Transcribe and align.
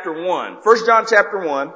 chapter 0.00 0.24
1. 0.26 0.62
First 0.62 0.86
John 0.86 1.04
chapter 1.06 1.46
1 1.46 1.74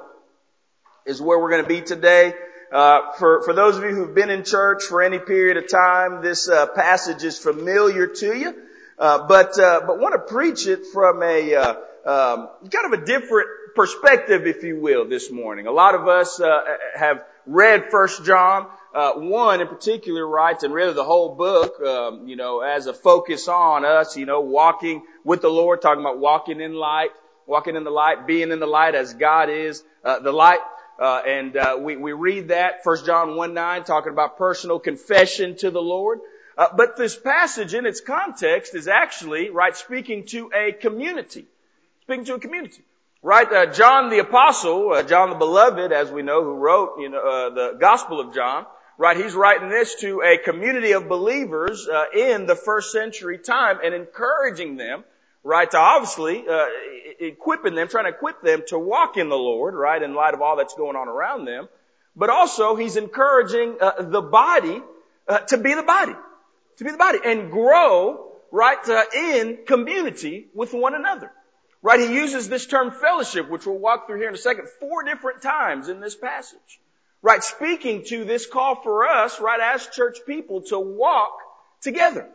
is 1.05 1.21
where 1.21 1.39
we're 1.39 1.51
going 1.51 1.63
to 1.63 1.69
be 1.69 1.83
today. 1.83 2.33
Uh, 2.73 3.13
for, 3.19 3.43
for 3.43 3.53
those 3.53 3.77
of 3.77 3.83
you 3.85 3.91
who've 3.91 4.15
been 4.15 4.31
in 4.31 4.45
church 4.45 4.85
for 4.85 5.03
any 5.03 5.19
period 5.19 5.59
of 5.59 5.69
time, 5.69 6.23
this 6.23 6.49
uh, 6.49 6.67
passage 6.69 7.23
is 7.23 7.39
familiar 7.39 8.07
to 8.07 8.35
you. 8.35 8.55
Uh, 8.99 9.27
but 9.27 9.59
uh, 9.59 9.81
but 9.87 9.99
want 9.99 10.15
to 10.15 10.33
preach 10.33 10.67
it 10.67 10.87
from 10.87 11.23
a 11.23 11.55
uh, 11.55 11.71
um, 12.07 12.49
kind 12.71 12.95
of 12.95 13.03
a 13.03 13.05
different 13.05 13.49
perspective, 13.75 14.47
if 14.47 14.63
you 14.63 14.81
will, 14.81 15.07
this 15.07 15.31
morning. 15.31 15.67
A 15.67 15.73
lot 15.73 15.95
of 15.95 16.09
us 16.09 16.41
uh, 16.41 16.61
have 16.97 17.23
read 17.45 17.91
First 17.91 18.25
John 18.25 18.69
one 18.95 19.61
in 19.61 19.67
particular, 19.67 20.27
writes, 20.27 20.63
and 20.63 20.73
really 20.73 20.95
the 20.95 21.05
whole 21.05 21.35
book, 21.35 21.79
um, 21.83 22.27
you 22.27 22.37
know, 22.37 22.61
as 22.61 22.87
a 22.87 22.95
focus 22.95 23.49
on 23.49 23.85
us, 23.85 24.17
you 24.17 24.25
know, 24.25 24.41
walking 24.41 25.03
with 25.25 25.43
the 25.43 25.51
Lord, 25.51 25.83
talking 25.83 26.01
about 26.01 26.21
walking 26.21 26.61
in 26.61 26.73
light, 26.73 27.11
walking 27.47 27.77
in 27.77 27.85
the 27.85 27.91
light, 27.91 28.27
being 28.27 28.51
in 28.51 28.61
the 28.61 28.67
light 28.67 28.95
as 28.95 29.15
God 29.15 29.51
is 29.51 29.83
the 30.03 30.33
light. 30.33 30.61
Uh, 30.99 31.23
and 31.27 31.57
uh, 31.57 31.77
we, 31.81 31.97
we 31.97 32.13
read 32.13 32.49
that, 32.49 32.81
1 32.85 33.05
John 33.05 33.37
1 33.37 33.55
9, 33.55 33.85
talking 33.85 34.13
about 34.13 34.39
personal 34.39 34.79
confession 34.79 35.57
to 35.57 35.71
the 35.71 35.83
Lord. 35.83 36.21
Uh, 36.57 36.69
but 36.77 36.97
this 36.97 37.17
passage 37.17 37.75
in 37.75 37.85
its 37.85 38.01
context 38.01 38.75
is 38.75 38.87
actually, 38.87 39.51
right, 39.51 39.77
speaking 39.77 40.25
to 40.27 40.51
a 40.55 40.73
community. 40.73 41.47
Speaking 42.03 42.25
to 42.27 42.35
a 42.35 42.39
community. 42.39 42.83
Right, 43.23 43.51
uh, 43.51 43.67
John 43.73 44.11
the 44.11 44.19
apostle, 44.19 44.93
uh, 44.93 45.03
John 45.03 45.31
the 45.31 45.37
beloved, 45.37 45.91
as 45.91 46.13
we 46.13 46.23
know, 46.23 46.45
who 46.45 46.55
wrote, 46.55 47.01
you 47.01 47.09
know, 47.09 47.19
uh, 47.19 47.51
the 47.51 47.79
Gospel 47.81 48.21
of 48.21 48.35
John, 48.35 48.67
right, 48.99 49.17
he's 49.17 49.35
writing 49.35 49.71
this 49.71 49.97
to 50.03 50.23
a 50.23 50.39
community 50.39 50.93
of 50.93 51.09
believers, 51.09 51.89
uh, 51.89 52.05
in 52.15 52.47
the 52.47 52.55
first 52.55 52.93
century 52.93 53.39
time 53.39 53.79
and 53.83 53.95
encouraging 53.95 54.77
them, 54.77 55.05
right, 55.45 55.71
to 55.71 55.79
obviously, 55.79 56.45
uh, 56.49 56.67
equipping 57.21 57.77
them, 57.77 57.87
trying 57.87 58.05
to 58.05 58.11
equip 58.11 58.43
them 58.43 58.63
to 58.69 58.79
walk 58.79 59.17
in 59.17 59.29
the 59.29 59.37
Lord, 59.37 59.75
right, 59.75 60.03
in 60.03 60.15
light 60.15 60.35
of 60.35 60.43
all 60.43 60.57
that's 60.57 60.75
going 60.75 60.97
on 60.97 61.07
around 61.07 61.45
them. 61.45 61.69
But 62.17 62.31
also, 62.31 62.75
he's 62.75 62.97
encouraging, 62.97 63.77
the 63.79 64.23
body, 64.23 64.83
to 65.49 65.57
be 65.57 65.75
the 65.75 65.83
body 65.83 66.15
to 66.79 66.85
be 66.85 66.91
the 66.91 66.99
body 66.99 67.19
and 67.25 67.51
grow, 67.51 68.33
right, 68.51 68.89
uh, 68.89 69.05
in 69.15 69.59
community 69.67 70.49
with 70.55 70.73
one 70.73 70.95
another. 70.95 71.31
Right? 71.83 72.01
He 72.01 72.15
uses 72.15 72.49
this 72.49 72.67
term 72.67 72.91
fellowship, 72.91 73.51
which 73.51 73.67
we'll 73.67 73.79
walk 73.79 74.07
through 74.07 74.19
here 74.19 74.29
in 74.29 74.35
a 74.35 74.39
second, 74.39 74.69
four 74.81 75.03
different 75.03 75.43
times 75.43 75.89
in 75.89 76.01
this 76.01 76.17
passage. 76.17 76.81
Right? 77.21 77.43
Speaking 77.43 78.05
to 78.07 78.25
this 78.25 78.47
call 78.47 78.77
for 78.83 79.07
us, 79.07 79.41
right, 79.41 79.61
as 79.61 79.87
church 79.89 80.19
people 80.27 80.63
to 80.63 80.79
walk 80.79 81.37
together, 81.83 82.29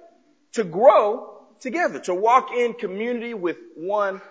to 0.53 0.63
grow 0.63 1.38
together, 1.59 1.99
to 2.01 2.13
walk 2.13 2.49
in 2.51 2.73
community 2.73 3.33
with 3.33 3.57
one 3.75 4.21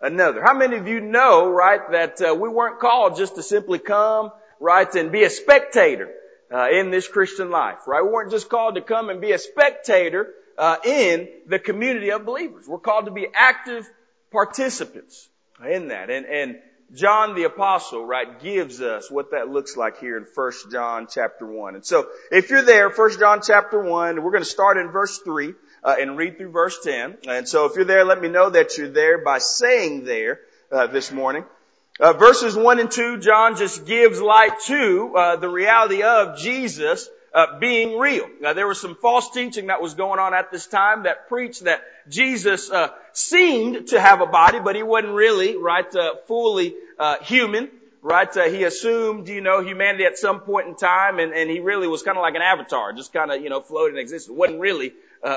another. 0.00 0.42
How 0.42 0.54
many 0.54 0.76
of 0.76 0.88
you 0.88 1.00
know, 1.00 1.48
right, 1.50 1.80
that 1.92 2.20
uh, 2.20 2.34
we 2.34 2.48
weren't 2.48 2.80
called 2.80 3.16
just 3.16 3.36
to 3.36 3.42
simply 3.42 3.78
come, 3.78 4.30
right, 4.60 4.92
and 4.94 5.12
be 5.12 5.24
a 5.24 5.30
spectator, 5.30 6.12
uh, 6.52 6.68
in 6.70 6.90
this 6.90 7.08
Christian 7.08 7.50
life, 7.50 7.86
right? 7.86 8.02
We 8.02 8.10
weren't 8.10 8.30
just 8.30 8.48
called 8.48 8.76
to 8.76 8.80
come 8.80 9.10
and 9.10 9.20
be 9.20 9.32
a 9.32 9.38
spectator 9.38 10.32
uh, 10.58 10.76
in 10.84 11.28
the 11.46 11.58
community 11.58 12.12
of 12.12 12.24
believers. 12.24 12.66
We're 12.68 12.78
called 12.78 13.06
to 13.06 13.10
be 13.10 13.26
active 13.34 13.88
participants 14.30 15.28
in 15.68 15.88
that. 15.88 16.10
And, 16.10 16.26
and 16.26 16.56
John 16.94 17.34
the 17.34 17.44
apostle, 17.44 18.04
right, 18.04 18.40
gives 18.40 18.80
us 18.80 19.10
what 19.10 19.32
that 19.32 19.48
looks 19.48 19.76
like 19.76 19.98
here 19.98 20.16
in 20.16 20.26
1 20.32 20.52
John 20.70 21.08
chapter 21.10 21.46
1. 21.46 21.74
And 21.74 21.84
so, 21.84 22.06
if 22.30 22.50
you're 22.50 22.62
there, 22.62 22.90
1 22.90 23.18
John 23.18 23.40
chapter 23.42 23.82
1, 23.82 24.22
we're 24.22 24.30
going 24.30 24.44
to 24.44 24.48
start 24.48 24.78
in 24.78 24.90
verse 24.90 25.18
3 25.18 25.54
uh, 25.86 25.94
and 26.00 26.16
read 26.16 26.36
through 26.36 26.50
verse 26.50 26.80
10. 26.82 27.16
And 27.28 27.48
so 27.48 27.66
if 27.66 27.76
you're 27.76 27.84
there, 27.84 28.04
let 28.04 28.20
me 28.20 28.28
know 28.28 28.50
that 28.50 28.76
you're 28.76 28.90
there 28.90 29.18
by 29.18 29.38
saying 29.38 30.04
there 30.04 30.40
uh, 30.72 30.88
this 30.88 31.12
morning. 31.12 31.44
Uh, 32.00 32.12
verses 32.12 32.56
1 32.56 32.80
and 32.80 32.90
2, 32.90 33.18
John 33.18 33.56
just 33.56 33.86
gives 33.86 34.20
light 34.20 34.58
to 34.66 35.14
uh, 35.16 35.36
the 35.36 35.48
reality 35.48 36.02
of 36.02 36.38
Jesus 36.38 37.08
uh, 37.32 37.58
being 37.60 37.98
real. 37.98 38.26
Now, 38.40 38.52
there 38.52 38.66
was 38.66 38.80
some 38.80 38.96
false 38.96 39.30
teaching 39.30 39.68
that 39.68 39.80
was 39.80 39.94
going 39.94 40.18
on 40.18 40.34
at 40.34 40.50
this 40.50 40.66
time 40.66 41.04
that 41.04 41.28
preached 41.28 41.64
that 41.64 41.82
Jesus 42.08 42.68
uh, 42.68 42.88
seemed 43.12 43.88
to 43.88 44.00
have 44.00 44.20
a 44.20 44.26
body, 44.26 44.58
but 44.58 44.74
he 44.74 44.82
wasn't 44.82 45.12
really, 45.12 45.56
right, 45.56 45.94
uh, 45.94 46.16
fully 46.26 46.74
uh, 46.98 47.16
human. 47.22 47.70
Right, 48.02 48.32
he 48.32 48.62
assumed, 48.62 49.26
you 49.26 49.40
know, 49.40 49.64
humanity 49.64 50.04
at 50.04 50.16
some 50.16 50.38
point 50.38 50.68
in 50.68 50.76
time, 50.76 51.18
and, 51.18 51.32
and 51.32 51.50
he 51.50 51.58
really 51.58 51.88
was 51.88 52.04
kind 52.04 52.16
of 52.16 52.22
like 52.22 52.36
an 52.36 52.42
avatar, 52.42 52.92
just 52.92 53.12
kind 53.12 53.32
of, 53.32 53.42
you 53.42 53.50
know, 53.50 53.60
floating 53.60 53.96
in 53.96 54.00
existence. 54.00 54.32
wasn't 54.32 54.60
really 54.60 54.92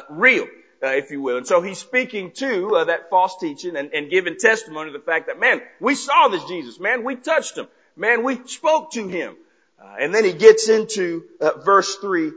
real 0.10 0.48
uh, 0.82 0.88
if 0.88 1.12
you 1.12 1.22
will. 1.22 1.38
And 1.38 1.48
so 1.48 1.62
he's 1.62 1.78
speaking 1.78 2.32
to 2.34 2.76
uh, 2.76 2.84
that 2.86 3.10
false 3.10 3.38
teaching 3.40 3.76
and, 3.76 3.94
and 3.94 4.10
giving 4.10 4.38
testimony 4.38 4.92
to 4.92 4.98
the 4.98 5.04
fact 5.04 5.28
that, 5.28 5.40
man, 5.40 5.62
we 5.80 5.96
saw 5.96 6.28
this 6.30 6.44
Jesus. 6.46 6.80
Man, 6.80 7.04
we 7.04 7.16
touched 7.16 7.58
him. 7.58 7.68
Man, 7.96 8.24
we 8.24 8.40
spoke 8.46 8.92
to 8.94 9.08
him. 9.08 9.36
Uh, 9.82 9.96
and 10.00 10.14
then 10.14 10.26
he 10.26 10.34
gets 10.34 10.70
into 10.70 11.24
uh, 11.42 11.52
verse 11.64 11.96
3 11.96 12.32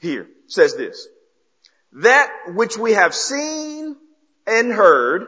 here. 0.00 0.22
It 0.22 0.52
says 0.52 0.76
this. 0.76 1.06
That 1.92 2.30
which 2.48 2.76
we 2.76 2.92
have 2.92 3.14
seen 3.14 3.96
and 4.46 4.72
heard 4.72 5.26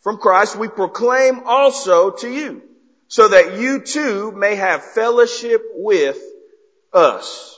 from 0.00 0.18
Christ 0.18 0.56
we 0.56 0.68
proclaim 0.68 1.42
also 1.44 2.10
to 2.10 2.30
you, 2.30 2.62
so 3.08 3.28
that 3.28 3.58
you 3.58 3.80
too 3.80 4.32
may 4.32 4.54
have 4.54 4.82
fellowship 4.82 5.62
with 5.74 6.18
us. 6.92 7.57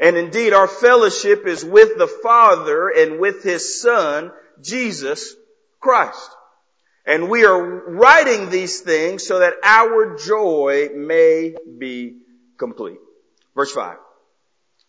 And 0.00 0.16
indeed, 0.16 0.52
our 0.52 0.68
fellowship 0.68 1.46
is 1.46 1.64
with 1.64 1.98
the 1.98 2.06
Father 2.06 2.88
and 2.88 3.18
with 3.18 3.42
His 3.42 3.80
Son, 3.80 4.30
Jesus 4.62 5.34
Christ. 5.80 6.30
And 7.04 7.28
we 7.28 7.44
are 7.44 7.60
writing 7.60 8.50
these 8.50 8.80
things 8.80 9.26
so 9.26 9.40
that 9.40 9.54
our 9.64 10.16
joy 10.16 10.90
may 10.94 11.56
be 11.78 12.18
complete. 12.58 12.98
Verse 13.56 13.72
5. 13.72 13.96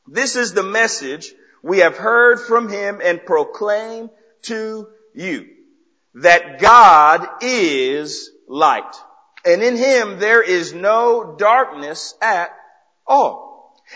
This 0.07 0.35
is 0.35 0.53
the 0.53 0.63
message 0.63 1.33
we 1.63 1.79
have 1.79 1.97
heard 1.97 2.39
from 2.39 2.69
Him 2.69 2.99
and 3.03 3.25
proclaim 3.25 4.09
to 4.43 4.87
you. 5.13 5.47
That 6.15 6.59
God 6.59 7.27
is 7.41 8.29
light. 8.47 8.95
And 9.45 9.63
in 9.63 9.77
Him 9.77 10.19
there 10.19 10.43
is 10.43 10.73
no 10.73 11.35
darkness 11.37 12.15
at 12.21 12.49
all. 13.07 13.48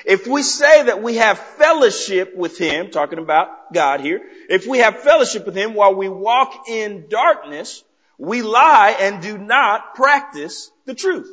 If 0.05 0.27
we 0.27 0.43
say 0.43 0.83
that 0.83 1.01
we 1.01 1.15
have 1.15 1.37
fellowship 1.37 2.35
with 2.35 2.57
Him, 2.57 2.91
talking 2.91 3.19
about 3.19 3.73
God 3.73 4.01
here, 4.01 4.21
if 4.49 4.67
we 4.67 4.79
have 4.79 4.99
fellowship 4.99 5.45
with 5.45 5.55
Him 5.55 5.75
while 5.75 5.95
we 5.95 6.09
walk 6.09 6.67
in 6.67 7.07
darkness, 7.09 7.83
we 8.17 8.41
lie 8.41 8.95
and 8.99 9.21
do 9.21 9.37
not 9.37 9.95
practice 9.95 10.71
the 10.85 10.95
truth. 10.95 11.29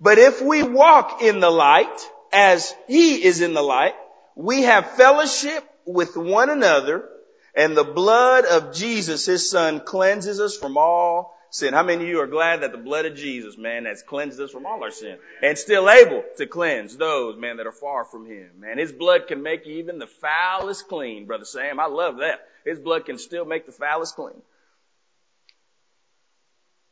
But 0.00 0.18
if 0.18 0.42
we 0.42 0.62
walk 0.62 1.22
in 1.22 1.40
the 1.40 1.50
light, 1.50 2.10
as 2.32 2.74
He 2.86 3.24
is 3.24 3.40
in 3.40 3.54
the 3.54 3.62
light, 3.62 3.94
we 4.34 4.62
have 4.62 4.90
fellowship 4.92 5.64
with 5.86 6.16
one 6.16 6.50
another, 6.50 7.08
and 7.54 7.76
the 7.76 7.84
blood 7.84 8.44
of 8.44 8.74
Jesus, 8.74 9.24
His 9.24 9.48
Son, 9.48 9.80
cleanses 9.80 10.40
us 10.40 10.56
from 10.56 10.76
all 10.76 11.35
sin. 11.56 11.72
How 11.72 11.82
many 11.82 12.04
of 12.04 12.08
you 12.08 12.20
are 12.20 12.26
glad 12.26 12.60
that 12.60 12.72
the 12.72 12.78
blood 12.78 13.06
of 13.06 13.16
Jesus, 13.16 13.56
man, 13.56 13.86
has 13.86 14.02
cleansed 14.02 14.40
us 14.40 14.50
from 14.50 14.66
all 14.66 14.82
our 14.82 14.90
sin 14.90 15.18
and 15.42 15.56
still 15.56 15.88
able 15.88 16.22
to 16.36 16.46
cleanse 16.46 16.96
those, 16.96 17.36
man, 17.36 17.56
that 17.56 17.66
are 17.66 17.72
far 17.72 18.04
from 18.04 18.26
Him, 18.26 18.50
man. 18.58 18.78
His 18.78 18.92
blood 18.92 19.26
can 19.26 19.42
make 19.42 19.66
even 19.66 19.98
the 19.98 20.06
foulest 20.06 20.88
clean, 20.88 21.26
Brother 21.26 21.44
Sam. 21.44 21.80
I 21.80 21.86
love 21.86 22.18
that. 22.18 22.46
His 22.64 22.78
blood 22.78 23.06
can 23.06 23.18
still 23.18 23.44
make 23.44 23.66
the 23.66 23.72
foulest 23.72 24.14
clean. 24.16 24.42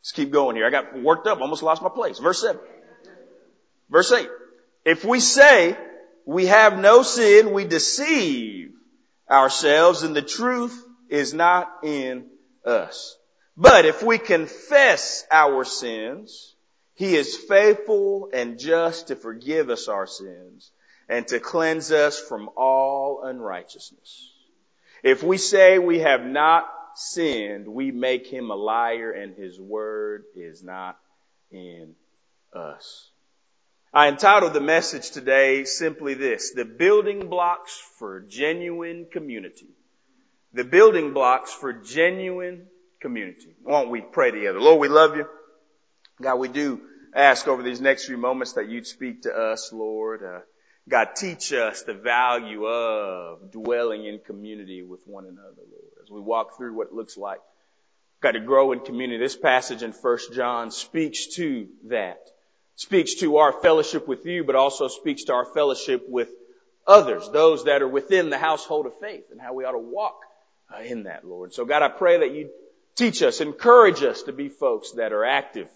Let's 0.01 0.13
keep 0.13 0.31
going 0.31 0.57
here. 0.57 0.67
I 0.67 0.71
got 0.71 1.01
worked 1.01 1.27
up, 1.27 1.41
almost 1.41 1.63
lost 1.63 1.83
my 1.83 1.89
place. 1.89 2.19
Verse 2.19 2.41
7. 2.41 2.61
Verse 3.91 4.13
8. 4.13 4.29
If 4.85 5.05
we 5.05 5.21
say 5.21 5.77
we 6.27 6.47
have 6.47 6.79
no 6.79 7.03
sin, 7.03 7.53
we 7.53 7.65
deceive 7.65 8.73
ourselves 9.31 10.03
and 10.03 10.15
the 10.15 10.23
truth 10.23 10.79
is 11.09 11.33
not 11.33 11.71
in 11.83 12.27
us. 12.65 13.17
But 13.57 13.85
if 13.85 14.03
we 14.03 14.19
confess 14.19 15.25
our 15.31 15.65
sins, 15.65 16.55
He 16.95 17.15
is 17.15 17.37
faithful 17.37 18.31
and 18.33 18.59
just 18.59 19.09
to 19.09 19.17
forgive 19.17 19.71
us 19.71 19.89
our 19.89 20.07
sins 20.07 20.71
and 21.09 21.27
to 21.29 21.39
cleanse 21.39 21.93
us 21.93 22.19
from 22.19 22.51
all 22.57 23.23
unrighteousness. 23.23 24.31
If 25.03 25.23
we 25.23 25.39
say 25.39 25.79
we 25.79 26.01
have 26.01 26.25
not 26.25 26.67
sinned, 26.97 27.69
we 27.69 27.91
make 27.91 28.27
Him 28.27 28.51
a 28.51 28.57
liar 28.57 29.13
and 29.13 29.37
His 29.37 29.61
word 29.61 30.25
is 30.35 30.63
not 30.63 30.99
in 31.51 31.95
us. 32.53 33.11
I 33.93 34.09
entitled 34.09 34.55
the 34.55 34.61
message 34.61 35.13
today 35.13 35.65
simply 35.65 36.15
this, 36.15 36.51
the 36.51 36.65
building 36.65 37.29
blocks 37.29 37.81
for 37.99 38.21
genuine 38.21 39.07
community. 39.13 39.69
The 40.53 40.65
building 40.65 41.13
blocks 41.13 41.53
for 41.53 41.73
genuine 41.73 42.67
community. 43.05 43.55
Won't 43.63 43.91
we 43.91 44.01
pray 44.01 44.31
together? 44.31 44.59
Lord, 44.59 44.81
we 44.81 44.89
love 44.89 45.15
you. 45.15 45.27
God, 46.23 46.37
we 46.37 46.49
do 46.49 46.81
ask 47.15 47.47
over 47.47 47.63
these 47.63 47.79
next 47.79 48.07
few 48.07 48.17
moments 48.17 48.55
that 48.55 48.71
you'd 48.71 48.87
speak 48.87 49.23
to 49.23 49.31
us, 49.31 49.71
Lord. 49.75 50.25
Uh, 50.25 50.41
God, 50.89 51.09
teach 51.15 51.53
us 51.53 51.83
the 51.83 51.93
value 51.93 52.65
of 52.65 53.53
dwelling 53.53 54.07
in 54.07 54.21
community 54.21 54.83
with 54.83 55.01
one 55.05 55.27
another, 55.27 55.63
Lord, 55.71 55.93
as 56.03 56.11
we 56.11 56.19
walk 56.19 56.57
through 56.57 56.75
what 56.75 56.87
it 56.87 56.93
looks 56.95 57.19
like, 57.19 57.41
got 58.23 58.33
to 58.33 58.41
grow 58.41 58.73
in 58.73 58.81
community. 58.81 59.19
This 59.19 59.37
passage 59.37 59.83
in 59.83 59.93
1 59.93 60.19
John 60.33 60.71
speaks 60.71 61.27
to 61.37 61.69
that. 61.89 62.21
Speaks 62.77 63.17
to 63.17 63.37
our 63.37 63.53
fellowship 63.53 64.09
with 64.09 64.25
you, 64.25 64.45
but 64.45 64.57
also 64.57 64.89
speaks 64.89 65.25
to 65.25 65.35
our 65.35 65.45
fellowship 65.45 66.07
with 66.09 66.31
others, 66.87 67.29
those 67.29 67.65
that 67.65 67.83
are 67.83 67.89
within 67.89 68.31
the 68.31 68.39
household 68.39 68.87
of 68.87 68.99
faith 68.99 69.25
and 69.31 69.43
how 69.43 69.53
we 69.53 69.65
ought 69.65 69.73
to 69.73 69.79
walk 69.79 70.21
uh, 70.75 70.81
in 70.83 71.03
that, 71.03 71.27
Lord. 71.27 71.53
So 71.53 71.67
God, 71.67 71.83
I 71.83 71.89
pray 71.89 72.21
that 72.21 72.33
you 72.33 72.51
teach 72.97 73.23
us, 73.23 73.41
encourage 73.41 74.03
us 74.03 74.23
to 74.25 74.33
be 74.33 74.49
folks 74.49 74.93
that 74.93 75.13
are 75.13 75.25
active 75.25 75.69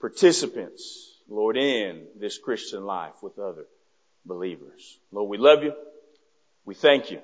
participants, 0.00 1.16
Lord, 1.28 1.56
in 1.56 2.06
this 2.18 2.38
Christian 2.38 2.84
life 2.84 3.14
with 3.22 3.38
other 3.38 3.66
believers. 4.24 4.98
Lord, 5.12 5.28
we 5.28 5.38
love 5.38 5.62
you. 5.62 5.72
We 6.64 6.74
thank 6.74 7.10
you. 7.10 7.20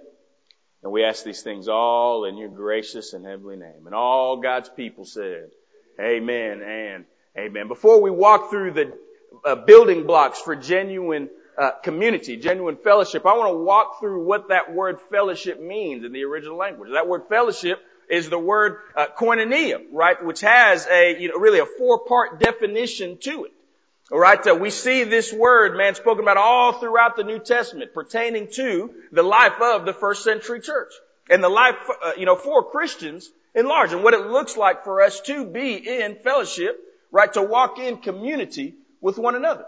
And 0.83 0.93
we 0.93 1.05
ask 1.05 1.25
these 1.25 1.43
things 1.43 1.69
all 1.69 2.25
in 2.25 2.37
your 2.37 2.51
gracious 2.51 3.15
and 3.15 3.25
heavenly 3.25 3.57
name. 3.57 3.87
And 3.87 3.95
all 3.95 4.39
God's 4.39 4.69
people 4.69 5.05
said, 5.05 5.51
Amen 5.99 6.63
and 6.63 7.05
Amen. 7.37 7.69
Before 7.69 8.01
we 8.01 8.11
walk 8.11 8.51
through 8.51 8.73
the 8.73 8.93
uh, 9.45 9.57
building 9.57 10.07
blocks 10.07 10.41
for 10.41 10.55
genuine 10.55 11.29
uh, 11.59 11.73
community, 11.83 12.37
genuine 12.37 12.77
fellowship, 12.77 13.27
I 13.27 13.37
want 13.37 13.53
to 13.53 13.59
walk 13.59 13.99
through 13.99 14.25
what 14.25 14.49
that 14.49 14.73
word 14.73 14.99
fellowship 15.11 15.61
means 15.61 16.05
in 16.05 16.13
the 16.13 16.23
original 16.25 16.57
language. 16.57 16.91
That 16.93 17.09
word 17.09 17.23
fellowship 17.29 17.81
is 18.09 18.29
the 18.29 18.39
word 18.39 18.79
uh, 18.97 19.07
koinonia, 19.19 19.81
right, 19.93 20.25
which 20.25 20.41
has 20.41 20.87
a 20.87 21.21
you 21.21 21.29
know 21.29 21.37
really 21.37 21.59
a 21.59 21.67
four-part 21.67 22.41
definition 22.41 23.19
to 23.19 23.45
it. 23.45 23.53
All 24.13 24.19
right, 24.19 24.47
uh, 24.47 24.55
we 24.55 24.69
see 24.71 25.05
this 25.05 25.33
word, 25.33 25.77
man, 25.79 25.95
spoken 25.95 26.23
about 26.23 26.37
all 26.37 26.75
throughout 26.75 27.17
the 27.17 27.25
New 27.25 27.39
Testament, 27.39 27.95
pertaining 27.95 28.49
to 28.53 28.93
the 29.13 29.23
life 29.23 29.61
of 29.63 29.87
the 29.87 29.95
first 29.95 30.25
century 30.25 30.61
church 30.61 30.93
and 31.31 31.43
the 31.43 31.49
life, 31.49 31.77
uh, 32.05 32.13
you 32.19 32.27
know, 32.27 32.37
for 32.37 32.71
Christians 32.71 33.31
in 33.55 33.67
large, 33.67 33.93
and 33.93 34.05
what 34.05 34.13
it 34.13 34.27
looks 34.27 34.57
like 34.57 34.85
for 34.85 35.01
us 35.01 35.21
to 35.23 35.47
be 35.47 35.77
in 35.77 36.17
fellowship, 36.23 36.79
right, 37.11 37.33
to 37.33 37.43
walk 37.43 37.79
in 37.79 37.97
community 37.97 38.75
with 39.01 39.17
one 39.17 39.37
another. 39.37 39.65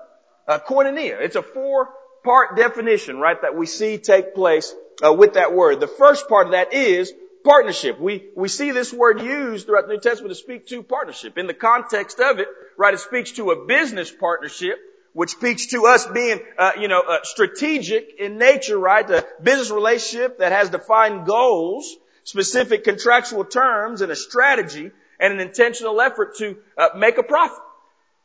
Uh, 0.46 0.58
koinonia, 0.58 1.18
it's 1.20 1.36
a 1.36 1.42
four-part 1.42 2.56
definition, 2.56 3.18
right, 3.18 3.40
that 3.40 3.56
we 3.56 3.64
see 3.64 3.96
take 3.96 4.34
place 4.34 4.74
uh, 5.02 5.12
with 5.12 5.34
that 5.34 5.54
word. 5.54 5.80
The 5.80 5.86
first 5.86 6.28
part 6.28 6.46
of 6.46 6.52
that 6.52 6.74
is 6.74 7.12
partnership. 7.46 8.00
We, 8.00 8.24
we 8.34 8.48
see 8.48 8.72
this 8.72 8.92
word 8.92 9.22
used 9.22 9.66
throughout 9.66 9.86
the 9.86 9.94
New 9.94 10.00
Testament 10.00 10.32
to 10.32 10.34
speak 10.34 10.66
to 10.66 10.82
partnership. 10.82 11.38
In 11.38 11.46
the 11.46 11.54
context 11.54 12.18
of 12.18 12.40
it, 12.40 12.48
right, 12.76 12.92
it 12.92 12.98
speaks 12.98 13.30
to 13.32 13.52
a 13.52 13.64
business 13.66 14.10
partnership, 14.10 14.78
which 15.12 15.30
speaks 15.30 15.68
to 15.68 15.86
us 15.86 16.04
being, 16.06 16.40
uh, 16.58 16.72
you 16.78 16.88
know, 16.88 17.00
uh, 17.00 17.18
strategic 17.22 18.16
in 18.18 18.36
nature, 18.36 18.76
right? 18.76 19.08
A 19.08 19.24
business 19.40 19.70
relationship 19.70 20.40
that 20.40 20.50
has 20.50 20.70
defined 20.70 21.24
goals, 21.24 21.94
specific 22.24 22.82
contractual 22.82 23.44
terms, 23.44 24.00
and 24.00 24.10
a 24.10 24.16
strategy, 24.16 24.90
and 25.20 25.32
an 25.32 25.38
intentional 25.38 26.00
effort 26.00 26.36
to 26.38 26.56
uh, 26.76 26.88
make 26.96 27.16
a 27.16 27.22
profit. 27.22 27.62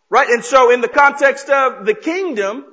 Right? 0.10 0.30
And 0.30 0.44
so 0.44 0.72
in 0.72 0.82
the 0.82 0.90
context 0.90 1.48
of 1.48 1.86
the 1.86 1.94
kingdom, 1.94 2.66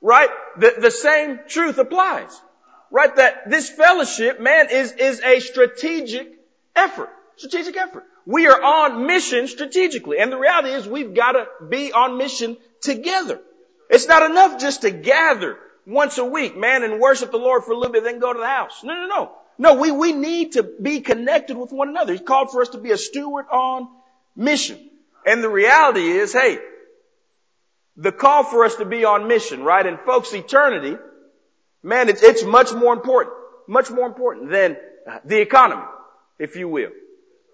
right, 0.00 0.30
the, 0.56 0.74
the 0.80 0.90
same 0.92 1.40
truth 1.48 1.76
applies 1.76 2.40
right, 2.90 3.14
that 3.16 3.50
this 3.50 3.68
fellowship, 3.68 4.40
man, 4.40 4.68
is, 4.70 4.92
is 4.92 5.20
a 5.20 5.40
strategic 5.40 6.32
effort. 6.74 7.10
Strategic 7.36 7.76
effort. 7.76 8.04
We 8.26 8.46
are 8.48 8.62
on 8.62 9.06
mission 9.06 9.48
strategically. 9.48 10.18
And 10.18 10.32
the 10.32 10.38
reality 10.38 10.70
is 10.70 10.86
we've 10.86 11.14
got 11.14 11.32
to 11.32 11.46
be 11.68 11.92
on 11.92 12.18
mission 12.18 12.56
together. 12.80 13.40
It's 13.88 14.06
not 14.06 14.28
enough 14.28 14.60
just 14.60 14.82
to 14.82 14.90
gather 14.90 15.58
once 15.86 16.18
a 16.18 16.24
week, 16.24 16.56
man, 16.56 16.82
and 16.82 17.00
worship 17.00 17.30
the 17.30 17.38
Lord 17.38 17.64
for 17.64 17.72
a 17.72 17.76
little 17.76 17.92
bit, 17.92 18.04
then 18.04 18.18
go 18.18 18.32
to 18.32 18.38
the 18.38 18.46
house. 18.46 18.82
No, 18.84 18.94
no, 18.94 19.06
no. 19.06 19.32
No, 19.60 19.74
we, 19.74 19.90
we 19.90 20.12
need 20.12 20.52
to 20.52 20.62
be 20.62 21.00
connected 21.00 21.56
with 21.56 21.72
one 21.72 21.88
another. 21.88 22.12
He 22.12 22.18
called 22.18 22.50
for 22.52 22.62
us 22.62 22.68
to 22.70 22.78
be 22.78 22.92
a 22.92 22.98
steward 22.98 23.46
on 23.50 23.88
mission. 24.36 24.78
And 25.26 25.42
the 25.42 25.48
reality 25.48 26.06
is, 26.06 26.32
hey, 26.32 26.58
the 27.96 28.12
call 28.12 28.44
for 28.44 28.64
us 28.64 28.76
to 28.76 28.84
be 28.84 29.04
on 29.04 29.26
mission, 29.26 29.64
right? 29.64 29.84
And 29.84 29.98
folks, 30.00 30.32
eternity 30.32 30.96
Man, 31.82 32.08
it's, 32.08 32.22
it's 32.22 32.44
much 32.44 32.72
more 32.72 32.92
important, 32.92 33.34
much 33.66 33.90
more 33.90 34.06
important 34.06 34.50
than 34.50 34.76
the 35.24 35.40
economy, 35.40 35.84
if 36.38 36.56
you 36.56 36.68
will. 36.68 36.90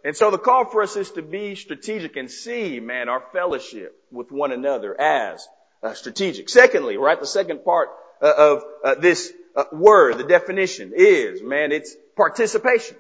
And 0.04 0.16
so 0.16 0.30
the 0.30 0.38
call 0.38 0.66
for 0.66 0.82
us 0.82 0.96
is 0.96 1.10
to 1.12 1.22
be 1.22 1.54
strategic 1.54 2.16
and 2.16 2.30
see, 2.30 2.78
man, 2.78 3.08
our 3.08 3.22
fellowship 3.32 3.98
with 4.10 4.30
one 4.30 4.52
another 4.52 4.98
as 5.00 5.46
uh, 5.82 5.94
strategic. 5.94 6.50
Secondly, 6.50 6.96
right, 6.98 7.18
the 7.18 7.26
second 7.26 7.64
part 7.64 7.88
uh, 8.20 8.32
of 8.36 8.64
uh, 8.84 8.94
this 8.96 9.32
uh, 9.56 9.64
word, 9.72 10.18
the 10.18 10.24
definition 10.24 10.92
is, 10.94 11.42
man, 11.42 11.72
it's 11.72 11.96
participation. 12.16 12.96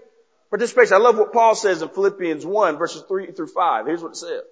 Participation. 0.50 0.94
I 0.94 0.98
love 0.98 1.18
what 1.18 1.32
Paul 1.32 1.54
says 1.54 1.82
in 1.82 1.88
Philippians 1.88 2.46
1 2.46 2.78
verses 2.78 3.02
3 3.06 3.32
through 3.32 3.48
5. 3.48 3.86
Here's 3.86 4.02
what 4.02 4.12
it 4.12 4.16
says. 4.16 4.30
It 4.30 4.46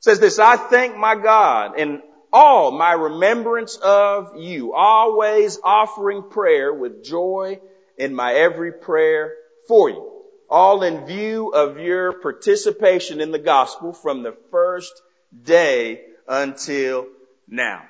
says 0.00 0.20
this, 0.20 0.38
I 0.38 0.56
thank 0.56 0.96
my 0.96 1.14
God 1.14 1.78
and 1.78 2.02
all 2.34 2.72
my 2.72 2.92
remembrance 2.92 3.76
of 3.76 4.36
you, 4.36 4.74
always 4.74 5.58
offering 5.62 6.24
prayer 6.30 6.74
with 6.74 7.04
joy 7.04 7.60
in 7.96 8.12
my 8.12 8.34
every 8.34 8.72
prayer 8.72 9.32
for 9.68 9.88
you, 9.88 10.22
all 10.50 10.82
in 10.82 11.06
view 11.06 11.50
of 11.54 11.78
your 11.78 12.12
participation 12.14 13.20
in 13.20 13.30
the 13.30 13.38
gospel 13.38 13.92
from 13.92 14.24
the 14.24 14.36
first 14.50 14.92
day 15.44 16.00
until 16.26 17.06
now. 17.46 17.82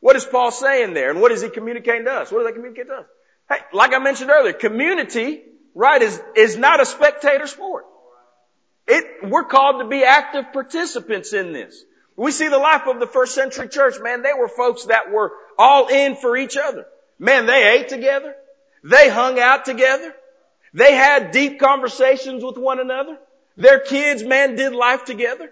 What 0.00 0.16
is 0.16 0.24
Paul 0.24 0.50
saying 0.50 0.94
there? 0.94 1.10
And 1.10 1.20
what 1.20 1.32
is 1.32 1.42
he 1.42 1.50
communicating 1.50 2.06
to 2.06 2.12
us? 2.12 2.32
What 2.32 2.38
does 2.38 2.48
that 2.48 2.54
communicate 2.54 2.86
to 2.86 2.94
us? 2.94 3.06
Hey, 3.50 3.58
like 3.74 3.92
I 3.92 3.98
mentioned 3.98 4.30
earlier, 4.30 4.54
community, 4.54 5.42
right, 5.74 6.00
is, 6.00 6.18
is 6.34 6.56
not 6.56 6.80
a 6.80 6.86
spectator 6.86 7.46
sport. 7.46 7.84
It, 8.86 9.04
we're 9.28 9.44
called 9.44 9.82
to 9.82 9.88
be 9.88 10.04
active 10.04 10.54
participants 10.54 11.34
in 11.34 11.52
this. 11.52 11.84
We 12.16 12.30
see 12.30 12.48
the 12.48 12.58
life 12.58 12.86
of 12.86 13.00
the 13.00 13.06
first 13.06 13.34
century 13.34 13.68
church, 13.68 13.96
man, 14.00 14.22
they 14.22 14.32
were 14.32 14.48
folks 14.48 14.84
that 14.84 15.10
were 15.10 15.32
all 15.58 15.88
in 15.88 16.14
for 16.16 16.36
each 16.36 16.56
other. 16.56 16.86
Man, 17.18 17.46
they 17.46 17.78
ate 17.78 17.88
together. 17.88 18.34
They 18.84 19.08
hung 19.08 19.40
out 19.40 19.64
together. 19.64 20.14
They 20.72 20.94
had 20.94 21.32
deep 21.32 21.58
conversations 21.58 22.44
with 22.44 22.56
one 22.56 22.78
another. 22.78 23.18
Their 23.56 23.80
kids, 23.80 24.22
man, 24.22 24.56
did 24.56 24.74
life 24.74 25.04
together. 25.04 25.50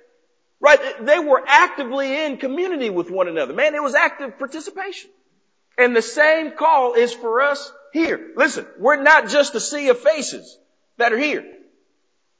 Right? 0.61 0.79
They 1.05 1.19
were 1.19 1.43
actively 1.45 2.25
in 2.25 2.37
community 2.37 2.91
with 2.91 3.11
one 3.11 3.27
another. 3.27 3.53
Man, 3.53 3.75
it 3.75 3.83
was 3.83 3.95
active 3.95 4.39
participation. 4.39 5.11
And 5.77 5.97
the 5.97 6.03
same 6.03 6.53
call 6.53 6.95
is 6.95 7.13
for 7.13 7.41
us 7.41 7.73
here. 7.93 8.33
Listen, 8.37 8.67
we're 8.79 9.03
not 9.03 9.29
just 9.29 9.55
a 9.55 9.61
sea 9.61 9.89
of 9.89 9.99
faces 9.99 10.59
that 10.99 11.13
are 11.13 11.19
here 11.19 11.45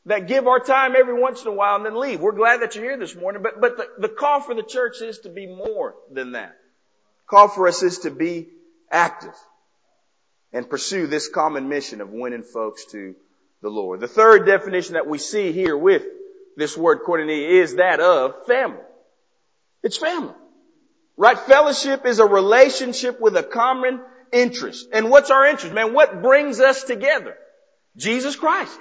that 0.07 0.27
give 0.27 0.47
our 0.47 0.59
time 0.59 0.95
every 0.97 1.19
once 1.21 1.43
in 1.43 1.49
a 1.49 1.53
while 1.53 1.77
and 1.77 1.87
then 1.87 1.99
leave. 1.99 2.21
We're 2.21 2.33
glad 2.33 2.63
that 2.63 2.75
you're 2.75 2.85
here 2.85 2.99
this 2.99 3.15
morning, 3.15 3.43
but, 3.43 3.61
but 3.61 3.77
the, 3.77 3.89
the 3.99 4.09
call 4.09 4.41
for 4.41 4.55
the 4.55 4.63
church 4.63 5.01
is 5.01 5.21
to 5.21 5.29
be 5.29 5.47
more 5.47 5.95
than 6.11 6.33
that. 6.33 6.57
Call 7.27 7.49
for 7.49 7.69
us 7.69 7.83
is 7.83 8.01
to 8.01 8.11
be 8.11 8.49
active 8.91 9.35
and 10.53 10.69
pursue 10.69 11.07
this 11.07 11.29
common 11.29 11.69
mission 11.69 12.01
of 12.01 12.11
winning 12.11 12.43
folks 12.43 12.87
to 12.87 13.15
the 13.63 13.71
Lord. 13.71 14.01
The 14.01 14.09
third 14.09 14.45
definition 14.45 14.95
that 14.95 15.07
we 15.07 15.19
see 15.19 15.53
here 15.53 15.77
with 15.77 16.03
this 16.57 16.77
word 16.77 17.01
koinonia 17.07 17.63
is 17.63 17.77
that 17.77 18.01
of 18.01 18.47
family. 18.47 18.83
It's 19.83 19.97
family. 19.97 20.35
Right? 21.17 21.39
Fellowship 21.39 22.05
is 22.07 22.19
a 22.19 22.27
relationship 22.27 23.21
with 23.21 23.37
a 23.37 23.43
common 23.43 24.01
interest. 24.33 24.89
And 24.93 25.11
what's 25.11 25.31
our 25.31 25.47
interest, 25.47 25.75
man? 25.75 25.95
What 25.95 26.23
brings 26.23 26.61
us 26.61 26.85
together? 26.85 27.37
Jesus 27.97 28.35
Christ. 28.37 28.79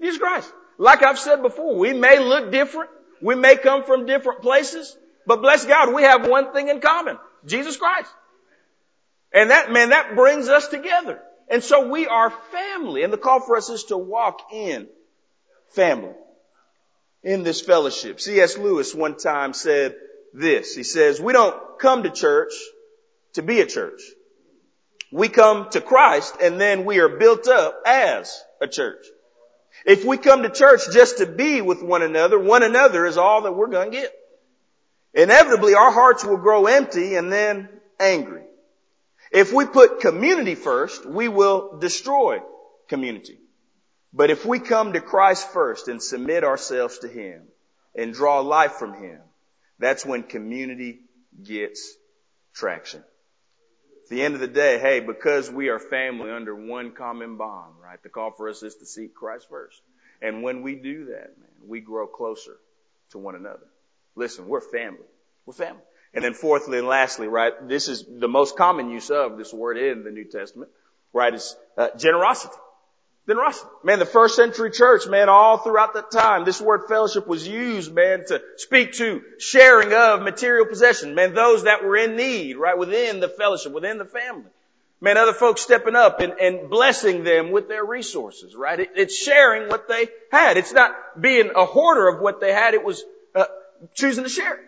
Jesus 0.00 0.18
Christ. 0.18 0.52
Like 0.78 1.02
I've 1.02 1.18
said 1.18 1.42
before, 1.42 1.76
we 1.76 1.92
may 1.92 2.18
look 2.18 2.50
different. 2.50 2.90
We 3.22 3.34
may 3.34 3.56
come 3.56 3.84
from 3.84 4.06
different 4.06 4.42
places, 4.42 4.96
but 5.26 5.40
bless 5.40 5.64
God, 5.64 5.94
we 5.94 6.02
have 6.02 6.28
one 6.28 6.52
thing 6.52 6.68
in 6.68 6.80
common. 6.80 7.18
Jesus 7.46 7.76
Christ. 7.76 8.10
And 9.32 9.50
that, 9.50 9.72
man, 9.72 9.90
that 9.90 10.14
brings 10.14 10.48
us 10.48 10.68
together. 10.68 11.20
And 11.48 11.62
so 11.62 11.88
we 11.88 12.06
are 12.06 12.30
family. 12.30 13.02
And 13.02 13.12
the 13.12 13.18
call 13.18 13.40
for 13.40 13.56
us 13.56 13.68
is 13.68 13.84
to 13.84 13.98
walk 13.98 14.52
in 14.52 14.88
family. 15.72 16.14
In 17.22 17.42
this 17.42 17.60
fellowship. 17.60 18.20
C.S. 18.20 18.58
Lewis 18.58 18.94
one 18.94 19.16
time 19.16 19.54
said 19.54 19.96
this. 20.32 20.74
He 20.74 20.82
says, 20.82 21.20
we 21.20 21.32
don't 21.32 21.78
come 21.78 22.02
to 22.02 22.10
church 22.10 22.52
to 23.34 23.42
be 23.42 23.60
a 23.60 23.66
church. 23.66 24.02
We 25.10 25.28
come 25.28 25.70
to 25.70 25.80
Christ 25.80 26.36
and 26.42 26.60
then 26.60 26.84
we 26.84 26.98
are 27.00 27.08
built 27.08 27.48
up 27.48 27.82
as 27.86 28.42
a 28.60 28.68
church. 28.68 29.04
If 29.84 30.04
we 30.04 30.16
come 30.16 30.42
to 30.42 30.50
church 30.50 30.82
just 30.92 31.18
to 31.18 31.26
be 31.26 31.60
with 31.60 31.82
one 31.82 32.02
another, 32.02 32.38
one 32.38 32.62
another 32.62 33.06
is 33.06 33.16
all 33.16 33.42
that 33.42 33.52
we're 33.52 33.68
going 33.68 33.90
to 33.90 33.96
get. 33.98 34.12
Inevitably, 35.12 35.74
our 35.74 35.92
hearts 35.92 36.24
will 36.24 36.38
grow 36.38 36.66
empty 36.66 37.14
and 37.16 37.32
then 37.32 37.68
angry. 38.00 38.42
If 39.30 39.52
we 39.52 39.66
put 39.66 40.00
community 40.00 40.54
first, 40.54 41.04
we 41.06 41.28
will 41.28 41.78
destroy 41.78 42.40
community. 42.88 43.38
But 44.12 44.30
if 44.30 44.46
we 44.46 44.60
come 44.60 44.92
to 44.92 45.00
Christ 45.00 45.48
first 45.52 45.88
and 45.88 46.02
submit 46.02 46.44
ourselves 46.44 46.98
to 46.98 47.08
Him 47.08 47.42
and 47.94 48.14
draw 48.14 48.40
life 48.40 48.74
from 48.74 48.94
Him, 48.94 49.20
that's 49.78 50.06
when 50.06 50.22
community 50.22 51.00
gets 51.42 51.92
traction. 52.54 53.02
At 54.04 54.10
the 54.10 54.22
end 54.22 54.34
of 54.34 54.40
the 54.40 54.48
day, 54.48 54.78
hey, 54.78 55.00
because 55.00 55.50
we 55.50 55.70
are 55.70 55.78
family 55.78 56.30
under 56.30 56.54
one 56.54 56.92
common 56.92 57.38
bond, 57.38 57.72
right? 57.82 58.02
The 58.02 58.10
call 58.10 58.32
for 58.32 58.50
us 58.50 58.62
is 58.62 58.74
to 58.76 58.86
seek 58.86 59.14
Christ 59.14 59.48
first 59.48 59.80
And 60.20 60.42
when 60.42 60.60
we 60.60 60.74
do 60.74 61.06
that, 61.06 61.38
man, 61.38 61.48
we 61.66 61.80
grow 61.80 62.06
closer 62.06 62.58
to 63.12 63.18
one 63.18 63.34
another. 63.34 63.66
Listen, 64.14 64.46
we're 64.46 64.60
family. 64.60 65.06
We're 65.46 65.54
family. 65.54 65.80
And 66.12 66.22
then 66.22 66.34
fourthly 66.34 66.78
and 66.78 66.86
lastly, 66.86 67.28
right, 67.28 67.52
this 67.66 67.88
is 67.88 68.04
the 68.06 68.28
most 68.28 68.58
common 68.58 68.90
use 68.90 69.10
of 69.10 69.38
this 69.38 69.54
word 69.54 69.78
in 69.78 70.04
the 70.04 70.10
New 70.10 70.24
Testament, 70.24 70.70
right, 71.14 71.32
is 71.32 71.56
uh, 71.78 71.88
generosity. 71.96 72.54
Generosity. 73.26 73.68
Man, 73.82 73.98
the 73.98 74.04
first 74.04 74.36
century 74.36 74.70
church, 74.70 75.06
man, 75.08 75.30
all 75.30 75.56
throughout 75.56 75.94
that 75.94 76.10
time, 76.10 76.44
this 76.44 76.60
word 76.60 76.82
fellowship 76.88 77.26
was 77.26 77.48
used, 77.48 77.92
man, 77.94 78.24
to 78.26 78.42
speak 78.56 78.92
to 78.94 79.22
sharing 79.38 79.94
of 79.94 80.20
material 80.20 80.66
possession. 80.66 81.14
Man, 81.14 81.32
those 81.32 81.64
that 81.64 81.82
were 81.82 81.96
in 81.96 82.16
need, 82.16 82.56
right, 82.58 82.76
within 82.76 83.20
the 83.20 83.28
fellowship, 83.28 83.72
within 83.72 83.96
the 83.96 84.04
family. 84.04 84.50
Man, 85.00 85.16
other 85.16 85.32
folks 85.32 85.62
stepping 85.62 85.96
up 85.96 86.20
and, 86.20 86.32
and 86.34 86.68
blessing 86.68 87.24
them 87.24 87.50
with 87.50 87.66
their 87.66 87.84
resources, 87.84 88.54
right? 88.54 88.80
It, 88.80 88.90
it's 88.94 89.16
sharing 89.16 89.68
what 89.68 89.88
they 89.88 90.08
had. 90.30 90.58
It's 90.58 90.72
not 90.72 90.94
being 91.18 91.50
a 91.56 91.64
hoarder 91.64 92.08
of 92.08 92.20
what 92.20 92.40
they 92.40 92.52
had. 92.52 92.74
It 92.74 92.84
was 92.84 93.02
uh, 93.34 93.44
choosing 93.94 94.24
to 94.24 94.30
share. 94.30 94.60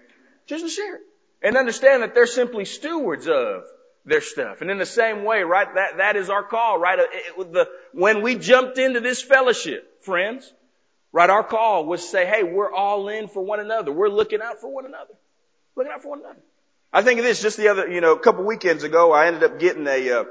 Choosing 0.47 0.69
to 0.69 0.75
share. 0.75 1.01
And 1.43 1.57
understand 1.57 2.03
that 2.03 2.15
they're 2.15 2.27
simply 2.27 2.65
stewards 2.65 3.29
of 3.29 3.65
their 4.07 4.21
stuff. 4.21 4.61
And 4.63 4.71
in 4.71 4.79
the 4.79 4.87
same 4.87 5.25
way, 5.25 5.43
right, 5.43 5.67
that, 5.75 5.99
that 5.99 6.17
is 6.17 6.31
our 6.31 6.45
call, 6.45 6.79
right? 6.79 6.99
It, 6.99 7.09
it, 7.13 7.53
the, 7.53 7.69
when 7.93 8.23
we 8.23 8.37
jumped 8.37 8.79
into 8.79 9.01
this 9.01 9.21
fellowship, 9.21 10.05
friends, 10.05 10.51
right, 11.13 11.29
our 11.29 11.43
call 11.43 11.85
was 11.85 12.03
to 12.03 12.09
say, 12.09 12.27
hey, 12.27 12.45
we're 12.45 12.73
all 12.73 13.09
in 13.09 13.27
for 13.29 13.43
one 13.43 13.61
another. 13.61 13.93
We're 13.93 14.09
looking 14.09 14.41
out 14.41 14.61
for 14.61 14.73
one 14.73 14.87
another. 14.87 15.15
Looking 15.75 15.93
out 15.93 16.03
for 16.03 16.11
one 16.11 16.21
another. 16.21 16.41
I 16.93 17.03
think 17.03 17.19
of 17.19 17.25
this 17.25 17.43
just 17.43 17.57
the 17.57 17.69
other, 17.69 17.89
you 17.89 18.01
know, 18.01 18.13
a 18.13 18.19
couple 18.19 18.45
weekends 18.45 18.85
ago, 18.85 19.13
I 19.13 19.27
ended 19.27 19.43
up 19.43 19.59
getting 19.59 19.87
a, 19.87 20.11
uh, 20.11 20.25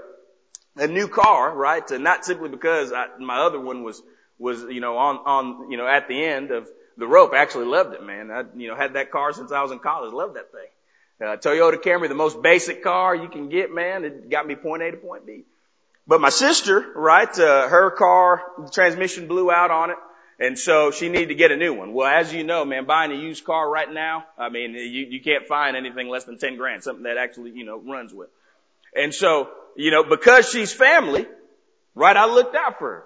a 0.78 0.88
new 0.88 1.10
car, 1.10 1.54
right? 1.54 1.90
And 1.92 2.04
not 2.04 2.26
simply 2.26 2.50
because 2.50 2.94
I, 2.94 3.08
my 3.20 3.40
other 3.40 3.60
one 3.60 3.84
was, 3.84 4.02
was, 4.40 4.62
you 4.64 4.80
know, 4.80 4.98
on, 4.98 5.18
on, 5.18 5.72
you 5.72 5.78
know, 5.78 5.86
at 5.86 6.08
the 6.08 6.24
end 6.24 6.52
of 6.52 6.70
the 6.98 7.08
rope. 7.08 7.34
I 7.34 7.40
actually 7.40 7.66
loved 7.66 7.94
it, 7.94 8.04
man. 8.04 8.32
I, 8.32 8.44
you 8.56 8.70
know, 8.70 8.76
had 8.76 8.94
that 8.94 9.12
car 9.12 9.34
since 9.34 9.52
I 9.52 9.62
was 9.62 9.72
in 9.72 9.80
college. 9.80 10.14
Loved 10.14 10.38
that 10.38 10.52
thing. 10.52 10.70
Uh, 11.22 11.38
Toyota 11.38 11.82
Camry, 11.82 12.10
the 12.10 12.16
most 12.16 12.42
basic 12.42 12.84
car 12.84 13.16
you 13.16 13.30
can 13.30 13.50
get, 13.50 13.74
man. 13.74 14.04
It 14.04 14.30
got 14.30 14.46
me 14.46 14.56
point 14.56 14.84
A 14.84 14.92
to 14.92 14.98
point 14.98 15.26
B. 15.26 15.44
But 16.08 16.22
my 16.22 16.30
sister, 16.30 16.86
right, 16.96 17.40
uh, 17.40 17.68
her 17.68 17.90
car, 17.92 18.44
the 18.64 18.70
transmission 18.70 19.28
blew 19.28 19.50
out 19.50 19.72
on 19.72 19.92
it. 19.92 19.98
And 20.38 20.60
so 20.60 20.92
she 20.92 21.08
needed 21.08 21.30
to 21.30 21.36
get 21.36 21.52
a 21.52 21.56
new 21.56 21.74
one. 21.74 21.94
Well, 21.94 22.08
as 22.08 22.34
you 22.34 22.44
know, 22.44 22.66
man, 22.66 22.86
buying 22.86 23.12
a 23.12 23.16
used 23.16 23.46
car 23.46 23.70
right 23.70 23.92
now, 23.92 24.26
I 24.38 24.50
mean, 24.50 24.74
you, 24.74 25.08
you 25.10 25.22
can't 25.22 25.48
find 25.48 25.78
anything 25.78 26.10
less 26.10 26.26
than 26.26 26.38
10 26.38 26.58
grand, 26.58 26.84
something 26.84 27.04
that 27.04 27.18
actually, 27.18 27.52
you 27.52 27.64
know, 27.64 27.80
runs 27.80 28.14
with. 28.14 28.30
And 28.94 29.14
so, 29.14 29.50
you 29.78 29.92
know, 29.92 30.04
because 30.04 30.50
she's 30.50 30.74
family, 30.74 31.26
right, 31.96 32.16
I 32.16 32.26
looked 32.26 32.56
out 32.56 32.80
for 32.80 32.90
her. 32.90 33.06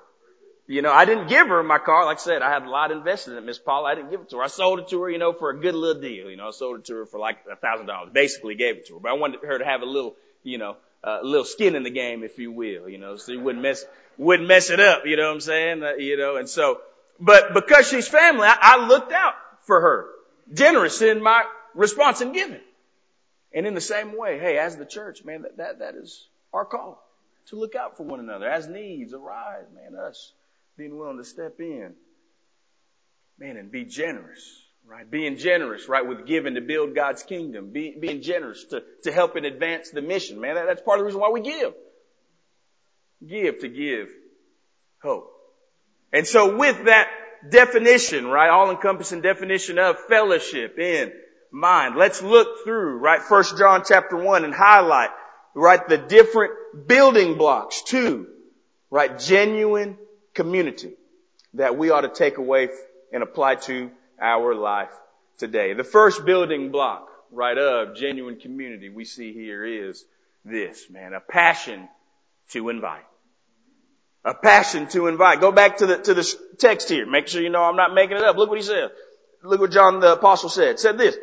You 0.70 0.84
know, 0.84 0.94
I 0.94 1.06
didn't 1.06 1.30
give 1.30 1.48
her 1.48 1.64
my 1.64 1.80
car. 1.80 2.06
Like 2.06 2.18
I 2.18 2.22
said, 2.22 2.44
I 2.44 2.52
had 2.52 2.62
a 2.62 2.70
lot 2.70 2.92
invested 2.92 3.32
in 3.32 3.40
it, 3.40 3.44
Miss 3.44 3.58
Paula. 3.58 3.90
I 3.90 3.96
didn't 3.96 4.12
give 4.12 4.22
it 4.22 4.30
to 4.30 4.38
her. 4.38 4.44
I 4.44 4.48
sold 4.48 4.78
it 4.78 4.90
to 4.90 5.02
her, 5.02 5.10
you 5.10 5.18
know, 5.18 5.34
for 5.34 5.50
a 5.50 5.58
good 5.60 5.74
little 5.74 6.00
deal. 6.00 6.30
You 6.30 6.38
know, 6.38 6.50
I 6.50 6.52
sold 6.52 6.78
it 6.78 6.86
to 6.86 6.96
her 6.98 7.06
for 7.08 7.20
like 7.20 7.40
a 7.52 7.56
thousand 7.56 7.88
dollars. 7.88 8.12
Basically 8.14 8.54
gave 8.54 8.78
it 8.78 8.86
to 8.86 8.94
her. 8.94 9.00
But 9.00 9.10
I 9.10 9.14
wanted 9.14 9.40
her 9.42 9.58
to 9.58 9.66
have 9.66 9.82
a 9.82 9.88
little, 9.88 10.16
you 10.44 10.60
know, 10.60 10.78
a 11.04 11.10
uh, 11.10 11.20
little 11.24 11.46
skin 11.46 11.76
in 11.76 11.82
the 11.82 11.90
game, 11.90 12.24
if 12.24 12.38
you 12.38 12.52
will, 12.52 12.88
you 12.88 13.00
know, 13.00 13.16
so 13.16 13.32
you 13.32 13.40
wouldn't 13.40 13.64
mess, 13.64 13.84
wouldn't 14.20 14.48
mess 14.48 14.70
it 14.70 14.80
up, 14.80 15.08
you 15.08 15.18
know 15.18 15.28
what 15.28 15.34
I'm 15.34 15.42
saying? 15.42 15.82
Uh, 15.82 15.94
you 15.94 16.18
know, 16.18 16.36
and 16.36 16.48
so, 16.48 16.82
but 17.20 17.56
because 17.56 17.90
she's 17.90 18.08
family, 18.08 18.46
I, 18.46 18.58
I 18.60 18.86
looked 18.86 19.12
out 19.12 19.34
for 19.64 19.82
her. 19.82 20.08
Generous 20.54 21.02
in 21.02 21.24
my 21.24 21.46
response 21.74 22.22
and 22.22 22.32
giving. 22.32 22.62
And 23.54 23.66
in 23.66 23.74
the 23.74 23.82
same 23.82 24.16
way, 24.16 24.38
hey, 24.38 24.60
as 24.60 24.78
the 24.78 24.86
church, 24.86 25.26
man, 25.26 25.44
that, 25.44 25.58
that, 25.58 25.80
that 25.80 25.96
is 25.96 26.28
our 26.54 26.66
call 26.66 27.04
to 27.48 27.56
look 27.56 27.74
out 27.76 27.98
for 27.98 28.04
one 28.04 28.20
another. 28.20 28.48
As 28.48 28.68
needs 28.68 29.14
arise, 29.14 29.66
man, 29.74 29.96
us 30.00 30.34
being 30.80 30.98
willing 30.98 31.18
to 31.18 31.26
step 31.26 31.60
in, 31.60 31.94
man, 33.38 33.58
and 33.58 33.70
be 33.70 33.84
generous, 33.84 34.42
right? 34.88 35.12
Being 35.12 35.36
generous, 35.36 35.90
right, 35.90 36.08
with 36.08 36.26
giving 36.26 36.56
to 36.56 36.62
build 36.62 36.96
God's 36.96 37.22
kingdom. 37.22 37.74
Be, 37.74 37.98
being 38.00 38.22
generous 38.22 38.64
to, 38.70 38.84
to 39.04 39.12
help 39.12 39.36
and 39.36 39.46
advance 39.46 39.90
the 39.90 40.02
mission, 40.02 40.40
man. 40.40 40.56
That, 40.56 40.68
that's 40.68 40.82
part 40.82 40.98
of 40.98 41.02
the 41.02 41.06
reason 41.08 41.20
why 41.20 41.32
we 41.32 41.42
give. 41.42 41.74
Give 43.28 43.60
to 43.60 43.68
give 43.68 44.08
hope. 45.04 45.30
And 46.14 46.26
so 46.26 46.56
with 46.56 46.86
that 46.86 47.10
definition, 47.50 48.28
right, 48.28 48.50
all-encompassing 48.50 49.20
definition 49.20 49.80
of 49.80 49.98
fellowship 50.08 50.80
in 50.80 51.12
mind, 51.52 51.98
let's 51.98 52.22
look 52.22 52.64
through, 52.64 53.00
right, 53.00 53.22
First 53.22 53.58
John 53.58 53.84
chapter 53.86 54.16
1 54.16 54.46
and 54.46 54.54
highlight, 54.54 55.10
right, 55.54 55.86
the 55.90 55.98
different 55.98 56.54
building 56.88 57.38
blocks 57.38 57.82
to, 57.88 58.28
right, 58.90 59.20
genuine 59.20 59.98
community 60.34 60.94
that 61.56 61.78
we 61.78 61.90
ought 61.90 62.02
to 62.02 62.10
take 62.10 62.38
away 62.38 62.70
and 63.12 63.24
apply 63.24 63.56
to 63.56 63.92
our 64.22 64.56
life 64.56 64.92
today. 65.38 65.74
The 65.74 65.84
first 65.84 66.26
building 66.26 66.72
block, 66.72 67.10
right, 67.32 67.58
of 67.58 67.96
genuine 67.96 68.40
community 68.40 68.90
we 68.90 69.06
see 69.06 69.34
here 69.34 69.66
is 69.66 70.06
this, 70.46 70.90
man, 70.90 71.14
a 71.14 71.20
passion 71.20 71.88
to 72.50 72.70
invite. 72.70 73.06
A 74.26 74.34
passion 74.34 74.88
to 74.90 75.08
invite. 75.08 75.40
Go 75.40 75.52
back 75.52 75.78
to 75.78 75.86
the, 75.86 75.98
to 75.98 76.14
the 76.14 76.36
text 76.58 76.90
here. 76.90 77.06
Make 77.06 77.28
sure 77.28 77.42
you 77.42 77.50
know 77.50 77.64
I'm 77.64 77.78
not 77.78 77.94
making 77.94 78.18
it 78.18 78.24
up. 78.24 78.36
Look 78.36 78.50
what 78.50 78.60
he 78.60 78.66
said. 78.66 78.90
Look 79.44 79.62
what 79.62 79.72
John 79.72 80.02
the 80.02 80.14
apostle 80.14 80.50
said. 80.50 80.80
Said 80.80 80.98
this. 80.98 81.18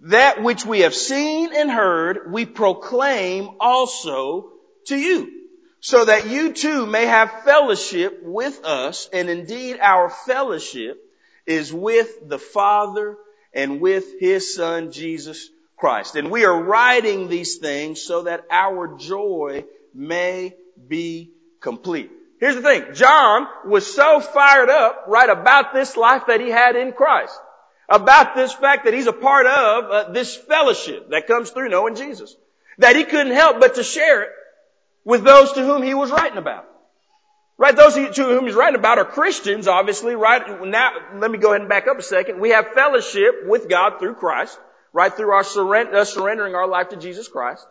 That 0.00 0.42
which 0.42 0.66
we 0.66 0.80
have 0.80 0.94
seen 0.94 1.54
and 1.54 1.70
heard, 1.70 2.32
we 2.32 2.44
proclaim 2.44 3.50
also 3.60 4.50
to 4.86 4.96
you. 4.96 5.43
So 5.84 6.06
that 6.06 6.30
you 6.30 6.54
too 6.54 6.86
may 6.86 7.04
have 7.04 7.42
fellowship 7.44 8.20
with 8.22 8.64
us. 8.64 9.06
And 9.12 9.28
indeed 9.28 9.78
our 9.82 10.08
fellowship 10.08 10.98
is 11.44 11.74
with 11.74 12.26
the 12.26 12.38
Father 12.38 13.18
and 13.52 13.82
with 13.82 14.18
His 14.18 14.54
Son 14.54 14.92
Jesus 14.92 15.50
Christ. 15.76 16.16
And 16.16 16.30
we 16.30 16.46
are 16.46 16.58
writing 16.58 17.28
these 17.28 17.58
things 17.58 18.00
so 18.00 18.22
that 18.22 18.46
our 18.50 18.96
joy 18.96 19.66
may 19.92 20.54
be 20.88 21.32
complete. 21.60 22.10
Here's 22.40 22.54
the 22.54 22.62
thing. 22.62 22.94
John 22.94 23.46
was 23.66 23.86
so 23.86 24.20
fired 24.20 24.70
up, 24.70 25.04
right, 25.06 25.28
about 25.28 25.74
this 25.74 25.98
life 25.98 26.22
that 26.28 26.40
he 26.40 26.48
had 26.48 26.76
in 26.76 26.92
Christ. 26.92 27.38
About 27.90 28.34
this 28.34 28.54
fact 28.54 28.86
that 28.86 28.94
he's 28.94 29.06
a 29.06 29.12
part 29.12 29.44
of 29.44 29.84
uh, 29.90 30.12
this 30.12 30.34
fellowship 30.34 31.10
that 31.10 31.26
comes 31.26 31.50
through 31.50 31.68
knowing 31.68 31.94
Jesus. 31.94 32.34
That 32.78 32.96
he 32.96 33.04
couldn't 33.04 33.34
help 33.34 33.60
but 33.60 33.74
to 33.74 33.82
share 33.82 34.22
it 34.22 34.30
with 35.04 35.24
those 35.24 35.52
to 35.52 35.64
whom 35.64 35.82
he 35.82 35.94
was 35.94 36.10
writing 36.10 36.38
about. 36.38 36.66
Right? 37.56 37.76
Those 37.76 37.94
to 37.94 38.24
whom 38.24 38.46
he's 38.46 38.54
writing 38.54 38.78
about 38.78 38.98
are 38.98 39.04
Christians, 39.04 39.68
obviously, 39.68 40.16
right? 40.16 40.64
Now, 40.66 40.92
let 41.16 41.30
me 41.30 41.38
go 41.38 41.50
ahead 41.50 41.60
and 41.60 41.70
back 41.70 41.86
up 41.86 41.98
a 41.98 42.02
second. 42.02 42.40
We 42.40 42.50
have 42.50 42.72
fellowship 42.74 43.46
with 43.46 43.68
God 43.68 44.00
through 44.00 44.14
Christ, 44.14 44.58
right? 44.92 45.14
Through 45.14 45.30
our 45.30 45.44
surrender, 45.44 46.04
surrendering 46.04 46.56
our 46.56 46.66
life 46.66 46.88
to 46.88 46.96
Jesus 46.96 47.28
Christ. 47.28 47.64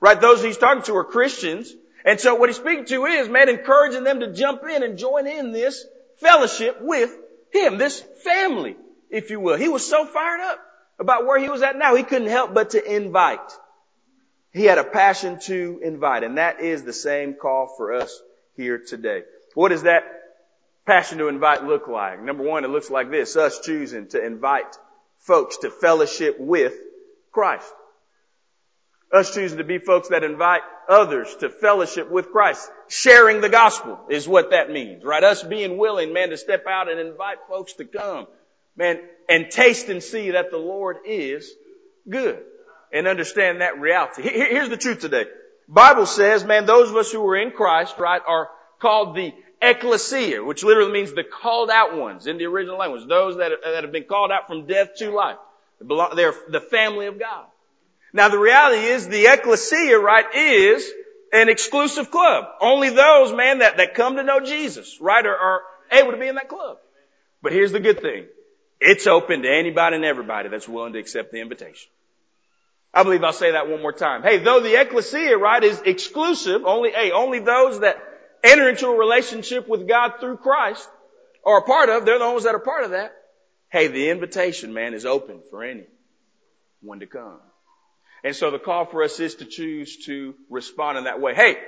Right? 0.00 0.20
Those 0.20 0.42
he's 0.42 0.58
talking 0.58 0.82
to 0.84 0.96
are 0.96 1.04
Christians 1.04 1.74
and 2.04 2.18
so 2.18 2.34
what 2.34 2.48
he's 2.48 2.56
speaking 2.56 2.86
to 2.86 3.06
is, 3.06 3.28
man, 3.28 3.48
encouraging 3.48 4.04
them 4.04 4.20
to 4.20 4.32
jump 4.32 4.62
in 4.64 4.82
and 4.82 4.98
join 4.98 5.26
in 5.26 5.52
this 5.52 5.84
fellowship 6.18 6.78
with 6.80 7.14
him, 7.52 7.78
this 7.78 8.00
family, 8.24 8.76
if 9.10 9.30
you 9.30 9.40
will. 9.40 9.56
He 9.56 9.68
was 9.68 9.86
so 9.86 10.06
fired 10.06 10.40
up 10.40 10.58
about 10.98 11.26
where 11.26 11.38
he 11.38 11.48
was 11.48 11.62
at 11.62 11.76
now, 11.76 11.94
he 11.94 12.02
couldn't 12.02 12.28
help 12.28 12.54
but 12.54 12.70
to 12.70 12.94
invite. 12.94 13.38
He 14.52 14.64
had 14.64 14.78
a 14.78 14.84
passion 14.84 15.38
to 15.40 15.80
invite, 15.82 16.24
and 16.24 16.38
that 16.38 16.60
is 16.60 16.82
the 16.82 16.92
same 16.92 17.34
call 17.34 17.72
for 17.76 17.92
us 17.92 18.20
here 18.56 18.78
today. 18.78 19.22
What 19.54 19.68
does 19.68 19.84
that 19.84 20.02
passion 20.86 21.18
to 21.18 21.28
invite 21.28 21.64
look 21.64 21.86
like? 21.86 22.20
Number 22.22 22.42
one, 22.42 22.64
it 22.64 22.70
looks 22.70 22.90
like 22.90 23.10
this, 23.10 23.36
us 23.36 23.60
choosing 23.60 24.08
to 24.08 24.24
invite 24.24 24.76
folks 25.18 25.58
to 25.58 25.70
fellowship 25.70 26.36
with 26.40 26.74
Christ. 27.30 27.72
Us 29.12 29.32
choosing 29.32 29.58
to 29.58 29.64
be 29.64 29.78
folks 29.78 30.08
that 30.08 30.24
invite 30.24 30.62
others 30.88 31.34
to 31.36 31.48
fellowship 31.48 32.10
with 32.10 32.30
Christ. 32.30 32.68
Sharing 32.88 33.40
the 33.40 33.48
gospel 33.48 34.00
is 34.08 34.26
what 34.26 34.50
that 34.50 34.70
means, 34.70 35.04
right? 35.04 35.22
Us 35.22 35.42
being 35.44 35.78
willing, 35.78 36.12
man, 36.12 36.30
to 36.30 36.36
step 36.36 36.64
out 36.68 36.90
and 36.90 36.98
invite 36.98 37.38
folks 37.48 37.74
to 37.74 37.84
come, 37.84 38.26
man, 38.76 39.00
and 39.28 39.48
taste 39.50 39.88
and 39.88 40.02
see 40.02 40.32
that 40.32 40.50
the 40.50 40.58
Lord 40.58 40.98
is 41.04 41.52
good 42.08 42.40
and 42.92 43.06
understand 43.06 43.60
that 43.60 43.80
reality. 43.80 44.22
Here's 44.22 44.68
the 44.68 44.76
truth 44.76 45.00
today. 45.00 45.26
Bible 45.68 46.06
says, 46.06 46.44
man, 46.44 46.66
those 46.66 46.90
of 46.90 46.96
us 46.96 47.12
who 47.12 47.24
are 47.28 47.36
in 47.36 47.52
Christ, 47.52 47.96
right, 47.98 48.22
are 48.26 48.48
called 48.80 49.14
the 49.14 49.32
ecclesia, 49.62 50.42
which 50.42 50.64
literally 50.64 50.92
means 50.92 51.12
the 51.12 51.22
called 51.22 51.70
out 51.70 51.96
ones 51.96 52.26
in 52.26 52.38
the 52.38 52.46
original 52.46 52.78
language. 52.78 53.06
Those 53.08 53.36
that, 53.36 53.52
that 53.64 53.84
have 53.84 53.92
been 53.92 54.04
called 54.04 54.30
out 54.32 54.46
from 54.48 54.66
death 54.66 54.96
to 54.96 55.10
life. 55.10 55.36
They're 55.80 56.34
the 56.48 56.60
family 56.60 57.06
of 57.06 57.18
God. 57.18 57.46
Now 58.12 58.28
the 58.28 58.38
reality 58.38 58.82
is 58.82 59.06
the 59.06 59.26
ecclesia, 59.26 59.98
right, 59.98 60.24
is 60.34 60.90
an 61.32 61.48
exclusive 61.48 62.10
club. 62.10 62.46
Only 62.60 62.90
those, 62.90 63.32
man, 63.32 63.60
that, 63.60 63.76
that 63.76 63.94
come 63.94 64.16
to 64.16 64.22
know 64.22 64.40
Jesus, 64.40 65.00
right, 65.00 65.24
are, 65.24 65.36
are 65.36 65.60
able 65.92 66.10
to 66.10 66.16
be 66.16 66.26
in 66.26 66.34
that 66.34 66.48
club. 66.48 66.78
But 67.42 67.52
here's 67.52 67.72
the 67.72 67.80
good 67.80 68.00
thing. 68.00 68.26
It's 68.80 69.06
open 69.06 69.42
to 69.42 69.48
anybody 69.48 69.96
and 69.96 70.04
everybody 70.04 70.48
that's 70.48 70.68
willing 70.68 70.94
to 70.94 70.98
accept 70.98 71.32
the 71.32 71.40
invitation. 71.40 71.90
I 72.92 73.04
believe 73.04 73.22
I'll 73.22 73.32
say 73.32 73.52
that 73.52 73.68
one 73.68 73.82
more 73.82 73.92
time. 73.92 74.22
Hey, 74.22 74.38
though 74.38 74.60
the 74.60 74.80
ecclesia, 74.80 75.38
right, 75.38 75.62
is 75.62 75.80
exclusive, 75.84 76.62
only, 76.64 76.90
hey, 76.90 77.12
only 77.12 77.38
those 77.38 77.80
that 77.80 77.96
enter 78.42 78.68
into 78.68 78.88
a 78.88 78.96
relationship 78.96 79.68
with 79.68 79.86
God 79.86 80.14
through 80.20 80.38
Christ 80.38 80.88
are 81.44 81.58
a 81.58 81.62
part 81.62 81.88
of, 81.88 82.04
they're 82.04 82.18
the 82.18 82.26
ones 82.28 82.44
that 82.44 82.54
are 82.54 82.60
part 82.60 82.84
of 82.84 82.90
that. 82.90 83.12
Hey, 83.70 83.86
the 83.86 84.10
invitation, 84.10 84.74
man, 84.74 84.94
is 84.94 85.06
open 85.06 85.40
for 85.50 85.62
anyone 85.62 86.98
to 86.98 87.06
come. 87.06 87.38
And 88.24 88.34
so 88.34 88.50
the 88.50 88.58
call 88.58 88.86
for 88.86 89.04
us 89.04 89.20
is 89.20 89.36
to 89.36 89.44
choose 89.44 90.04
to 90.06 90.34
respond 90.48 90.98
in 90.98 91.04
that 91.04 91.20
way. 91.20 91.34
Hey, 91.34 91.58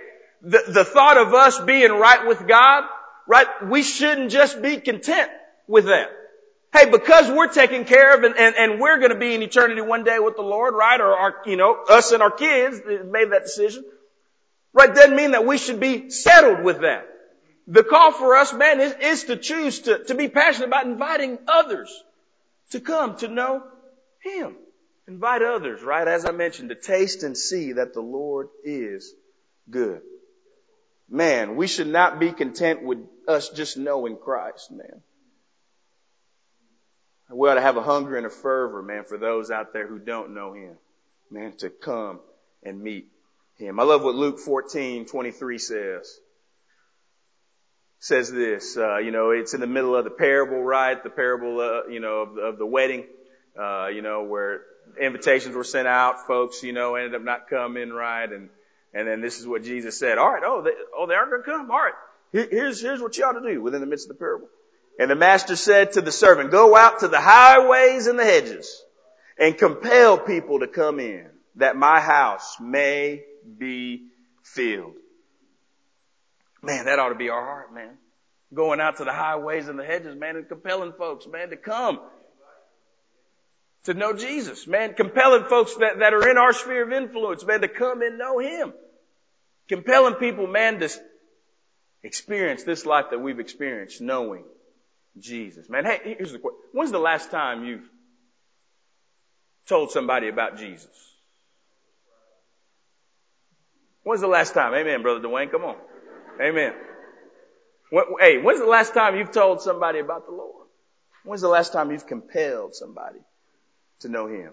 the, 0.42 0.64
the 0.66 0.84
thought 0.84 1.16
of 1.16 1.32
us 1.32 1.60
being 1.60 1.92
right 1.92 2.26
with 2.26 2.46
God, 2.48 2.84
right, 3.28 3.46
we 3.68 3.84
shouldn't 3.84 4.32
just 4.32 4.60
be 4.60 4.78
content 4.78 5.30
with 5.68 5.84
that. 5.86 6.10
Hey, 6.72 6.90
because 6.90 7.30
we're 7.30 7.48
taken 7.48 7.84
care 7.84 8.16
of 8.16 8.24
and, 8.24 8.34
and, 8.36 8.54
and 8.56 8.80
we're 8.80 8.98
going 8.98 9.10
to 9.10 9.18
be 9.18 9.34
in 9.34 9.42
eternity 9.42 9.82
one 9.82 10.04
day 10.04 10.18
with 10.18 10.36
the 10.36 10.42
Lord, 10.42 10.74
right? 10.74 11.00
Or 11.00 11.14
our, 11.14 11.34
you 11.44 11.56
know, 11.56 11.84
us 11.88 12.12
and 12.12 12.22
our 12.22 12.30
kids 12.30 12.80
made 12.86 13.32
that 13.32 13.44
decision. 13.44 13.84
Right? 14.72 14.94
Doesn't 14.94 15.14
mean 15.14 15.32
that 15.32 15.44
we 15.44 15.58
should 15.58 15.80
be 15.80 16.08
settled 16.10 16.64
with 16.64 16.80
that. 16.80 17.06
The 17.66 17.84
call 17.84 18.12
for 18.12 18.36
us, 18.36 18.54
man, 18.54 18.80
is, 18.80 18.94
is 19.00 19.24
to 19.24 19.36
choose 19.36 19.80
to, 19.80 20.02
to 20.04 20.14
be 20.14 20.28
passionate 20.28 20.68
about 20.68 20.86
inviting 20.86 21.38
others 21.46 21.92
to 22.70 22.80
come 22.80 23.16
to 23.18 23.28
know 23.28 23.62
Him. 24.22 24.56
Invite 25.06 25.42
others, 25.42 25.82
right? 25.82 26.08
As 26.08 26.24
I 26.24 26.30
mentioned, 26.30 26.70
to 26.70 26.74
taste 26.74 27.22
and 27.22 27.36
see 27.36 27.72
that 27.72 27.92
the 27.92 28.00
Lord 28.00 28.48
is 28.64 29.12
good. 29.68 30.00
Man, 31.10 31.56
we 31.56 31.66
should 31.66 31.86
not 31.86 32.18
be 32.18 32.32
content 32.32 32.82
with 32.82 32.98
us 33.28 33.50
just 33.50 33.76
knowing 33.76 34.16
Christ, 34.16 34.70
man. 34.70 35.02
We 37.32 37.48
ought 37.48 37.54
to 37.54 37.60
have 37.60 37.76
a 37.76 37.82
hunger 37.82 38.16
and 38.16 38.26
a 38.26 38.30
fervor, 38.30 38.82
man, 38.82 39.04
for 39.04 39.16
those 39.16 39.50
out 39.50 39.72
there 39.72 39.86
who 39.86 39.98
don't 39.98 40.34
know 40.34 40.52
Him, 40.52 40.76
man, 41.30 41.52
to 41.58 41.70
come 41.70 42.20
and 42.62 42.80
meet 42.80 43.08
Him. 43.56 43.80
I 43.80 43.84
love 43.84 44.02
what 44.02 44.14
Luke 44.14 44.38
14, 44.38 45.06
23 45.06 45.58
says. 45.58 46.18
Says 48.00 48.32
this, 48.32 48.76
uh, 48.76 48.98
you 48.98 49.12
know, 49.12 49.30
it's 49.30 49.54
in 49.54 49.60
the 49.60 49.66
middle 49.66 49.94
of 49.94 50.04
the 50.04 50.10
parable, 50.10 50.62
right? 50.62 51.02
The 51.02 51.10
parable, 51.10 51.60
uh, 51.60 51.88
you 51.88 52.00
know, 52.00 52.22
of, 52.22 52.36
of 52.36 52.58
the 52.58 52.66
wedding, 52.66 53.06
uh, 53.58 53.86
you 53.86 54.02
know, 54.02 54.24
where 54.24 54.62
invitations 55.00 55.54
were 55.54 55.64
sent 55.64 55.86
out, 55.86 56.26
folks, 56.26 56.62
you 56.64 56.72
know, 56.72 56.96
ended 56.96 57.14
up 57.14 57.22
not 57.22 57.48
coming, 57.48 57.90
right? 57.90 58.30
And, 58.30 58.50
and 58.92 59.06
then 59.06 59.20
this 59.20 59.38
is 59.38 59.46
what 59.46 59.62
Jesus 59.62 59.98
said. 59.98 60.18
All 60.18 60.32
right, 60.32 60.42
oh, 60.44 60.62
they, 60.62 60.72
oh, 60.96 61.06
they 61.06 61.14
aren't 61.14 61.30
going 61.30 61.42
to 61.42 61.48
come. 61.48 61.70
All 61.70 61.78
right, 61.78 61.94
here's, 62.32 62.80
here's 62.82 63.00
what 63.00 63.16
you 63.16 63.24
ought 63.24 63.40
to 63.40 63.52
do 63.52 63.62
within 63.62 63.80
the 63.80 63.86
midst 63.86 64.06
of 64.10 64.16
the 64.16 64.18
parable. 64.18 64.48
And 64.98 65.10
the 65.10 65.16
master 65.16 65.56
said 65.56 65.92
to 65.92 66.00
the 66.00 66.12
servant, 66.12 66.50
go 66.50 66.76
out 66.76 67.00
to 67.00 67.08
the 67.08 67.20
highways 67.20 68.06
and 68.06 68.18
the 68.18 68.24
hedges 68.24 68.82
and 69.38 69.56
compel 69.56 70.18
people 70.18 70.60
to 70.60 70.66
come 70.66 71.00
in 71.00 71.26
that 71.56 71.76
my 71.76 72.00
house 72.00 72.56
may 72.60 73.24
be 73.58 74.08
filled. 74.42 74.94
Man, 76.62 76.84
that 76.84 76.98
ought 76.98 77.08
to 77.08 77.14
be 77.14 77.30
our 77.30 77.44
heart, 77.44 77.74
man. 77.74 77.96
Going 78.54 78.80
out 78.80 78.98
to 78.98 79.04
the 79.04 79.12
highways 79.12 79.68
and 79.68 79.78
the 79.78 79.84
hedges, 79.84 80.14
man, 80.14 80.36
and 80.36 80.48
compelling 80.48 80.92
folks, 80.92 81.26
man, 81.26 81.50
to 81.50 81.56
come 81.56 82.00
to 83.84 83.94
know 83.94 84.12
Jesus, 84.12 84.66
man, 84.66 84.94
compelling 84.94 85.44
folks 85.44 85.74
that, 85.76 85.98
that 85.98 86.14
are 86.14 86.30
in 86.30 86.38
our 86.38 86.52
sphere 86.52 86.84
of 86.84 86.92
influence, 86.92 87.44
man, 87.44 87.62
to 87.62 87.68
come 87.68 88.02
and 88.02 88.18
know 88.18 88.38
Him. 88.38 88.72
Compelling 89.68 90.14
people, 90.14 90.46
man, 90.46 90.78
to 90.80 90.88
experience 92.02 92.62
this 92.62 92.86
life 92.86 93.06
that 93.10 93.18
we've 93.18 93.40
experienced, 93.40 94.00
knowing 94.00 94.44
Jesus. 95.18 95.68
Man, 95.68 95.84
hey, 95.84 96.16
here's 96.18 96.32
the 96.32 96.38
question. 96.38 96.60
When's 96.72 96.90
the 96.90 96.98
last 96.98 97.30
time 97.30 97.64
you've 97.64 97.88
told 99.66 99.90
somebody 99.90 100.28
about 100.28 100.58
Jesus? 100.58 100.90
When's 104.04 104.20
the 104.20 104.28
last 104.28 104.54
time? 104.54 104.74
Amen, 104.74 105.02
Brother 105.02 105.20
Dwayne. 105.20 105.50
Come 105.50 105.64
on. 105.64 105.76
Amen. 106.40 106.72
Hey, 108.18 108.38
when's 108.38 108.58
the 108.58 108.66
last 108.66 108.94
time 108.94 109.16
you've 109.16 109.32
told 109.32 109.60
somebody 109.60 109.98
about 109.98 110.26
the 110.26 110.32
Lord? 110.32 110.66
When's 111.24 111.42
the 111.42 111.48
last 111.48 111.72
time 111.72 111.90
you've 111.90 112.06
compelled 112.06 112.74
somebody 112.74 113.20
to 114.00 114.08
know 114.08 114.26
Him? 114.26 114.52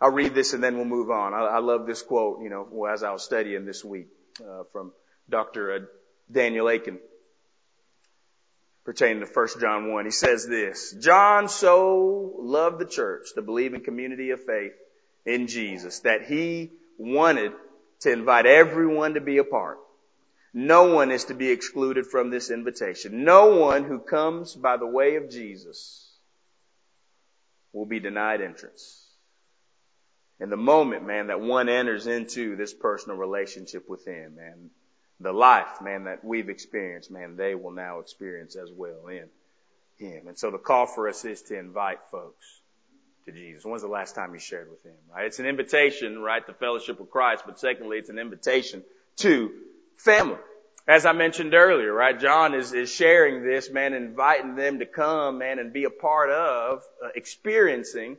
I'll 0.00 0.12
read 0.12 0.34
this 0.34 0.52
and 0.52 0.62
then 0.62 0.76
we'll 0.76 0.84
move 0.84 1.10
on. 1.10 1.32
I, 1.32 1.38
I 1.38 1.58
love 1.58 1.86
this 1.86 2.02
quote, 2.02 2.42
you 2.42 2.50
know, 2.50 2.84
as 2.84 3.02
I 3.02 3.12
was 3.12 3.24
studying 3.24 3.64
this 3.64 3.82
week, 3.82 4.08
uh, 4.40 4.64
from 4.70 4.92
Dr. 5.28 5.72
Uh, 5.74 5.78
Daniel 6.30 6.68
Akin 6.68 6.98
pertaining 8.86 9.26
to 9.26 9.30
1 9.30 9.48
John 9.60 9.92
1. 9.92 10.04
He 10.04 10.10
says 10.12 10.46
this, 10.46 10.92
John 10.92 11.48
so 11.48 12.36
loved 12.38 12.78
the 12.78 12.86
church, 12.86 13.30
the 13.34 13.42
believing 13.42 13.82
community 13.82 14.30
of 14.30 14.44
faith 14.44 14.72
in 15.26 15.48
Jesus, 15.48 15.98
that 16.00 16.22
he 16.22 16.70
wanted 16.96 17.52
to 18.00 18.12
invite 18.12 18.46
everyone 18.46 19.14
to 19.14 19.20
be 19.20 19.38
a 19.38 19.44
part. 19.44 19.78
No 20.54 20.94
one 20.94 21.10
is 21.10 21.24
to 21.24 21.34
be 21.34 21.50
excluded 21.50 22.06
from 22.06 22.30
this 22.30 22.50
invitation. 22.50 23.24
No 23.24 23.56
one 23.56 23.84
who 23.84 23.98
comes 23.98 24.54
by 24.54 24.76
the 24.76 24.86
way 24.86 25.16
of 25.16 25.30
Jesus 25.30 26.08
will 27.72 27.86
be 27.86 27.98
denied 27.98 28.40
entrance. 28.40 29.04
In 30.38 30.48
the 30.48 30.56
moment, 30.56 31.04
man, 31.04 31.26
that 31.26 31.40
one 31.40 31.68
enters 31.68 32.06
into 32.06 32.56
this 32.56 32.72
personal 32.72 33.18
relationship 33.18 33.88
with 33.88 34.06
him, 34.06 34.36
man, 34.36 34.70
the 35.20 35.32
life, 35.32 35.80
man, 35.80 36.04
that 36.04 36.24
we've 36.24 36.48
experienced, 36.48 37.10
man, 37.10 37.36
they 37.36 37.54
will 37.54 37.70
now 37.70 38.00
experience 38.00 38.56
as 38.56 38.70
well 38.70 39.06
in 39.08 39.28
him. 39.96 40.28
And 40.28 40.38
so 40.38 40.50
the 40.50 40.58
call 40.58 40.86
for 40.86 41.08
us 41.08 41.24
is 41.24 41.42
to 41.42 41.58
invite 41.58 41.98
folks 42.10 42.46
to 43.24 43.32
Jesus. 43.32 43.64
When's 43.64 43.82
the 43.82 43.88
last 43.88 44.14
time 44.14 44.34
you 44.34 44.40
shared 44.40 44.70
with 44.70 44.84
him, 44.84 44.96
right? 45.12 45.26
It's 45.26 45.38
an 45.38 45.46
invitation, 45.46 46.18
right, 46.20 46.46
to 46.46 46.52
fellowship 46.52 47.00
with 47.00 47.10
Christ, 47.10 47.44
but 47.46 47.58
secondly, 47.58 47.98
it's 47.98 48.10
an 48.10 48.18
invitation 48.18 48.82
to 49.16 49.50
family. 49.96 50.38
As 50.88 51.04
I 51.04 51.12
mentioned 51.12 51.52
earlier, 51.54 51.92
right, 51.92 52.18
John 52.18 52.54
is, 52.54 52.72
is 52.72 52.92
sharing 52.92 53.42
this, 53.42 53.70
man, 53.70 53.92
inviting 53.94 54.54
them 54.54 54.78
to 54.78 54.86
come, 54.86 55.38
man, 55.38 55.58
and 55.58 55.72
be 55.72 55.84
a 55.84 55.90
part 55.90 56.30
of, 56.30 56.84
uh, 57.04 57.08
experiencing, 57.16 58.16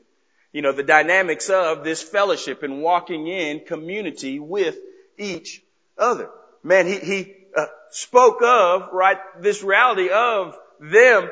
you 0.51 0.61
know, 0.61 0.73
the 0.73 0.83
dynamics 0.83 1.49
of 1.49 1.85
this 1.85 2.01
fellowship 2.01 2.63
and 2.63 2.81
walking 2.81 3.27
in 3.27 3.61
community 3.61 4.39
with 4.39 4.77
each 5.17 5.61
other. 5.97 6.29
Man, 6.67 6.85
he, 6.85 6.99
he 6.99 7.33
uh, 7.55 7.65
spoke 7.91 8.41
of, 8.43 8.89
right, 8.91 9.17
this 9.39 9.63
reality 9.63 10.09
of 10.09 10.57
them, 10.81 11.29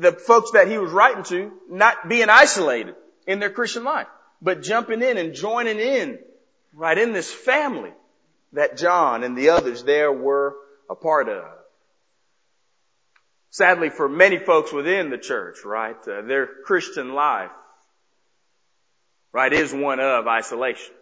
the 0.00 0.10
folks 0.10 0.50
that 0.50 0.66
he 0.66 0.78
was 0.78 0.90
writing 0.90 1.22
to, 1.24 1.52
not 1.70 2.08
being 2.08 2.28
isolated 2.28 2.96
in 3.28 3.38
their 3.38 3.50
Christian 3.50 3.84
life, 3.84 4.08
but 4.42 4.64
jumping 4.64 5.00
in 5.00 5.16
and 5.16 5.32
joining 5.32 5.78
in, 5.78 6.18
right, 6.74 6.98
in 6.98 7.12
this 7.12 7.32
family 7.32 7.92
that 8.52 8.76
John 8.76 9.22
and 9.22 9.38
the 9.38 9.50
others 9.50 9.84
there 9.84 10.12
were 10.12 10.56
a 10.90 10.96
part 10.96 11.28
of. 11.28 11.44
Sadly, 13.50 13.90
for 13.90 14.08
many 14.08 14.40
folks 14.40 14.72
within 14.72 15.08
the 15.08 15.18
church, 15.18 15.58
right, 15.64 15.96
uh, 16.08 16.22
their 16.22 16.48
Christian 16.64 17.14
life, 17.14 17.52
right, 19.30 19.52
is 19.52 19.72
one 19.72 20.00
of 20.00 20.26
isolation. 20.26 20.95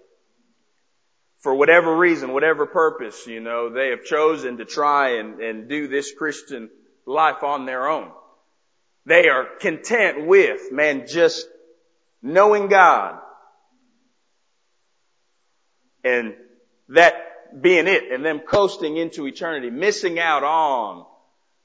For 1.44 1.54
whatever 1.54 1.94
reason, 1.94 2.32
whatever 2.32 2.64
purpose, 2.64 3.26
you 3.26 3.38
know, 3.38 3.68
they 3.68 3.90
have 3.90 4.02
chosen 4.02 4.56
to 4.56 4.64
try 4.64 5.18
and, 5.18 5.40
and 5.40 5.68
do 5.68 5.88
this 5.88 6.10
Christian 6.10 6.70
life 7.04 7.42
on 7.42 7.66
their 7.66 7.86
own. 7.86 8.10
They 9.04 9.28
are 9.28 9.44
content 9.60 10.26
with, 10.26 10.72
man, 10.72 11.06
just 11.06 11.46
knowing 12.22 12.68
God 12.68 13.18
and 16.02 16.32
that 16.88 17.60
being 17.60 17.88
it 17.88 18.10
and 18.10 18.24
them 18.24 18.38
coasting 18.38 18.96
into 18.96 19.26
eternity, 19.26 19.68
missing 19.68 20.18
out 20.18 20.44
on 20.44 21.04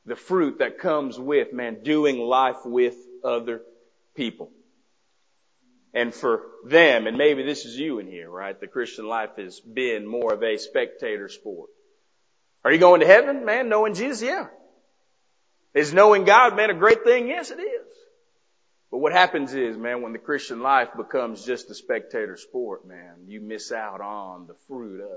the 0.05 0.17
fruit 0.17 0.59
that 0.59 0.79
comes 0.79 1.17
with, 1.17 1.53
man, 1.53 1.83
doing 1.83 2.19
life 2.19 2.65
with 2.65 2.97
other 3.23 3.61
people. 4.13 4.51
And 5.93 6.13
for 6.13 6.43
them, 6.65 7.07
and 7.07 7.17
maybe 7.17 7.43
this 7.43 7.65
is 7.65 7.75
you 7.75 7.99
in 7.99 8.07
here, 8.07 8.29
right? 8.29 8.59
The 8.59 8.67
Christian 8.67 9.07
life 9.07 9.31
has 9.37 9.59
been 9.59 10.05
more 10.05 10.33
of 10.33 10.43
a 10.43 10.57
spectator 10.57 11.29
sport. 11.29 11.69
Are 12.63 12.71
you 12.71 12.77
going 12.77 12.99
to 12.99 13.07
heaven, 13.07 13.45
man, 13.45 13.69
knowing 13.69 13.95
Jesus? 13.95 14.21
Yeah. 14.21 14.47
Is 15.73 15.93
knowing 15.93 16.25
God, 16.25 16.55
man, 16.55 16.69
a 16.69 16.75
great 16.75 17.03
thing? 17.03 17.27
Yes, 17.27 17.51
it 17.51 17.59
is. 17.59 17.87
But 18.91 18.99
what 18.99 19.13
happens 19.13 19.53
is, 19.53 19.77
man, 19.77 20.01
when 20.01 20.13
the 20.13 20.19
Christian 20.19 20.61
life 20.61 20.89
becomes 20.97 21.45
just 21.45 21.69
a 21.69 21.75
spectator 21.75 22.37
sport, 22.37 22.87
man, 22.87 23.25
you 23.27 23.39
miss 23.39 23.71
out 23.71 24.01
on 24.01 24.47
the 24.47 24.55
fruit 24.67 25.01
of 25.01 25.09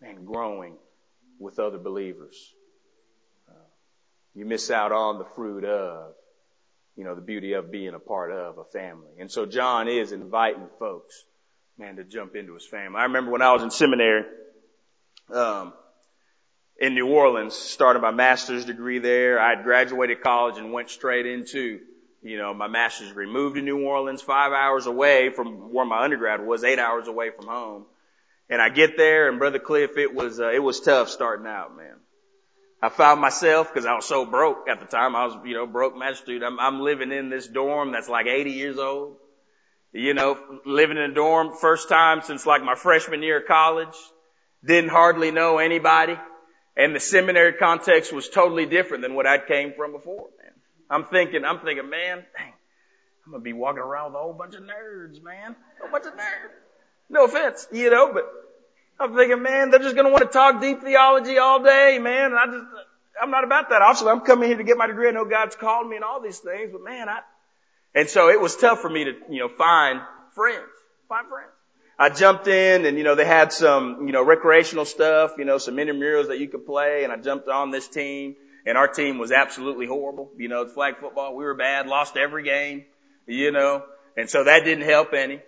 and 0.00 0.26
growing 0.26 0.76
with 1.38 1.58
other 1.58 1.78
believers. 1.78 2.52
Uh, 3.48 3.54
you 4.34 4.44
miss 4.44 4.70
out 4.70 4.92
on 4.92 5.18
the 5.18 5.24
fruit 5.24 5.64
of, 5.64 6.14
you 6.96 7.04
know, 7.04 7.14
the 7.14 7.20
beauty 7.20 7.54
of 7.54 7.70
being 7.70 7.94
a 7.94 7.98
part 7.98 8.30
of 8.30 8.58
a 8.58 8.64
family. 8.64 9.10
And 9.18 9.30
so 9.30 9.46
John 9.46 9.88
is 9.88 10.12
inviting 10.12 10.68
folks, 10.78 11.24
man, 11.76 11.96
to 11.96 12.04
jump 12.04 12.36
into 12.36 12.54
his 12.54 12.66
family. 12.66 13.00
I 13.00 13.04
remember 13.04 13.32
when 13.32 13.42
I 13.42 13.52
was 13.52 13.62
in 13.62 13.70
seminary, 13.70 14.24
um, 15.32 15.72
in 16.80 16.94
New 16.94 17.08
Orleans, 17.08 17.54
started 17.54 18.02
my 18.02 18.10
master's 18.10 18.64
degree 18.64 18.98
there. 18.98 19.40
I 19.40 19.50
had 19.50 19.64
graduated 19.64 20.22
college 20.22 20.58
and 20.58 20.72
went 20.72 20.90
straight 20.90 21.26
into, 21.26 21.80
you 22.22 22.36
know, 22.36 22.52
my 22.52 22.68
master's 22.68 23.08
degree. 23.08 23.30
Moved 23.30 23.56
to 23.56 23.62
New 23.62 23.84
Orleans, 23.84 24.22
five 24.22 24.52
hours 24.52 24.86
away 24.86 25.30
from 25.30 25.72
where 25.72 25.84
my 25.86 26.02
undergrad 26.02 26.44
was, 26.44 26.64
eight 26.64 26.78
hours 26.78 27.08
away 27.08 27.30
from 27.30 27.46
home. 27.46 27.86
And 28.50 28.60
I 28.60 28.68
get 28.68 28.96
there 28.96 29.28
and 29.28 29.38
brother 29.38 29.58
Cliff, 29.58 29.96
it 29.96 30.14
was, 30.14 30.38
uh, 30.38 30.50
it 30.50 30.62
was 30.62 30.80
tough 30.80 31.08
starting 31.08 31.46
out, 31.46 31.76
man. 31.76 31.96
I 32.84 32.90
found 32.90 33.18
myself, 33.18 33.72
because 33.72 33.86
I 33.86 33.94
was 33.94 34.04
so 34.04 34.26
broke 34.26 34.68
at 34.68 34.78
the 34.78 34.84
time, 34.84 35.16
I 35.16 35.24
was, 35.24 35.34
you 35.46 35.54
know, 35.54 35.66
broke 35.66 35.94
student. 36.16 36.44
I'm, 36.44 36.60
I'm 36.60 36.80
living 36.80 37.12
in 37.12 37.30
this 37.30 37.48
dorm 37.48 37.92
that's 37.92 38.10
like 38.10 38.26
80 38.26 38.50
years 38.50 38.78
old. 38.78 39.16
You 39.92 40.12
know, 40.12 40.36
living 40.66 40.98
in 40.98 41.10
a 41.10 41.14
dorm, 41.14 41.54
first 41.58 41.88
time 41.88 42.20
since 42.22 42.44
like 42.44 42.62
my 42.62 42.74
freshman 42.74 43.22
year 43.22 43.40
of 43.40 43.46
college. 43.46 43.96
Didn't 44.62 44.90
hardly 44.90 45.30
know 45.30 45.58
anybody. 45.58 46.18
And 46.76 46.94
the 46.94 47.00
seminary 47.00 47.54
context 47.54 48.12
was 48.12 48.28
totally 48.28 48.66
different 48.66 49.02
than 49.02 49.14
what 49.14 49.26
I'd 49.26 49.46
came 49.46 49.72
from 49.72 49.92
before, 49.92 50.28
man. 50.42 50.52
I'm 50.90 51.04
thinking, 51.06 51.42
I'm 51.42 51.60
thinking, 51.60 51.88
man, 51.88 52.24
dang, 52.36 52.52
I'm 53.24 53.32
gonna 53.32 53.42
be 53.42 53.54
walking 53.54 53.80
around 53.80 54.12
with 54.12 54.20
a 54.20 54.22
whole 54.22 54.34
bunch 54.34 54.56
of 54.56 54.62
nerds, 54.62 55.22
man. 55.22 55.56
A 55.82 55.90
bunch 55.90 56.04
of 56.04 56.12
nerds. 56.12 56.52
No 57.08 57.24
offense, 57.24 57.66
you 57.72 57.88
know, 57.88 58.12
but 58.12 58.24
I'm 58.98 59.14
thinking, 59.14 59.42
man, 59.42 59.70
they're 59.70 59.80
just 59.80 59.94
going 59.94 60.06
to 60.06 60.12
want 60.12 60.24
to 60.24 60.30
talk 60.30 60.60
deep 60.60 60.82
theology 60.82 61.38
all 61.38 61.62
day, 61.62 61.98
man. 62.00 62.26
And 62.26 62.34
I 62.36 62.46
just, 62.46 62.64
I'm 63.20 63.30
not 63.30 63.44
about 63.44 63.70
that. 63.70 63.82
Obviously, 63.82 64.10
I'm 64.10 64.20
coming 64.20 64.48
here 64.48 64.58
to 64.58 64.64
get 64.64 64.76
my 64.76 64.86
degree. 64.86 65.08
I 65.08 65.10
know 65.10 65.24
God's 65.24 65.56
called 65.56 65.88
me 65.88 65.96
and 65.96 66.04
all 66.04 66.20
these 66.20 66.38
things, 66.38 66.70
but 66.72 66.82
man, 66.82 67.08
I, 67.08 67.20
and 67.94 68.08
so 68.08 68.28
it 68.28 68.40
was 68.40 68.56
tough 68.56 68.80
for 68.80 68.90
me 68.90 69.04
to, 69.04 69.12
you 69.30 69.40
know, 69.40 69.48
find 69.48 70.00
friends, 70.34 70.66
find 71.08 71.28
friends. 71.28 71.50
I 71.96 72.10
jumped 72.10 72.48
in 72.48 72.86
and, 72.86 72.98
you 72.98 73.04
know, 73.04 73.14
they 73.14 73.24
had 73.24 73.52
some, 73.52 74.06
you 74.06 74.12
know, 74.12 74.24
recreational 74.24 74.84
stuff, 74.84 75.34
you 75.38 75.44
know, 75.44 75.58
some 75.58 75.76
intramurals 75.76 76.28
that 76.28 76.40
you 76.40 76.48
could 76.48 76.66
play 76.66 77.04
and 77.04 77.12
I 77.12 77.16
jumped 77.16 77.48
on 77.48 77.70
this 77.70 77.86
team 77.86 78.34
and 78.66 78.76
our 78.76 78.88
team 78.88 79.18
was 79.18 79.30
absolutely 79.30 79.86
horrible. 79.86 80.30
You 80.36 80.48
know, 80.48 80.62
it's 80.62 80.72
flag 80.72 80.98
football. 80.98 81.36
We 81.36 81.44
were 81.44 81.54
bad, 81.54 81.86
lost 81.86 82.16
every 82.16 82.42
game, 82.42 82.84
you 83.26 83.52
know, 83.52 83.84
and 84.16 84.28
so 84.28 84.44
that 84.44 84.64
didn't 84.64 84.84
help 84.84 85.12
any. 85.12 85.40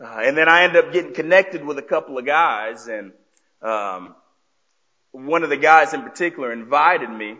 Uh, 0.00 0.20
and 0.22 0.36
then 0.36 0.48
I 0.48 0.64
ended 0.64 0.84
up 0.84 0.92
getting 0.92 1.14
connected 1.14 1.64
with 1.64 1.78
a 1.78 1.82
couple 1.82 2.18
of 2.18 2.26
guys 2.26 2.88
and, 2.88 3.12
um, 3.62 4.14
one 5.12 5.44
of 5.44 5.50
the 5.50 5.56
guys 5.56 5.94
in 5.94 6.02
particular 6.02 6.52
invited 6.52 7.08
me 7.08 7.36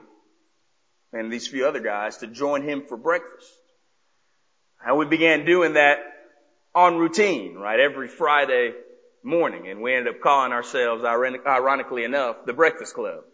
and 1.12 1.32
these 1.32 1.48
few 1.48 1.66
other 1.66 1.80
guys 1.80 2.18
to 2.18 2.28
join 2.28 2.62
him 2.62 2.84
for 2.88 2.96
breakfast. 2.96 3.52
And 4.84 4.96
we 4.96 5.06
began 5.06 5.44
doing 5.44 5.74
that 5.74 5.98
on 6.74 6.96
routine, 6.96 7.54
right? 7.54 7.80
Every 7.80 8.08
Friday 8.08 8.74
morning. 9.22 9.68
And 9.68 9.80
we 9.80 9.94
ended 9.94 10.14
up 10.14 10.20
calling 10.20 10.52
ourselves, 10.52 11.04
ironically 11.04 12.04
enough, 12.04 12.44
the 12.46 12.52
Breakfast 12.52 12.94
Club. 12.94 13.24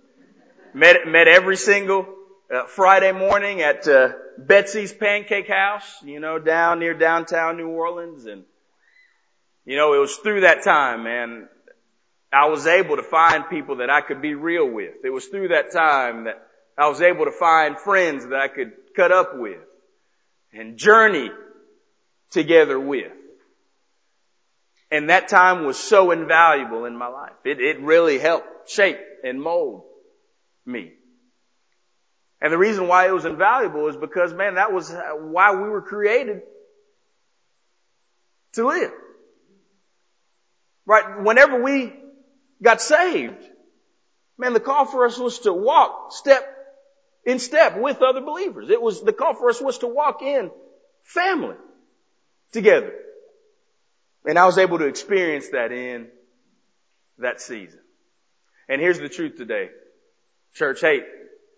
met, 0.73 1.07
met 1.07 1.27
every 1.27 1.57
single 1.57 2.07
uh, 2.53 2.65
Friday 2.67 3.13
morning 3.13 3.61
at 3.63 3.87
uh, 3.89 4.11
Betsy's 4.39 4.93
Pancake 4.93 5.49
House, 5.49 5.97
you 6.05 6.21
know, 6.21 6.39
down 6.39 6.79
near 6.79 6.95
downtown 6.95 7.57
New 7.57 7.69
Orleans. 7.69 8.27
And 8.27 8.45
you 9.65 9.77
know, 9.77 9.95
it 9.95 9.99
was 9.99 10.17
through 10.17 10.43
that 10.43 10.65
time, 10.65 11.05
man, 11.05 11.49
I 12.33 12.47
was 12.47 12.67
able 12.67 12.97
to 12.97 13.03
find 13.03 13.49
people 13.49 13.77
that 13.77 13.91
I 13.91 14.01
could 14.01 14.23
be 14.23 14.35
real 14.35 14.69
with. 14.69 14.95
It 15.05 15.11
was 15.11 15.27
through 15.27 15.49
that 15.49 15.73
time 15.73 16.25
that 16.25 16.41
I 16.79 16.89
was 16.89 17.01
able 17.01 17.25
to 17.25 17.33
find 17.33 17.79
friends 17.79 18.27
that 18.27 18.41
I 18.41 18.49
could 18.49 18.73
cut 18.95 19.13
up 19.13 19.37
with 19.37 19.59
and 20.53 20.77
journey 20.77 21.31
together 22.31 22.79
with. 22.79 23.13
And 24.93 25.11
that 25.11 25.29
time 25.29 25.67
was 25.67 25.79
so 25.79 26.11
invaluable 26.11 26.85
in 26.85 26.97
my 26.97 27.07
life. 27.07 27.35
It, 27.45 27.61
it 27.61 27.81
really 27.81 28.19
helped 28.19 28.71
shape 28.71 28.99
and 29.23 29.41
mold 29.41 29.85
me. 30.67 30.93
And 32.41 32.53
the 32.53 32.59
reason 32.59 32.89
why 32.89 33.07
it 33.07 33.13
was 33.13 33.25
invaluable 33.25 33.89
is 33.89 33.97
because, 33.97 34.33
man, 34.33 34.55
that 34.55 34.73
was 34.73 34.93
why 35.19 35.55
we 35.55 35.69
were 35.69 35.83
created 35.83 36.43
to 38.55 38.67
live. 38.67 38.93
Right? 40.91 41.23
Whenever 41.23 41.63
we 41.63 41.93
got 42.61 42.83
saved, 42.83 43.49
man, 44.37 44.55
the 44.55 44.59
call 44.59 44.87
for 44.87 45.07
us 45.07 45.17
was 45.17 45.39
to 45.41 45.53
walk 45.53 46.11
step 46.11 46.43
in 47.25 47.39
step 47.39 47.79
with 47.79 48.03
other 48.03 48.21
believers. 48.21 48.71
It 48.71 48.83
was, 48.83 49.01
the 49.01 49.13
call 49.13 49.35
for 49.35 49.51
us 49.51 49.61
was 49.61 49.79
to 49.79 49.87
walk 49.87 50.21
in 50.21 50.51
family 51.05 51.55
together. 52.51 52.93
And 54.25 54.37
I 54.37 54.47
was 54.47 54.59
able 54.59 54.79
to 54.79 54.87
experience 54.87 55.51
that 55.51 55.71
in 55.71 56.09
that 57.19 57.41
season. 57.41 57.79
And 58.69 58.81
here's 58.81 58.99
the 58.99 59.09
truth 59.09 59.37
today. 59.37 59.69
Church, 60.55 60.81
hey, 60.81 61.03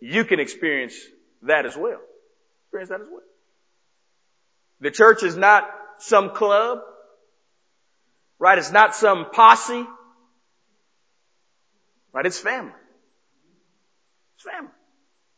you 0.03 0.27
can 0.27 0.41
experience 0.41 0.95
that 1.41 1.65
as 1.65 1.75
well. 1.75 2.03
Experience 2.65 2.91
that 2.91 3.01
as 3.01 3.09
well. 3.11 3.23
The 4.83 4.91
church 4.91 5.23
is 5.23 5.39
not 5.39 5.67
some 6.01 6.35
club. 6.35 6.81
Right? 8.43 8.59
It's 8.59 8.73
not 8.73 8.97
some 8.97 9.27
posse. 9.31 9.87
Right? 12.13 12.27
It's 12.27 12.41
family. 12.41 12.73
It's 14.35 14.43
family. 14.43 14.73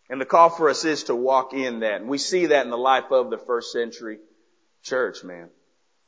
And 0.08 0.18
the 0.18 0.24
call 0.24 0.48
for 0.48 0.70
us 0.70 0.86
is 0.86 1.04
to 1.04 1.14
walk 1.14 1.52
in 1.52 1.80
that. 1.80 2.00
And 2.00 2.08
we 2.08 2.16
see 2.16 2.46
that 2.46 2.64
in 2.64 2.70
the 2.70 2.78
life 2.78 3.12
of 3.12 3.28
the 3.28 3.36
first 3.36 3.72
century 3.72 4.20
church, 4.82 5.22
man. 5.22 5.50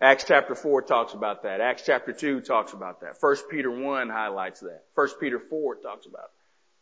Acts 0.00 0.24
chapter 0.26 0.54
4 0.54 0.80
talks 0.80 1.12
about 1.12 1.42
that. 1.42 1.60
Acts 1.60 1.82
chapter 1.84 2.14
2 2.14 2.40
talks 2.40 2.72
about 2.72 3.02
that. 3.02 3.18
1 3.20 3.36
Peter 3.50 3.70
1 3.70 4.08
highlights 4.08 4.60
that. 4.60 4.84
1 4.94 5.08
Peter 5.20 5.38
4 5.38 5.74
talks 5.82 6.06
about 6.06 6.30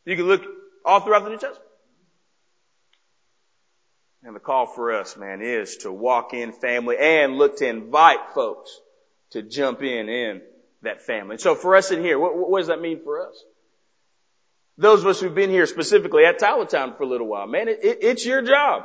it. 0.06 0.10
You 0.10 0.16
can 0.16 0.26
look 0.26 0.44
all 0.84 1.00
throughout 1.00 1.24
the 1.24 1.30
New 1.30 1.38
Testament. 1.38 1.70
And 4.22 4.36
the 4.36 4.40
call 4.40 4.66
for 4.66 4.92
us, 4.92 5.16
man, 5.16 5.42
is 5.42 5.78
to 5.78 5.90
walk 5.90 6.34
in 6.34 6.52
family 6.52 6.98
and 7.00 7.36
look 7.36 7.56
to 7.56 7.66
invite 7.66 8.20
folks 8.32 8.80
to 9.34 9.42
jump 9.42 9.82
in 9.82 10.08
in 10.08 10.42
that 10.82 11.02
family. 11.02 11.38
So 11.38 11.56
for 11.56 11.74
us 11.74 11.90
in 11.90 12.02
here, 12.02 12.18
what, 12.20 12.36
what 12.36 12.60
does 12.60 12.68
that 12.68 12.80
mean 12.80 13.00
for 13.02 13.26
us? 13.26 13.34
Those 14.78 15.00
of 15.00 15.08
us 15.08 15.20
who've 15.20 15.34
been 15.34 15.50
here 15.50 15.66
specifically 15.66 16.24
at 16.24 16.38
Tower 16.38 16.66
Town 16.66 16.94
for 16.96 17.02
a 17.02 17.06
little 17.06 17.26
while, 17.26 17.48
man, 17.48 17.66
it, 17.66 17.80
it, 17.82 17.98
it's 18.02 18.24
your 18.24 18.42
job, 18.42 18.84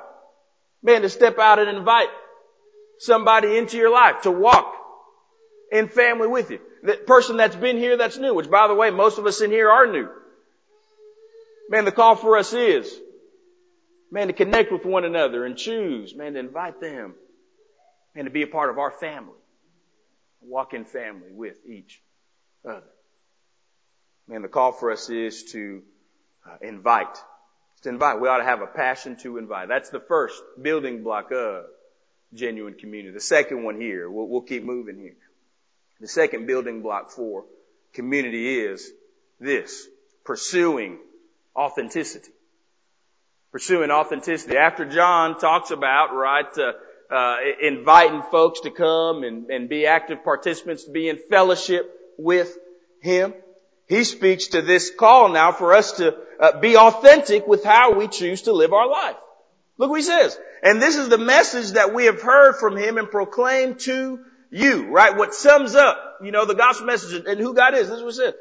man, 0.81 1.03
to 1.03 1.09
step 1.09 1.37
out 1.37 1.59
and 1.59 1.69
invite 1.69 2.09
somebody 2.97 3.57
into 3.57 3.77
your 3.77 3.91
life 3.91 4.23
to 4.23 4.31
walk 4.31 4.73
in 5.71 5.87
family 5.87 6.27
with 6.27 6.49
you. 6.49 6.59
The 6.81 6.93
person 6.95 7.37
that's 7.37 7.55
been 7.55 7.77
here 7.77 7.97
that's 7.97 8.17
new, 8.17 8.33
which 8.33 8.49
by 8.49 8.67
the 8.67 8.75
way, 8.75 8.89
most 8.89 9.19
of 9.19 9.27
us 9.27 9.41
in 9.41 9.51
here 9.51 9.69
are 9.69 9.85
new. 9.85 10.09
Man, 11.69 11.85
the 11.85 11.91
call 11.91 12.15
for 12.15 12.37
us 12.37 12.53
is, 12.53 12.91
man, 14.11 14.27
to 14.27 14.33
connect 14.33 14.71
with 14.71 14.83
one 14.83 15.05
another 15.05 15.45
and 15.45 15.55
choose, 15.55 16.15
man, 16.15 16.33
to 16.33 16.39
invite 16.39 16.81
them 16.81 17.13
and 18.15 18.25
to 18.25 18.31
be 18.31 18.41
a 18.41 18.47
part 18.47 18.71
of 18.71 18.79
our 18.79 18.89
family 18.89 19.35
walk 20.41 20.73
in 20.73 20.85
family 20.85 21.31
with 21.31 21.57
each 21.67 22.01
other. 22.65 22.83
Man, 24.27 24.41
the 24.41 24.47
call 24.47 24.71
for 24.71 24.91
us 24.91 25.09
is 25.09 25.51
to 25.51 25.81
uh, 26.47 26.57
invite. 26.61 27.17
To 27.83 27.89
invite. 27.89 28.19
We 28.19 28.27
ought 28.27 28.37
to 28.37 28.43
have 28.43 28.61
a 28.61 28.67
passion 28.67 29.15
to 29.17 29.37
invite. 29.37 29.69
That's 29.69 29.89
the 29.89 29.99
first 29.99 30.41
building 30.61 31.03
block 31.03 31.31
of 31.31 31.65
genuine 32.33 32.75
community. 32.75 33.13
The 33.13 33.21
second 33.21 33.63
one 33.63 33.79
here, 33.79 34.09
we'll, 34.09 34.27
we'll 34.27 34.41
keep 34.41 34.63
moving 34.63 34.99
here. 34.99 35.17
The 35.99 36.07
second 36.07 36.45
building 36.45 36.81
block 36.81 37.11
for 37.11 37.45
community 37.93 38.59
is 38.59 38.91
this, 39.39 39.87
pursuing 40.23 40.99
authenticity. 41.55 42.31
Pursuing 43.51 43.89
authenticity. 43.89 44.57
After 44.57 44.85
John 44.85 45.39
talks 45.39 45.71
about, 45.71 46.13
right, 46.13 46.57
uh, 46.57 46.73
uh, 47.09 47.37
inviting 47.61 48.21
folks 48.31 48.61
to 48.61 48.71
come 48.71 49.23
and, 49.23 49.49
and 49.49 49.69
be 49.69 49.85
active 49.85 50.23
participants, 50.23 50.83
to 50.83 50.91
be 50.91 51.09
in 51.09 51.17
fellowship 51.29 51.91
with 52.17 52.57
Him. 53.01 53.33
He 53.87 54.03
speaks 54.03 54.47
to 54.49 54.61
this 54.61 54.91
call 54.91 55.29
now 55.29 55.51
for 55.51 55.73
us 55.73 55.93
to 55.93 56.15
uh, 56.39 56.59
be 56.59 56.77
authentic 56.77 57.47
with 57.47 57.63
how 57.63 57.93
we 57.93 58.07
choose 58.07 58.43
to 58.43 58.53
live 58.53 58.71
our 58.71 58.87
life. 58.87 59.15
Look 59.79 59.89
what 59.89 59.99
he 59.99 60.05
says. 60.05 60.37
And 60.61 60.81
this 60.81 60.97
is 60.97 61.09
the 61.09 61.17
message 61.17 61.71
that 61.71 61.93
we 61.93 62.05
have 62.05 62.21
heard 62.21 62.57
from 62.57 62.75
him 62.77 62.97
and 62.97 63.09
proclaimed 63.09 63.79
to 63.81 64.19
you, 64.51 64.89
right? 64.89 65.15
What 65.15 65.33
sums 65.33 65.73
up, 65.73 66.19
you 66.21 66.31
know, 66.31 66.45
the 66.45 66.53
gospel 66.53 66.85
message 66.85 67.25
and 67.25 67.39
who 67.39 67.53
God 67.53 67.73
is. 67.75 67.87
This 67.87 67.97
is 67.97 68.03
what 68.03 68.09
it 68.09 68.15
says. 68.15 68.33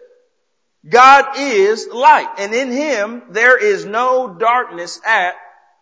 God 0.89 1.39
is 1.39 1.89
light 1.89 2.29
and 2.39 2.55
in 2.55 2.71
him 2.71 3.23
there 3.31 3.57
is 3.57 3.85
no 3.85 4.35
darkness 4.35 5.01
at 5.07 5.35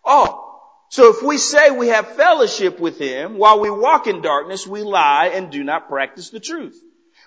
all. 0.05 0.46
So 0.89 1.11
if 1.11 1.23
we 1.23 1.37
say 1.37 1.71
we 1.71 1.89
have 1.89 2.17
fellowship 2.17 2.79
with 2.79 2.99
Him 2.99 3.39
while 3.39 3.61
we 3.61 3.71
walk 3.71 4.07
in 4.07 4.23
darkness, 4.23 4.67
we 4.67 4.83
lie 4.83 5.29
and 5.35 5.51
do 5.51 5.65
not 5.65 5.89
practice 5.89 6.31
the 6.31 6.41
truth. 6.41 6.81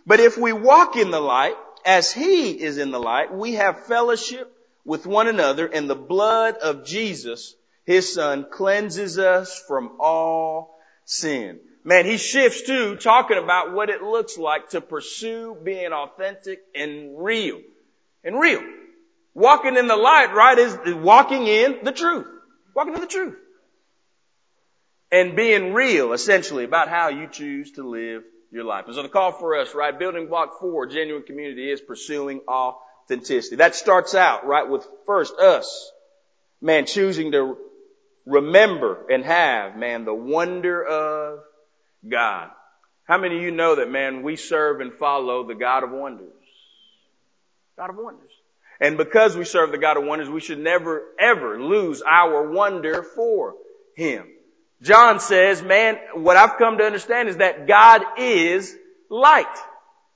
But 0.05 0.19
if 0.19 0.37
we 0.37 0.53
walk 0.53 0.95
in 0.95 1.11
the 1.11 1.19
light, 1.19 1.55
as 1.85 2.11
He 2.11 2.51
is 2.51 2.77
in 2.77 2.91
the 2.91 2.99
light, 2.99 3.33
we 3.33 3.53
have 3.53 3.85
fellowship 3.85 4.51
with 4.85 5.05
one 5.05 5.27
another 5.27 5.67
and 5.67 5.89
the 5.89 5.95
blood 5.95 6.55
of 6.55 6.85
Jesus, 6.85 7.53
His 7.85 8.13
Son, 8.13 8.45
cleanses 8.49 9.19
us 9.19 9.61
from 9.67 9.97
all 9.99 10.79
sin. 11.03 11.59
Man, 11.83 12.05
he 12.05 12.17
shifts 12.17 12.63
to 12.63 12.97
talking 12.97 13.37
about 13.37 13.73
what 13.73 13.89
it 13.89 14.01
looks 14.01 14.37
like 14.37 14.69
to 14.69 14.81
pursue 14.81 15.55
being 15.63 15.91
authentic 15.93 16.59
and 16.75 17.17
real. 17.17 17.61
And 18.23 18.39
real. 18.39 18.61
Walking 19.33 19.77
in 19.77 19.87
the 19.87 19.95
light, 19.95 20.33
right, 20.33 20.57
is 20.57 20.77
walking 20.95 21.47
in 21.47 21.79
the 21.83 21.93
truth. 21.93 22.27
Walking 22.75 22.95
in 22.95 23.01
the 23.01 23.07
truth 23.07 23.35
and 25.11 25.35
being 25.35 25.73
real, 25.73 26.13
essentially, 26.13 26.63
about 26.63 26.87
how 26.87 27.09
you 27.09 27.27
choose 27.27 27.71
to 27.73 27.87
live 27.87 28.23
your 28.51 28.63
life. 28.63 28.85
And 28.85 28.95
so 28.95 29.03
the 29.03 29.09
call 29.09 29.31
for 29.31 29.57
us, 29.57 29.73
right, 29.73 29.97
building 29.97 30.27
block 30.27 30.59
for, 30.59 30.85
genuine 30.85 31.23
community 31.23 31.71
is 31.71 31.81
pursuing 31.81 32.41
authenticity. 32.47 33.57
That 33.57 33.75
starts 33.75 34.15
out, 34.15 34.45
right, 34.45 34.67
with 34.67 34.87
first 35.05 35.35
us, 35.37 35.91
man, 36.61 36.85
choosing 36.85 37.31
to 37.31 37.57
remember 38.25 39.05
and 39.09 39.23
have, 39.23 39.75
man, 39.75 40.05
the 40.05 40.13
wonder 40.13 40.83
of 40.83 41.39
God. 42.07 42.49
How 43.05 43.17
many 43.17 43.37
of 43.37 43.41
you 43.41 43.51
know 43.51 43.75
that, 43.75 43.89
man, 43.89 44.21
we 44.21 44.35
serve 44.35 44.81
and 44.81 44.93
follow 44.93 45.47
the 45.47 45.55
God 45.55 45.83
of 45.83 45.89
wonders? 45.89 46.31
God 47.77 47.89
of 47.89 47.95
wonders. 47.97 48.31
And 48.79 48.97
because 48.97 49.35
we 49.35 49.45
serve 49.45 49.71
the 49.71 49.77
God 49.77 49.97
of 49.97 50.03
wonders, 50.03 50.29
we 50.29 50.41
should 50.41 50.59
never, 50.59 51.03
ever 51.19 51.61
lose 51.61 52.01
our 52.01 52.51
wonder 52.51 53.03
for 53.03 53.55
Him. 53.95 54.27
John 54.81 55.19
says, 55.19 55.61
man, 55.61 55.97
what 56.13 56.37
I've 56.37 56.57
come 56.57 56.77
to 56.77 56.85
understand 56.85 57.29
is 57.29 57.37
that 57.37 57.67
God 57.67 58.01
is 58.17 58.75
light. 59.09 59.45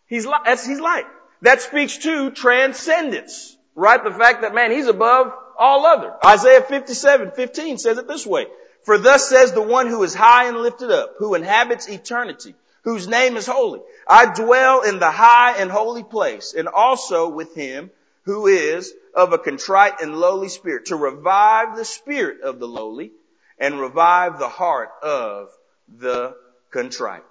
He's 0.07 0.25
light. 0.25 0.45
That's, 0.45 0.65
he's 0.65 0.79
light. 0.79 1.05
That 1.41 1.61
speaks 1.61 1.97
to 1.99 2.31
transcendence, 2.31 3.57
right? 3.75 4.01
The 4.01 4.11
fact 4.11 4.43
that, 4.43 4.55
man, 4.55 4.71
He's 4.71 4.87
above 4.87 5.33
all 5.59 5.85
other. 5.85 6.13
Isaiah 6.25 6.61
57, 6.61 7.31
15 7.31 7.77
says 7.77 7.97
it 7.97 8.07
this 8.07 8.25
way. 8.25 8.45
For 8.83 8.97
thus 8.97 9.29
says 9.29 9.51
the 9.51 9.61
one 9.61 9.87
who 9.87 10.03
is 10.03 10.13
high 10.13 10.47
and 10.47 10.57
lifted 10.57 10.91
up, 10.91 11.15
who 11.17 11.35
inhabits 11.35 11.87
eternity, 11.87 12.55
whose 12.83 13.07
name 13.07 13.37
is 13.37 13.45
holy. 13.45 13.81
I 14.07 14.33
dwell 14.33 14.81
in 14.81 14.99
the 14.99 15.11
high 15.11 15.57
and 15.57 15.71
holy 15.71 16.03
place, 16.03 16.53
and 16.57 16.67
also 16.67 17.29
with 17.29 17.55
him 17.55 17.91
who 18.23 18.47
is 18.47 18.93
of 19.13 19.33
a 19.33 19.37
contrite 19.37 20.01
and 20.01 20.15
lowly 20.15 20.49
spirit, 20.49 20.87
to 20.87 20.95
revive 20.95 21.75
the 21.75 21.85
spirit 21.85 22.41
of 22.41 22.59
the 22.59 22.67
lowly 22.67 23.11
and 23.59 23.79
revive 23.79 24.39
the 24.39 24.49
heart 24.49 24.89
of 25.01 25.49
the 25.87 26.35
contrite. 26.71 27.23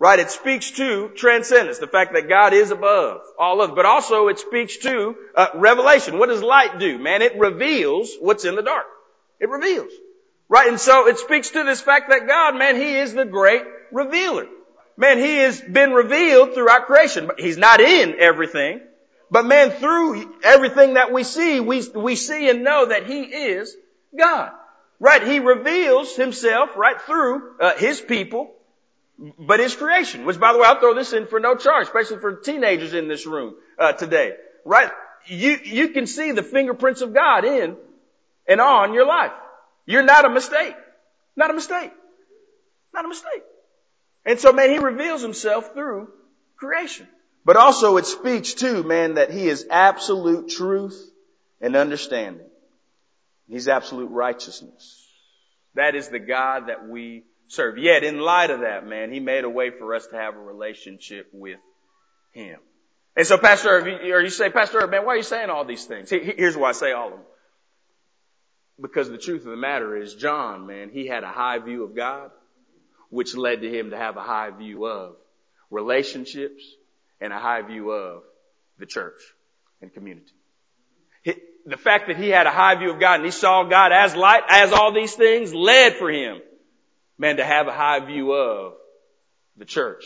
Right? 0.00 0.20
It 0.20 0.30
speaks 0.30 0.70
to 0.72 1.08
transcendence, 1.08 1.78
the 1.78 1.88
fact 1.88 2.14
that 2.14 2.28
God 2.28 2.52
is 2.52 2.70
above 2.70 3.20
all 3.38 3.60
of, 3.60 3.74
but 3.74 3.84
also 3.84 4.28
it 4.28 4.38
speaks 4.38 4.76
to 4.78 5.16
uh, 5.34 5.48
revelation. 5.56 6.18
What 6.18 6.28
does 6.28 6.42
light 6.42 6.78
do? 6.78 6.98
Man, 6.98 7.20
it 7.20 7.36
reveals 7.36 8.14
what's 8.20 8.44
in 8.44 8.54
the 8.54 8.62
dark. 8.62 8.86
It 9.40 9.48
reveals. 9.48 9.90
Right? 10.48 10.68
And 10.68 10.78
so 10.78 11.08
it 11.08 11.18
speaks 11.18 11.50
to 11.50 11.64
this 11.64 11.80
fact 11.80 12.10
that 12.10 12.28
God, 12.28 12.56
man, 12.56 12.76
He 12.76 12.94
is 12.94 13.12
the 13.12 13.24
great 13.24 13.62
revealer. 13.90 14.46
Man, 14.96 15.18
He 15.18 15.38
has 15.38 15.60
been 15.60 15.90
revealed 15.92 16.54
throughout 16.54 16.86
creation, 16.86 17.26
but 17.26 17.40
He's 17.40 17.58
not 17.58 17.80
in 17.80 18.14
everything. 18.20 18.80
But 19.30 19.46
man, 19.46 19.72
through 19.72 20.32
everything 20.42 20.94
that 20.94 21.12
we 21.12 21.24
see, 21.24 21.60
we, 21.60 21.86
we 21.88 22.14
see 22.14 22.48
and 22.48 22.62
know 22.62 22.86
that 22.86 23.06
He 23.06 23.22
is 23.22 23.76
God. 24.16 24.52
Right? 25.00 25.22
He 25.22 25.38
reveals 25.38 26.16
Himself 26.16 26.70
right 26.76 27.00
through 27.00 27.60
uh, 27.60 27.76
His 27.76 28.00
people, 28.00 28.52
but 29.38 29.60
His 29.60 29.76
creation. 29.76 30.24
Which, 30.24 30.40
by 30.40 30.52
the 30.52 30.58
way, 30.58 30.66
I'll 30.66 30.80
throw 30.80 30.94
this 30.94 31.12
in 31.12 31.26
for 31.26 31.40
no 31.40 31.54
charge, 31.54 31.86
especially 31.86 32.18
for 32.18 32.36
teenagers 32.36 32.94
in 32.94 33.08
this 33.08 33.26
room 33.26 33.54
uh, 33.78 33.92
today. 33.92 34.34
Right? 34.64 34.90
You 35.26 35.58
you 35.62 35.88
can 35.88 36.06
see 36.06 36.32
the 36.32 36.42
fingerprints 36.42 37.00
of 37.00 37.14
God 37.14 37.44
in 37.44 37.76
and 38.48 38.60
on 38.60 38.94
your 38.94 39.06
life. 39.06 39.32
You're 39.86 40.02
not 40.02 40.24
a 40.24 40.30
mistake. 40.30 40.74
Not 41.36 41.50
a 41.50 41.54
mistake. 41.54 41.92
Not 42.92 43.04
a 43.04 43.08
mistake. 43.08 43.42
And 44.24 44.40
so, 44.40 44.52
man, 44.52 44.70
He 44.70 44.78
reveals 44.78 45.22
Himself 45.22 45.72
through 45.74 46.08
creation. 46.56 47.06
But 47.48 47.56
also 47.56 47.96
it 47.96 48.04
speaks 48.04 48.52
too, 48.52 48.82
man, 48.82 49.14
that 49.14 49.30
he 49.30 49.48
is 49.48 49.66
absolute 49.70 50.50
truth 50.50 51.02
and 51.62 51.76
understanding. 51.76 52.46
He's 53.48 53.68
absolute 53.68 54.10
righteousness. 54.10 55.06
That 55.74 55.94
is 55.94 56.08
the 56.08 56.18
God 56.18 56.68
that 56.68 56.88
we 56.88 57.24
serve. 57.48 57.78
Yet 57.78 58.04
in 58.04 58.18
light 58.20 58.50
of 58.50 58.60
that, 58.60 58.86
man, 58.86 59.12
he 59.12 59.20
made 59.20 59.44
a 59.44 59.50
way 59.50 59.70
for 59.70 59.94
us 59.94 60.06
to 60.08 60.16
have 60.16 60.34
a 60.34 60.40
relationship 60.40 61.28
with 61.32 61.58
him. 62.32 62.58
And 63.16 63.26
so 63.26 63.38
Pastor, 63.38 63.80
or 63.80 64.20
you 64.20 64.30
say, 64.30 64.50
Pastor, 64.50 64.86
man, 64.86 65.04
why 65.04 65.14
are 65.14 65.16
you 65.16 65.22
saying 65.22 65.50
all 65.50 65.64
these 65.64 65.84
things? 65.84 66.10
Here's 66.10 66.56
why 66.56 66.68
I 66.68 66.72
say 66.72 66.92
all 66.92 67.08
of 67.08 67.12
them. 67.14 67.22
Because 68.80 69.10
the 69.10 69.18
truth 69.18 69.44
of 69.44 69.50
the 69.50 69.56
matter 69.56 69.96
is 69.96 70.14
John, 70.14 70.66
man, 70.66 70.90
he 70.90 71.06
had 71.06 71.24
a 71.24 71.28
high 71.28 71.58
view 71.58 71.82
of 71.82 71.96
God, 71.96 72.30
which 73.10 73.36
led 73.36 73.62
to 73.62 73.68
him 73.68 73.90
to 73.90 73.96
have 73.96 74.16
a 74.16 74.22
high 74.22 74.50
view 74.50 74.86
of 74.86 75.16
relationships, 75.70 76.62
and 77.20 77.32
a 77.32 77.38
high 77.38 77.62
view 77.62 77.90
of 77.90 78.22
the 78.78 78.86
church 78.86 79.20
and 79.82 79.92
community. 79.92 80.32
The 81.66 81.76
fact 81.76 82.08
that 82.08 82.16
he 82.16 82.28
had 82.28 82.46
a 82.46 82.50
high 82.50 82.76
view 82.76 82.90
of 82.90 83.00
God 83.00 83.16
and 83.16 83.24
he 83.24 83.30
saw 83.30 83.64
God 83.64 83.92
as 83.92 84.16
light, 84.16 84.42
as 84.48 84.72
all 84.72 84.92
these 84.92 85.14
things, 85.14 85.52
led 85.52 85.96
for 85.96 86.10
him, 86.10 86.40
man, 87.18 87.36
to 87.36 87.44
have 87.44 87.66
a 87.66 87.72
high 87.72 88.00
view 88.00 88.32
of 88.32 88.74
the 89.56 89.64
church 89.64 90.04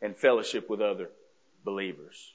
and 0.00 0.16
fellowship 0.16 0.70
with 0.70 0.80
other 0.80 1.10
believers. 1.64 2.32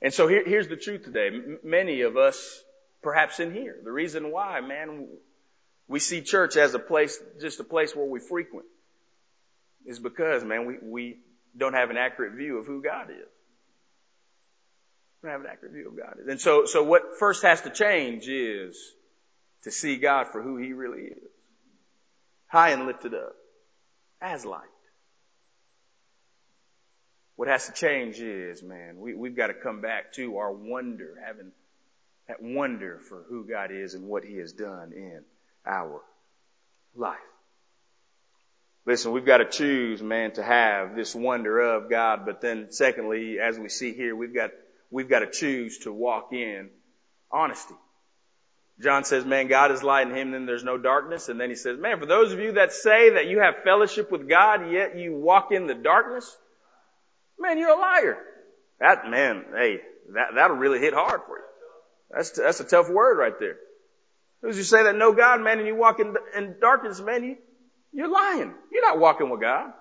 And 0.00 0.12
so 0.12 0.28
here, 0.28 0.44
here's 0.44 0.68
the 0.68 0.76
truth 0.76 1.04
today. 1.04 1.28
M- 1.28 1.58
many 1.64 2.02
of 2.02 2.16
us, 2.16 2.62
perhaps 3.02 3.40
in 3.40 3.52
here, 3.52 3.76
the 3.82 3.92
reason 3.92 4.30
why, 4.30 4.60
man, 4.60 5.08
we 5.88 5.98
see 5.98 6.20
church 6.20 6.56
as 6.56 6.74
a 6.74 6.78
place, 6.78 7.18
just 7.40 7.60
a 7.60 7.64
place 7.64 7.96
where 7.96 8.06
we 8.06 8.20
frequent, 8.20 8.66
is 9.84 9.98
because, 9.98 10.44
man, 10.44 10.66
we, 10.66 10.76
we 10.82 11.18
don't 11.56 11.74
have 11.74 11.90
an 11.90 11.96
accurate 11.96 12.34
view 12.34 12.58
of 12.58 12.66
who 12.66 12.82
God 12.82 13.10
is 13.10 13.35
have 15.28 15.40
an 15.40 15.46
accurate 15.50 15.72
view 15.74 15.88
of 15.88 15.96
God. 15.96 16.16
And 16.28 16.40
so, 16.40 16.64
so 16.66 16.82
what 16.82 17.18
first 17.18 17.42
has 17.42 17.62
to 17.62 17.70
change 17.70 18.28
is 18.28 18.76
to 19.62 19.70
see 19.70 19.96
God 19.96 20.28
for 20.28 20.42
who 20.42 20.56
He 20.56 20.72
really 20.72 21.02
is. 21.02 21.30
High 22.48 22.70
and 22.70 22.86
lifted 22.86 23.14
up. 23.14 23.34
As 24.20 24.44
light. 24.44 24.62
What 27.36 27.48
has 27.48 27.66
to 27.66 27.72
change 27.72 28.18
is, 28.18 28.62
man, 28.62 28.98
we, 28.98 29.14
we've 29.14 29.36
got 29.36 29.48
to 29.48 29.54
come 29.54 29.82
back 29.82 30.14
to 30.14 30.38
our 30.38 30.50
wonder, 30.50 31.18
having 31.24 31.52
that 32.28 32.42
wonder 32.42 32.98
for 33.08 33.24
who 33.28 33.44
God 33.44 33.70
is 33.70 33.94
and 33.94 34.08
what 34.08 34.24
He 34.24 34.38
has 34.38 34.52
done 34.52 34.92
in 34.92 35.20
our 35.66 36.00
life. 36.94 37.18
Listen, 38.86 39.12
we've 39.12 39.26
got 39.26 39.38
to 39.38 39.44
choose, 39.44 40.00
man, 40.00 40.32
to 40.32 40.42
have 40.42 40.94
this 40.94 41.14
wonder 41.14 41.58
of 41.58 41.90
God, 41.90 42.24
but 42.24 42.40
then 42.40 42.68
secondly, 42.70 43.38
as 43.40 43.58
we 43.58 43.68
see 43.68 43.92
here, 43.92 44.14
we've 44.14 44.34
got 44.34 44.50
we've 44.90 45.08
got 45.08 45.20
to 45.20 45.30
choose 45.30 45.78
to 45.78 45.92
walk 45.92 46.32
in 46.32 46.70
honesty. 47.30 47.74
John 48.80 49.04
says, 49.04 49.24
man, 49.24 49.48
God 49.48 49.72
is 49.72 49.82
light 49.82 50.06
in 50.06 50.14
him, 50.14 50.32
then 50.32 50.44
there's 50.44 50.64
no 50.64 50.76
darkness. 50.76 51.28
And 51.28 51.40
then 51.40 51.48
he 51.48 51.56
says, 51.56 51.78
man, 51.78 51.98
for 51.98 52.06
those 52.06 52.32
of 52.32 52.40
you 52.40 52.52
that 52.52 52.72
say 52.72 53.14
that 53.14 53.26
you 53.26 53.40
have 53.40 53.62
fellowship 53.64 54.10
with 54.10 54.28
God, 54.28 54.70
yet 54.70 54.98
you 54.98 55.16
walk 55.16 55.50
in 55.50 55.66
the 55.66 55.74
darkness, 55.74 56.36
man, 57.38 57.58
you're 57.58 57.70
a 57.70 57.78
liar. 57.78 58.18
That, 58.80 59.08
man, 59.08 59.46
hey, 59.56 59.80
that, 60.14 60.34
that'll 60.34 60.58
really 60.58 60.78
hit 60.78 60.92
hard 60.92 61.22
for 61.26 61.38
you. 61.38 61.44
That's, 62.10 62.30
that's 62.32 62.60
a 62.60 62.64
tough 62.64 62.90
word 62.90 63.16
right 63.16 63.32
there. 63.40 63.56
Those 64.42 64.58
you 64.58 64.62
say 64.62 64.82
that 64.82 64.94
know 64.94 65.12
God, 65.14 65.40
man, 65.40 65.58
and 65.58 65.66
you 65.66 65.74
walk 65.74 65.98
in, 65.98 66.14
in 66.36 66.56
darkness, 66.60 67.00
man, 67.00 67.24
you, 67.24 67.36
you're 67.92 68.10
lying. 68.10 68.52
You're 68.70 68.86
not 68.86 68.98
walking 68.98 69.30
with 69.30 69.40
God. 69.40 69.72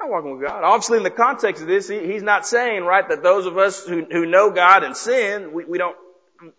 Not 0.00 0.10
walking 0.10 0.38
with 0.38 0.46
God. 0.46 0.62
Obviously, 0.62 0.98
in 0.98 1.04
the 1.04 1.10
context 1.10 1.62
of 1.62 1.68
this, 1.68 1.88
he, 1.88 2.00
he's 2.06 2.22
not 2.22 2.46
saying, 2.46 2.84
right, 2.84 3.08
that 3.08 3.22
those 3.22 3.46
of 3.46 3.56
us 3.56 3.86
who, 3.86 4.04
who 4.04 4.26
know 4.26 4.50
God 4.50 4.82
and 4.82 4.96
sin, 4.96 5.52
we, 5.52 5.64
we 5.64 5.78
don't 5.78 5.96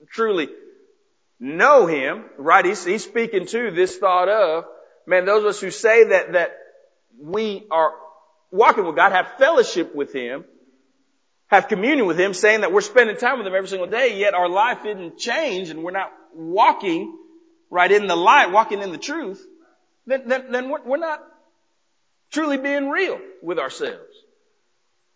truly 0.09 0.49
know 1.39 1.85
Him, 1.85 2.25
right? 2.37 2.65
He's, 2.65 2.83
he's 2.83 3.03
speaking 3.03 3.45
to 3.47 3.71
this 3.71 3.97
thought 3.97 4.27
of, 4.27 4.65
man, 5.05 5.25
those 5.25 5.43
of 5.43 5.49
us 5.49 5.61
who 5.61 5.71
say 5.71 6.05
that, 6.05 6.33
that 6.33 6.57
we 7.19 7.67
are 7.69 7.91
walking 8.51 8.85
with 8.85 8.95
God, 8.95 9.11
have 9.11 9.33
fellowship 9.37 9.93
with 9.93 10.13
Him, 10.13 10.45
have 11.47 11.67
communion 11.67 12.07
with 12.07 12.19
Him, 12.19 12.33
saying 12.33 12.61
that 12.61 12.71
we're 12.71 12.81
spending 12.81 13.17
time 13.17 13.37
with 13.37 13.47
Him 13.47 13.55
every 13.55 13.69
single 13.69 13.87
day, 13.87 14.17
yet 14.17 14.33
our 14.33 14.49
life 14.49 14.83
didn't 14.83 15.17
change 15.17 15.69
and 15.69 15.83
we're 15.83 15.91
not 15.91 16.11
walking 16.33 17.15
right 17.69 17.91
in 17.91 18.07
the 18.07 18.15
light, 18.15 18.51
walking 18.51 18.81
in 18.81 18.91
the 18.91 18.97
truth, 18.97 19.45
then, 20.05 20.27
then, 20.27 20.51
then 20.51 20.69
we're, 20.69 20.83
we're 20.83 20.97
not 20.97 21.21
Truly 22.31 22.57
being 22.57 22.89
real 22.89 23.19
with 23.41 23.59
ourselves. 23.59 24.13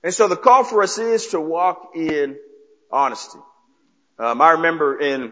And 0.04 0.14
so 0.14 0.28
the 0.28 0.38
call 0.38 0.64
for 0.64 0.82
us 0.82 0.98
is 0.98 1.28
to 1.28 1.40
walk 1.40 1.92
in 1.96 2.38
honesty. 2.92 3.40
Um, 4.18 4.42
I 4.42 4.52
remember 4.52 5.00
in 5.00 5.32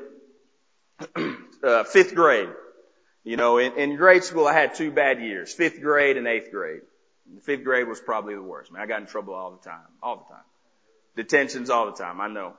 uh, 1.64 1.84
fifth 1.86 2.14
grade, 2.14 2.50
you 3.24 3.38
know, 3.38 3.58
in, 3.58 3.74
in, 3.74 3.96
grade 3.96 4.24
school 4.24 4.48
I 4.48 4.54
had 4.54 4.76
two 4.76 4.92
bad 4.92 5.22
years, 5.22 5.54
fifth 5.54 5.82
grade 5.82 6.18
and 6.18 6.28
eighth 6.28 6.52
grade. 6.52 6.82
fifth 7.44 7.64
grade 7.64 7.88
was 7.88 8.00
probably 8.00 8.36
the 8.36 8.42
worst. 8.42 8.72
Man, 8.72 8.82
I 8.82 8.86
got 8.86 9.02
in 9.02 9.08
trouble 9.08 9.34
all 9.34 9.52
the 9.52 9.70
time, 9.70 9.86
all 10.02 10.18
the 10.18 10.34
time. 10.34 10.44
Detentions 11.16 11.70
all 11.70 11.86
the 11.86 11.98
time, 11.98 12.22
I 12.22 12.28
know. 12.28 12.54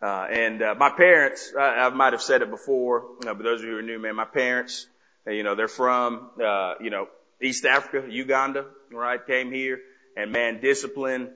Uh, 0.00 0.26
and 0.30 0.62
uh, 0.62 0.74
my 0.76 0.90
parents, 0.90 1.52
I, 1.58 1.86
I 1.86 1.88
might 1.90 2.12
have 2.12 2.22
said 2.22 2.42
it 2.42 2.50
before, 2.50 3.04
uh, 3.26 3.34
but 3.34 3.42
those 3.42 3.60
of 3.60 3.66
you 3.66 3.72
who 3.72 3.78
are 3.78 3.82
new, 3.82 3.98
man, 3.98 4.14
my 4.14 4.24
parents, 4.24 4.86
you 5.26 5.42
know, 5.42 5.54
they're 5.54 5.68
from, 5.68 6.30
uh, 6.42 6.74
you 6.80 6.90
know, 6.90 7.08
East 7.42 7.64
Africa, 7.64 8.06
Uganda, 8.10 8.66
right, 8.90 9.24
came 9.26 9.52
here, 9.52 9.80
and 10.16 10.32
man, 10.32 10.60
discipline, 10.60 11.30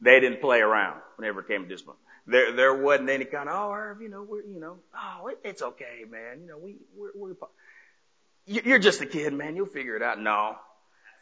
they 0.00 0.20
didn't 0.20 0.40
play 0.40 0.60
around 0.60 1.00
whenever 1.16 1.40
it 1.40 1.48
came 1.48 1.62
to 1.62 1.68
discipline. 1.68 1.96
There, 2.26 2.52
there 2.52 2.74
wasn't 2.74 3.10
any 3.10 3.24
kind 3.24 3.48
of, 3.48 3.54
oh, 3.54 3.72
Irv, 3.72 4.02
you 4.02 4.08
know, 4.08 4.22
we're, 4.22 4.42
you 4.42 4.58
know, 4.58 4.78
oh, 4.94 5.28
it, 5.28 5.38
it's 5.44 5.62
okay, 5.62 6.04
man. 6.10 6.40
You 6.40 6.48
know, 6.48 6.58
we, 6.58 6.76
we're, 6.96 7.10
we're, 7.14 7.34
you're 8.46 8.78
just 8.78 9.00
a 9.00 9.06
kid, 9.06 9.32
man. 9.32 9.54
You'll 9.54 9.66
figure 9.66 9.96
it 9.96 10.02
out. 10.02 10.20
No. 10.20 10.56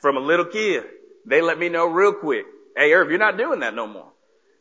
From 0.00 0.16
a 0.16 0.20
little 0.20 0.46
kid, 0.46 0.85
they 1.27 1.42
let 1.42 1.59
me 1.59 1.68
know 1.68 1.87
real 1.87 2.14
quick. 2.14 2.46
Hey, 2.77 2.92
Irv, 2.92 3.11
you're 3.11 3.18
not 3.18 3.37
doing 3.37 3.61
that 3.61 3.74
no 3.74 3.87
more. 3.87 4.12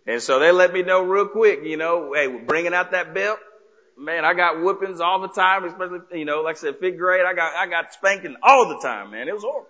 And 0.06 0.22
so 0.22 0.40
they 0.40 0.52
let 0.52 0.74
me 0.74 0.82
know 0.82 1.02
real 1.02 1.28
quick, 1.28 1.62
you 1.64 1.78
know, 1.78 2.14
hey, 2.14 2.28
we're 2.28 2.46
bringing 2.46 2.74
out 2.74 2.92
that 2.92 3.14
belt, 3.14 3.40
man, 3.98 4.26
I 4.26 4.34
got 4.34 4.62
whoopings 4.62 5.00
all 5.00 5.22
the 5.22 5.30
time, 5.30 5.64
especially, 5.66 6.20
you 6.20 6.26
know, 6.26 6.42
like 6.42 6.58
I 6.58 6.60
said, 6.60 6.80
fifth 6.80 6.98
grade, 6.98 7.26
I 7.26 7.34
got, 7.34 7.56
I 7.56 7.68
got 7.68 7.94
spanking 7.94 8.36
all 8.42 8.70
the 8.70 8.80
time, 8.80 9.12
man. 9.12 9.28
It 9.28 9.34
was 9.34 9.44
horrible. 9.44 9.70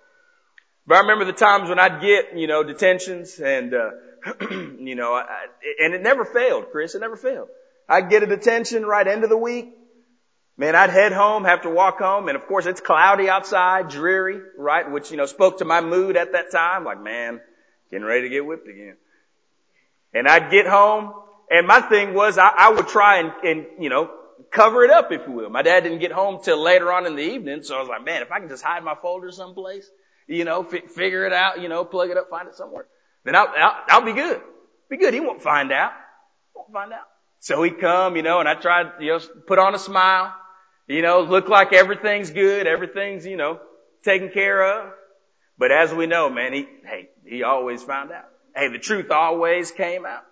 But 0.85 0.95
I 0.95 0.99
remember 1.01 1.25
the 1.25 1.33
times 1.33 1.69
when 1.69 1.79
I'd 1.79 2.01
get, 2.01 2.37
you 2.37 2.47
know, 2.47 2.63
detentions 2.63 3.39
and, 3.39 3.73
uh, 3.73 3.91
you 4.51 4.95
know, 4.95 5.13
I, 5.13 5.25
and 5.79 5.93
it 5.93 6.01
never 6.01 6.25
failed, 6.25 6.65
Chris. 6.71 6.95
It 6.95 6.99
never 6.99 7.15
failed. 7.15 7.47
I'd 7.87 8.09
get 8.09 8.23
a 8.23 8.27
detention 8.27 8.85
right 8.85 9.07
end 9.07 9.23
of 9.23 9.29
the 9.29 9.37
week. 9.37 9.69
Man, 10.55 10.75
I'd 10.75 10.91
head 10.91 11.11
home, 11.11 11.45
have 11.45 11.63
to 11.63 11.69
walk 11.69 11.97
home, 11.97 12.27
and 12.27 12.37
of 12.37 12.45
course 12.45 12.67
it's 12.67 12.79
cloudy 12.79 13.27
outside, 13.27 13.89
dreary, 13.89 14.39
right? 14.57 14.89
Which, 14.89 15.09
you 15.09 15.17
know, 15.17 15.25
spoke 15.25 15.59
to 15.59 15.65
my 15.65 15.81
mood 15.81 16.15
at 16.15 16.33
that 16.33 16.51
time. 16.51 16.85
Like, 16.85 17.01
man, 17.01 17.41
getting 17.89 18.05
ready 18.05 18.23
to 18.23 18.29
get 18.29 18.45
whipped 18.45 18.67
again. 18.67 18.97
And 20.13 20.27
I'd 20.27 20.51
get 20.51 20.67
home, 20.67 21.13
and 21.53 21.67
my 21.67 21.81
thing 21.81 22.15
was 22.15 22.37
I, 22.37 22.47
I 22.49 22.71
would 22.71 22.87
try 22.87 23.19
and, 23.19 23.31
and, 23.43 23.65
you 23.79 23.89
know, 23.89 24.09
cover 24.51 24.83
it 24.83 24.89
up, 24.89 25.11
if 25.11 25.27
you 25.27 25.33
will. 25.33 25.49
My 25.49 25.61
dad 25.61 25.83
didn't 25.83 25.99
get 25.99 26.11
home 26.11 26.39
till 26.43 26.61
later 26.61 26.91
on 26.91 27.05
in 27.05 27.15
the 27.15 27.21
evening, 27.21 27.61
so 27.61 27.75
I 27.75 27.79
was 27.79 27.87
like, 27.87 28.03
man, 28.03 28.23
if 28.23 28.31
I 28.31 28.39
can 28.39 28.49
just 28.49 28.63
hide 28.63 28.83
my 28.83 28.95
folder 28.95 29.31
someplace, 29.31 29.87
you 30.27 30.45
know, 30.45 30.65
f- 30.65 30.89
figure 30.91 31.25
it 31.27 31.33
out, 31.33 31.61
you 31.61 31.69
know, 31.69 31.85
plug 31.85 32.09
it 32.09 32.17
up, 32.17 32.29
find 32.29 32.47
it 32.47 32.55
somewhere, 32.55 32.87
then 33.23 33.35
I'll, 33.35 33.47
I'll, 33.55 33.75
I'll 33.87 34.05
be 34.05 34.13
good. 34.13 34.41
Be 34.89 34.97
good. 34.97 35.13
He 35.13 35.19
won't 35.19 35.43
find 35.43 35.71
out. 35.71 35.91
Won't 36.55 36.71
find 36.73 36.91
out. 36.91 37.05
So 37.39 37.61
he'd 37.61 37.79
come, 37.79 38.15
you 38.15 38.23
know, 38.23 38.39
and 38.39 38.49
I 38.49 38.55
tried, 38.55 38.93
you 38.99 39.11
know, 39.11 39.19
put 39.45 39.59
on 39.59 39.75
a 39.75 39.79
smile, 39.79 40.33
you 40.87 41.01
know, 41.01 41.21
look 41.21 41.49
like 41.49 41.71
everything's 41.73 42.31
good, 42.31 42.65
everything's, 42.67 43.25
you 43.25 43.37
know, 43.37 43.59
taken 44.03 44.29
care 44.29 44.81
of. 44.81 44.93
But 45.57 45.71
as 45.71 45.93
we 45.93 46.07
know, 46.07 46.29
man, 46.29 46.53
he, 46.53 46.67
hey, 46.85 47.09
he 47.25 47.43
always 47.43 47.83
found 47.83 48.11
out. 48.11 48.25
Hey, 48.55 48.69
the 48.69 48.79
truth 48.79 49.11
always 49.11 49.71
came 49.71 50.05
out. 50.05 50.23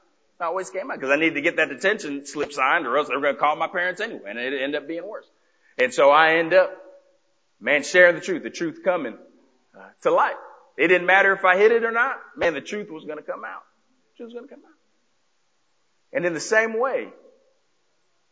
Always 0.41 0.69
came 0.71 0.89
out 0.89 0.97
because 0.97 1.11
I 1.11 1.17
needed 1.17 1.35
to 1.35 1.41
get 1.41 1.57
that 1.57 1.69
detention 1.69 2.25
slip 2.25 2.51
signed 2.51 2.87
or 2.87 2.97
else 2.97 3.07
they 3.07 3.15
were 3.15 3.21
going 3.21 3.35
to 3.35 3.39
call 3.39 3.55
my 3.55 3.67
parents 3.67 4.01
anyway 4.01 4.29
and 4.29 4.39
it 4.39 4.61
ended 4.61 4.81
up 4.81 4.87
being 4.87 5.07
worse. 5.07 5.29
And 5.77 5.93
so 5.93 6.09
I 6.09 6.35
end 6.35 6.53
up, 6.53 6.71
man, 7.59 7.83
sharing 7.83 8.15
the 8.15 8.21
truth, 8.21 8.43
the 8.43 8.49
truth 8.49 8.81
coming 8.83 9.17
uh, 9.77 9.89
to 10.01 10.11
light. 10.11 10.35
It 10.77 10.87
didn't 10.87 11.05
matter 11.05 11.33
if 11.33 11.45
I 11.45 11.57
hid 11.57 11.71
it 11.71 11.83
or 11.83 11.91
not. 11.91 12.15
Man, 12.35 12.53
the 12.53 12.61
truth 12.61 12.89
was 12.89 13.05
going 13.05 13.17
to 13.17 13.23
come 13.23 13.43
out. 13.45 13.63
The 14.13 14.17
truth 14.17 14.27
was 14.27 14.33
going 14.33 14.47
to 14.47 14.55
come 14.55 14.63
out. 14.65 14.77
And 16.13 16.25
in 16.25 16.33
the 16.33 16.39
same 16.39 16.79
way, 16.79 17.09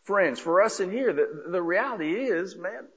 friends, 0.03 0.39
for 0.39 0.61
us 0.61 0.79
in 0.79 0.91
here, 0.91 1.13
the, 1.13 1.43
the 1.51 1.61
reality 1.61 2.11
is, 2.11 2.55
man, 2.55 2.87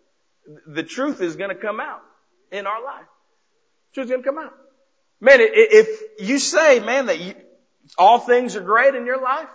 the 0.67 0.83
truth 0.83 1.21
is 1.21 1.37
going 1.37 1.51
to 1.51 1.57
come 1.57 1.81
out 1.81 2.03
in 2.51 2.67
our 2.67 2.83
life. 2.83 3.07
The 3.91 3.95
truth 3.95 4.05
is 4.07 4.11
going 4.11 4.23
to 4.23 4.29
come 4.29 4.39
out. 4.39 4.55
Man, 5.21 5.39
if 5.41 6.03
you 6.19 6.39
say, 6.39 6.81
man, 6.81 7.07
that 7.07 7.21
you, 7.21 7.35
all 7.99 8.19
things 8.19 8.57
are 8.57 8.61
great 8.61 8.95
in 8.95 9.07
your 9.07 9.21
life, 9.21 9.49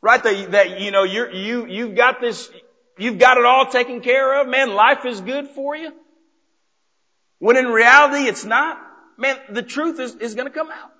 right? 0.00 0.22
That, 0.22 0.50
that 0.52 0.80
you 0.80 0.90
know, 0.90 1.04
you're, 1.04 1.30
you, 1.32 1.66
you've 1.66 1.94
got 1.94 2.20
this, 2.20 2.50
you've 2.98 3.18
got 3.18 3.38
it 3.38 3.44
all 3.44 3.66
taken 3.66 4.00
care 4.00 4.40
of. 4.40 4.48
Man, 4.48 4.74
life 4.74 5.04
is 5.04 5.20
good 5.20 5.48
for 5.48 5.76
you. 5.76 5.92
When 7.38 7.56
in 7.56 7.66
reality, 7.66 8.28
it's 8.28 8.44
not. 8.44 8.80
Man, 9.16 9.36
the 9.50 9.62
truth 9.62 10.00
is, 10.00 10.14
is 10.16 10.34
to 10.34 10.50
come 10.50 10.70
out. 10.70 10.92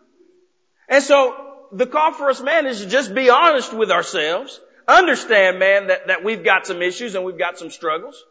And 0.88 1.02
so, 1.02 1.34
the 1.72 1.86
call 1.86 2.12
for 2.12 2.30
us, 2.30 2.40
man, 2.40 2.66
is 2.66 2.80
to 2.80 2.86
just 2.86 3.14
be 3.14 3.30
honest 3.30 3.72
with 3.72 3.90
ourselves. 3.90 4.60
Understand, 4.86 5.58
man, 5.58 5.88
that, 5.88 6.06
that 6.06 6.24
we've 6.24 6.42
got 6.42 6.66
some 6.66 6.80
issues 6.80 7.14
and 7.14 7.24
we've 7.24 7.38
got 7.38 7.58
some 7.58 7.70
struggles. 7.70 8.24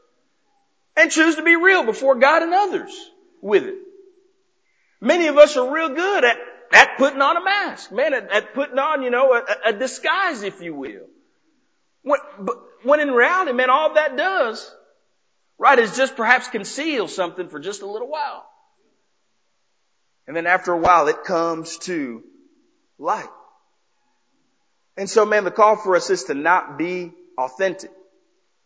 And 0.96 1.12
choose 1.12 1.36
to 1.36 1.44
be 1.44 1.56
real 1.56 1.84
before 1.84 2.16
God 2.16 2.42
and 2.42 2.54
others 2.54 2.92
with 3.42 3.64
it. 3.64 3.76
Many 5.00 5.28
of 5.28 5.38
us 5.38 5.56
are 5.56 5.72
real 5.72 5.90
good 5.90 6.24
at, 6.24 6.38
at 6.72 6.98
putting 6.98 7.22
on 7.22 7.38
a 7.38 7.44
mask, 7.44 7.92
man, 7.92 8.14
at, 8.14 8.32
at 8.32 8.54
putting 8.54 8.78
on, 8.78 9.04
you 9.04 9.10
know, 9.10 9.34
a, 9.34 9.70
a, 9.70 9.74
disguise, 9.74 10.44
if 10.44 10.62
you 10.62 10.74
will. 10.74 11.08
When, 12.04 12.20
when 12.84 13.00
in 13.00 13.12
reality, 13.12 13.54
man, 13.54 13.70
all 13.70 13.94
that 13.94 14.18
does, 14.18 14.74
right, 15.58 15.78
is 15.78 15.96
just 15.96 16.16
perhaps 16.16 16.48
conceal 16.48 17.08
something 17.08 17.50
for 17.50 17.60
just 17.60 17.82
a 17.82 17.88
little 17.88 18.10
while. 18.10 18.46
And 20.28 20.36
then 20.36 20.46
after 20.46 20.74
a 20.74 20.78
while, 20.78 21.08
it 21.08 21.24
comes 21.24 21.78
to 21.80 22.24
light. 22.98 23.30
And 24.98 25.10
so, 25.10 25.26
man, 25.26 25.44
the 25.44 25.52
call 25.52 25.78
for 25.78 25.96
us 25.96 26.10
is 26.10 26.26
to 26.26 26.34
not 26.34 26.78
be 26.78 27.14
authentic, 27.38 27.92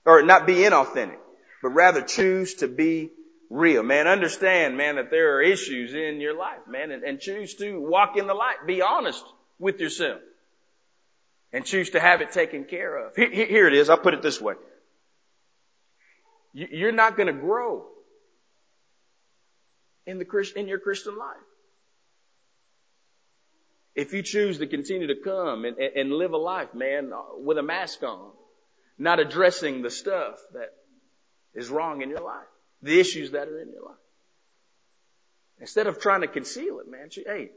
or 0.05 0.23
not 0.23 0.47
be 0.47 0.55
inauthentic, 0.55 1.19
but 1.61 1.69
rather 1.69 2.01
choose 2.01 2.55
to 2.55 2.67
be 2.67 3.11
real. 3.51 3.83
Man, 3.83 4.07
understand, 4.07 4.77
man, 4.77 4.95
that 4.95 5.11
there 5.11 5.35
are 5.35 5.41
issues 5.41 5.93
in 5.93 6.21
your 6.21 6.35
life, 6.37 6.61
man, 6.67 6.89
and, 6.91 7.03
and 7.03 7.19
choose 7.19 7.55
to 7.55 7.79
walk 7.79 8.17
in 8.17 8.25
the 8.25 8.33
light. 8.33 8.65
Be 8.65 8.81
honest 8.81 9.23
with 9.59 9.79
yourself. 9.79 10.21
And 11.53 11.65
choose 11.65 11.89
to 11.91 11.99
have 11.99 12.21
it 12.21 12.31
taken 12.31 12.63
care 12.63 13.07
of. 13.07 13.13
Here, 13.13 13.29
here 13.29 13.67
it 13.67 13.73
is. 13.73 13.89
I'll 13.89 13.97
put 13.97 14.13
it 14.13 14.21
this 14.21 14.39
way. 14.39 14.53
You're 16.53 16.93
not 16.93 17.17
going 17.17 17.27
to 17.27 17.33
grow 17.33 17.87
in 20.05 20.17
the 20.17 20.53
in 20.55 20.69
your 20.69 20.79
Christian 20.79 21.17
life. 21.17 21.37
If 23.95 24.13
you 24.13 24.23
choose 24.23 24.59
to 24.59 24.67
continue 24.67 25.07
to 25.07 25.15
come 25.21 25.65
and, 25.65 25.77
and 25.77 26.13
live 26.13 26.31
a 26.31 26.37
life, 26.37 26.73
man, 26.73 27.11
with 27.37 27.57
a 27.57 27.63
mask 27.63 28.01
on, 28.03 28.31
not 28.97 29.19
addressing 29.19 29.81
the 29.81 29.89
stuff 29.89 30.35
that 30.53 30.69
is 31.53 31.69
wrong 31.69 32.01
in 32.01 32.09
your 32.09 32.21
life 32.21 32.47
the 32.81 32.99
issues 32.99 33.31
that 33.31 33.47
are 33.47 33.59
in 33.59 33.71
your 33.71 33.83
life. 33.83 33.95
Instead 35.59 35.87
of 35.87 35.99
trying 35.99 36.21
to 36.21 36.27
conceal 36.27 36.79
it, 36.79 36.89
man, 36.89 37.09
she, 37.09 37.23
hey, 37.23 37.51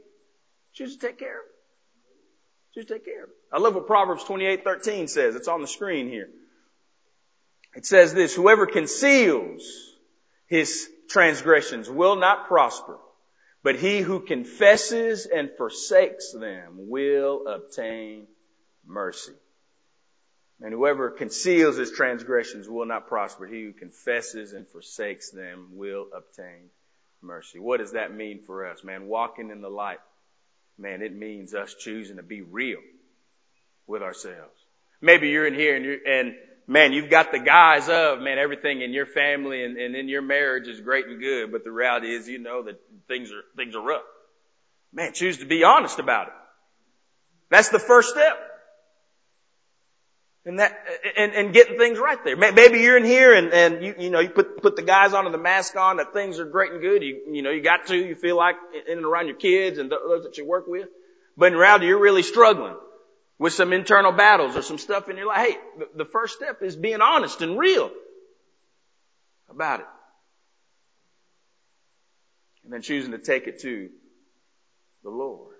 choose 0.73 0.95
to 0.95 1.07
take 1.07 1.17
care 1.17 1.39
of 1.39 1.45
it. 1.45 2.75
Choose 2.75 2.85
to 2.85 2.93
take 2.93 3.05
care 3.05 3.23
of 3.23 3.29
it. 3.29 3.35
I 3.51 3.59
love 3.59 3.73
what 3.73 3.87
Proverbs 3.87 4.23
28:13 4.23 5.09
says. 5.09 5.35
It's 5.35 5.47
on 5.47 5.61
the 5.61 5.67
screen 5.67 6.07
here. 6.09 6.29
It 7.75 7.85
says 7.85 8.13
this, 8.13 8.33
whoever 8.33 8.65
conceals 8.65 9.63
his 10.47 10.89
transgressions 11.09 11.89
will 11.89 12.15
not 12.15 12.47
prosper, 12.47 12.97
but 13.63 13.75
he 13.75 13.99
who 13.99 14.19
confesses 14.19 15.25
and 15.25 15.49
forsakes 15.57 16.31
them 16.31 16.89
will 16.89 17.47
obtain 17.47 18.27
mercy. 18.85 19.33
And 20.61 20.73
whoever 20.73 21.09
conceals 21.09 21.75
his 21.75 21.91
transgressions 21.91 22.67
will 22.69 22.85
not 22.85 23.07
prosper. 23.07 23.45
He 23.45 23.63
who 23.63 23.73
confesses 23.73 24.53
and 24.53 24.67
forsakes 24.69 25.29
them 25.31 25.69
will 25.73 26.07
obtain 26.15 26.69
mercy. 27.21 27.59
What 27.59 27.79
does 27.79 27.91
that 27.91 28.13
mean 28.13 28.41
for 28.45 28.65
us, 28.67 28.83
man? 28.83 29.07
Walking 29.07 29.49
in 29.49 29.61
the 29.61 29.69
light. 29.69 29.99
Man, 30.77 31.01
it 31.01 31.15
means 31.15 31.53
us 31.53 31.73
choosing 31.73 32.17
to 32.17 32.23
be 32.23 32.41
real 32.41 32.79
with 33.87 34.01
ourselves. 34.01 34.59
Maybe 35.01 35.29
you're 35.29 35.47
in 35.47 35.53
here 35.53 35.75
and 35.75 35.85
you're, 35.85 36.07
and 36.07 36.35
man, 36.67 36.93
you've 36.93 37.09
got 37.09 37.31
the 37.31 37.39
guise 37.39 37.89
of, 37.89 38.19
man, 38.21 38.37
everything 38.37 38.81
in 38.81 38.91
your 38.91 39.05
family 39.05 39.63
and, 39.63 39.77
and 39.77 39.95
in 39.95 40.09
your 40.09 40.21
marriage 40.21 40.67
is 40.67 40.79
great 40.81 41.05
and 41.05 41.19
good, 41.19 41.51
but 41.51 41.63
the 41.63 41.71
reality 41.71 42.13
is 42.13 42.27
you 42.27 42.39
know 42.39 42.63
that 42.63 42.79
things 43.07 43.31
are, 43.31 43.43
things 43.55 43.75
are 43.75 43.81
rough. 43.81 44.03
Man, 44.93 45.13
choose 45.13 45.37
to 45.37 45.45
be 45.45 45.63
honest 45.63 45.99
about 45.99 46.27
it. 46.27 46.33
That's 47.49 47.69
the 47.69 47.79
first 47.79 48.09
step. 48.09 48.37
And 50.47 50.59
that, 50.59 50.77
and, 51.17 51.33
and 51.33 51.53
getting 51.53 51.79
things 51.79 51.97
right 51.97 52.23
there. 52.23 52.35
Maybe 52.37 52.79
you're 52.79 52.97
in 52.97 53.03
here 53.03 53.33
and, 53.33 53.51
and 53.51 53.83
you, 53.83 53.95
you 53.97 54.09
know, 54.11 54.19
you 54.19 54.29
put, 54.29 54.61
put 54.61 54.75
the 54.75 54.83
guise 54.83 55.13
on 55.13 55.25
and 55.25 55.33
the 55.33 55.39
mask 55.39 55.75
on 55.75 55.97
that 55.97 56.13
things 56.13 56.39
are 56.39 56.45
great 56.45 56.71
and 56.71 56.81
good. 56.81 57.01
You, 57.01 57.21
you 57.31 57.41
know, 57.41 57.49
you 57.49 57.61
got 57.61 57.87
to, 57.87 57.95
you 57.95 58.13
feel 58.13 58.37
like 58.37 58.55
in 58.87 58.97
and 58.97 59.05
around 59.07 59.25
your 59.25 59.37
kids 59.37 59.79
and 59.79 59.91
those 59.91 60.23
that 60.23 60.37
you 60.37 60.45
work 60.45 60.67
with. 60.67 60.87
But 61.35 61.51
in 61.51 61.57
reality, 61.57 61.87
you're 61.87 61.99
really 61.99 62.21
struggling 62.21 62.75
with 63.39 63.53
some 63.53 63.73
internal 63.73 64.11
battles 64.11 64.55
or 64.55 64.61
some 64.61 64.77
stuff 64.77 65.09
in 65.09 65.17
your 65.17 65.25
life. 65.25 65.47
Hey, 65.47 65.57
the 65.95 66.05
first 66.05 66.35
step 66.35 66.61
is 66.61 66.75
being 66.75 67.01
honest 67.01 67.41
and 67.41 67.57
real 67.57 67.91
about 69.49 69.79
it. 69.79 69.87
And 72.63 72.71
then 72.71 72.83
choosing 72.83 73.11
to 73.11 73.17
take 73.17 73.47
it 73.47 73.59
to 73.61 73.89
the 75.03 75.09
Lord. 75.09 75.54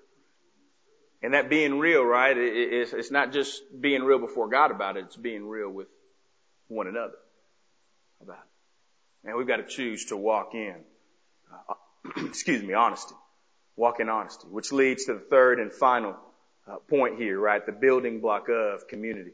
And 1.26 1.34
that 1.34 1.50
being 1.50 1.80
real, 1.80 2.04
right, 2.06 2.38
it's 2.38 3.10
not 3.10 3.34
just 3.34 3.64
being 3.82 4.04
real 4.04 4.20
before 4.20 4.48
God 4.48 4.70
about 4.70 4.96
it, 4.96 5.06
it's 5.06 5.16
being 5.16 5.48
real 5.48 5.72
with 5.72 5.88
one 6.68 6.86
another 6.86 7.16
about 8.22 8.38
it. 9.24 9.28
And 9.30 9.36
we've 9.36 9.48
got 9.48 9.58
to 9.58 9.66
choose 9.66 10.06
to 10.06 10.18
walk 10.18 10.54
in, 10.54 10.76
uh, 11.52 11.74
excuse 12.28 12.62
me, 12.62 12.76
honesty. 12.76 13.16
Walk 13.76 14.00
in 14.00 14.08
honesty, 14.08 14.48
which 14.52 14.72
leads 14.72 15.06
to 15.06 15.16
the 15.16 15.20
third 15.20 15.60
and 15.60 15.74
final 15.74 16.16
uh, 16.68 16.76
point 16.88 17.18
here, 17.18 17.40
right? 17.40 17.66
The 17.66 17.72
building 17.72 18.22
block 18.22 18.48
of 18.48 18.88
community 18.88 19.32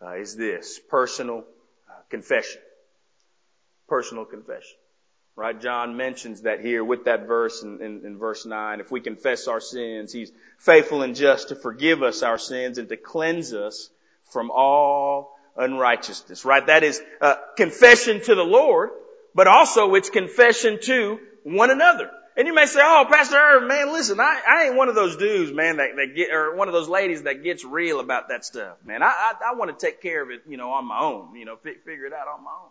uh, 0.00 0.14
is 0.14 0.36
this 0.36 0.80
personal 0.88 1.44
uh, 1.86 2.00
confession. 2.08 2.62
Personal 3.88 4.24
confession. 4.24 4.78
Right? 5.36 5.58
John 5.58 5.96
mentions 5.96 6.42
that 6.42 6.60
here 6.60 6.84
with 6.84 7.04
that 7.04 7.26
verse 7.26 7.62
in, 7.62 7.80
in, 7.80 8.04
in, 8.04 8.18
verse 8.18 8.44
9. 8.44 8.80
If 8.80 8.90
we 8.90 9.00
confess 9.00 9.48
our 9.48 9.60
sins, 9.60 10.12
He's 10.12 10.32
faithful 10.58 11.02
and 11.02 11.16
just 11.16 11.48
to 11.48 11.54
forgive 11.54 12.02
us 12.02 12.22
our 12.22 12.36
sins 12.36 12.78
and 12.78 12.88
to 12.90 12.96
cleanse 12.96 13.54
us 13.54 13.90
from 14.32 14.50
all 14.50 15.38
unrighteousness. 15.56 16.44
Right? 16.44 16.66
That 16.66 16.84
is 16.84 17.00
uh, 17.20 17.36
confession 17.56 18.20
to 18.22 18.34
the 18.34 18.44
Lord, 18.44 18.90
but 19.34 19.46
also 19.46 19.94
it's 19.94 20.10
confession 20.10 20.78
to 20.82 21.18
one 21.44 21.70
another. 21.70 22.10
And 22.36 22.46
you 22.46 22.54
may 22.54 22.66
say, 22.66 22.80
oh, 22.82 23.06
Pastor 23.10 23.36
Irv, 23.36 23.68
man, 23.68 23.92
listen, 23.92 24.20
I, 24.20 24.40
I 24.48 24.64
ain't 24.64 24.76
one 24.76 24.88
of 24.88 24.94
those 24.94 25.16
dudes, 25.16 25.52
man, 25.52 25.78
that, 25.78 25.96
that 25.96 26.14
get, 26.14 26.32
or 26.32 26.54
one 26.54 26.68
of 26.68 26.74
those 26.74 26.88
ladies 26.88 27.22
that 27.24 27.42
gets 27.42 27.64
real 27.64 28.00
about 28.00 28.28
that 28.28 28.44
stuff, 28.44 28.76
man. 28.84 29.02
I, 29.02 29.08
I, 29.08 29.32
I 29.50 29.54
want 29.56 29.76
to 29.76 29.86
take 29.86 30.00
care 30.00 30.22
of 30.22 30.30
it, 30.30 30.42
you 30.48 30.56
know, 30.56 30.70
on 30.72 30.86
my 30.86 31.00
own, 31.00 31.34
you 31.34 31.44
know, 31.44 31.54
f- 31.54 31.76
figure 31.84 32.06
it 32.06 32.12
out 32.12 32.28
on 32.28 32.44
my 32.44 32.50
own. 32.50 32.70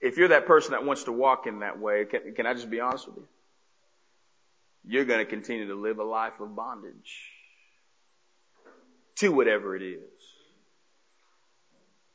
If 0.00 0.16
you're 0.16 0.28
that 0.28 0.46
person 0.46 0.72
that 0.72 0.84
wants 0.84 1.04
to 1.04 1.12
walk 1.12 1.46
in 1.46 1.60
that 1.60 1.78
way, 1.78 2.04
can, 2.06 2.34
can 2.34 2.46
I 2.46 2.54
just 2.54 2.70
be 2.70 2.80
honest 2.80 3.06
with 3.06 3.18
you? 3.18 3.28
You're 4.84 5.04
going 5.04 5.18
to 5.18 5.26
continue 5.26 5.68
to 5.68 5.74
live 5.74 5.98
a 5.98 6.04
life 6.04 6.40
of 6.40 6.56
bondage 6.56 7.30
to 9.16 9.28
whatever 9.30 9.76
it 9.76 9.82
is 9.82 10.00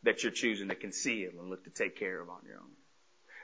that 0.03 0.23
you're 0.23 0.31
choosing 0.31 0.69
to 0.69 0.75
conceal 0.75 1.31
and 1.39 1.49
look 1.49 1.63
to 1.65 1.69
take 1.69 1.97
care 1.97 2.19
of 2.19 2.29
on 2.29 2.39
your 2.47 2.57
own. 2.57 2.71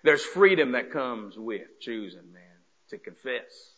There's 0.03 0.23
freedom 0.23 0.71
that 0.71 0.91
comes 0.91 1.37
with 1.37 1.79
choosing, 1.79 2.33
man, 2.33 2.43
to 2.89 2.97
confess 2.97 3.71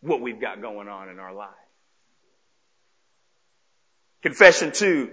what 0.00 0.20
we've 0.20 0.40
got 0.40 0.62
going 0.62 0.88
on 0.88 1.08
in 1.08 1.18
our 1.18 1.34
life. 1.34 1.48
Confession 4.22 4.70
to 4.72 5.10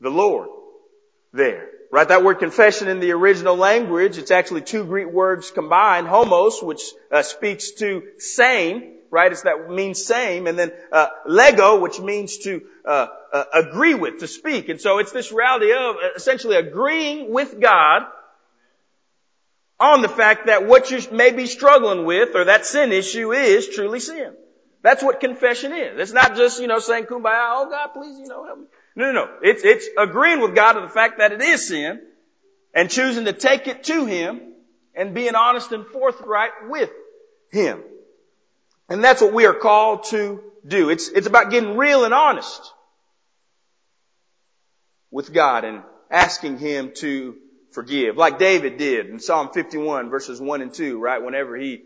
the 0.00 0.10
Lord 0.10 0.48
there. 1.32 1.69
Right? 1.92 2.06
That 2.06 2.22
word 2.22 2.38
confession 2.38 2.86
in 2.86 3.00
the 3.00 3.10
original 3.12 3.56
language, 3.56 4.16
it's 4.16 4.30
actually 4.30 4.62
two 4.62 4.84
Greek 4.84 5.08
words 5.08 5.50
combined. 5.50 6.06
Homos, 6.06 6.62
which 6.62 6.82
uh, 7.10 7.22
speaks 7.22 7.72
to 7.72 8.04
same, 8.18 8.94
right? 9.10 9.32
It's 9.32 9.42
that 9.42 9.68
means 9.68 10.04
same. 10.04 10.46
And 10.46 10.56
then 10.56 10.72
uh, 10.92 11.08
lego, 11.26 11.80
which 11.80 11.98
means 11.98 12.38
to 12.38 12.62
uh, 12.84 13.08
uh 13.32 13.44
agree 13.52 13.94
with, 13.94 14.18
to 14.20 14.28
speak. 14.28 14.68
And 14.68 14.80
so 14.80 14.98
it's 14.98 15.10
this 15.10 15.32
reality 15.32 15.72
of 15.72 15.96
uh, 15.96 16.14
essentially 16.14 16.56
agreeing 16.56 17.32
with 17.32 17.60
God 17.60 18.02
on 19.80 20.02
the 20.02 20.08
fact 20.08 20.46
that 20.46 20.66
what 20.66 20.92
you 20.92 21.00
may 21.10 21.32
be 21.32 21.46
struggling 21.46 22.04
with 22.04 22.36
or 22.36 22.44
that 22.44 22.66
sin 22.66 22.92
issue 22.92 23.32
is 23.32 23.68
truly 23.68 23.98
sin. 23.98 24.36
That's 24.82 25.02
what 25.02 25.20
confession 25.20 25.72
is. 25.72 25.98
It's 25.98 26.12
not 26.12 26.36
just, 26.36 26.60
you 26.60 26.66
know, 26.66 26.78
saying 26.78 27.04
kumbaya, 27.04 27.50
oh 27.52 27.68
God, 27.70 27.88
please, 27.88 28.18
you 28.18 28.26
know, 28.26 28.44
help 28.44 28.60
me. 28.60 28.64
No, 28.96 29.12
no, 29.12 29.24
no. 29.24 29.30
It's, 29.42 29.62
it's 29.62 29.86
agreeing 29.98 30.40
with 30.40 30.54
God 30.54 30.72
to 30.72 30.80
the 30.80 30.88
fact 30.88 31.18
that 31.18 31.32
it 31.32 31.42
is 31.42 31.68
sin 31.68 32.00
and 32.74 32.90
choosing 32.90 33.26
to 33.26 33.32
take 33.32 33.66
it 33.68 33.84
to 33.84 34.06
Him 34.06 34.40
and 34.94 35.14
being 35.14 35.34
honest 35.34 35.72
and 35.72 35.86
forthright 35.86 36.68
with 36.68 36.90
Him. 37.50 37.82
And 38.88 39.04
that's 39.04 39.20
what 39.20 39.32
we 39.32 39.46
are 39.46 39.54
called 39.54 40.04
to 40.06 40.42
do. 40.66 40.90
It's, 40.90 41.08
it's 41.08 41.26
about 41.26 41.50
getting 41.50 41.76
real 41.76 42.04
and 42.04 42.14
honest 42.14 42.72
with 45.10 45.32
God 45.32 45.64
and 45.64 45.82
asking 46.10 46.58
Him 46.58 46.92
to 46.96 47.36
forgive, 47.72 48.16
like 48.16 48.38
David 48.38 48.78
did 48.78 49.06
in 49.06 49.20
Psalm 49.20 49.50
51 49.52 50.10
verses 50.10 50.40
1 50.40 50.62
and 50.62 50.72
2, 50.72 50.98
right? 50.98 51.22
Whenever 51.22 51.56
he, 51.56 51.82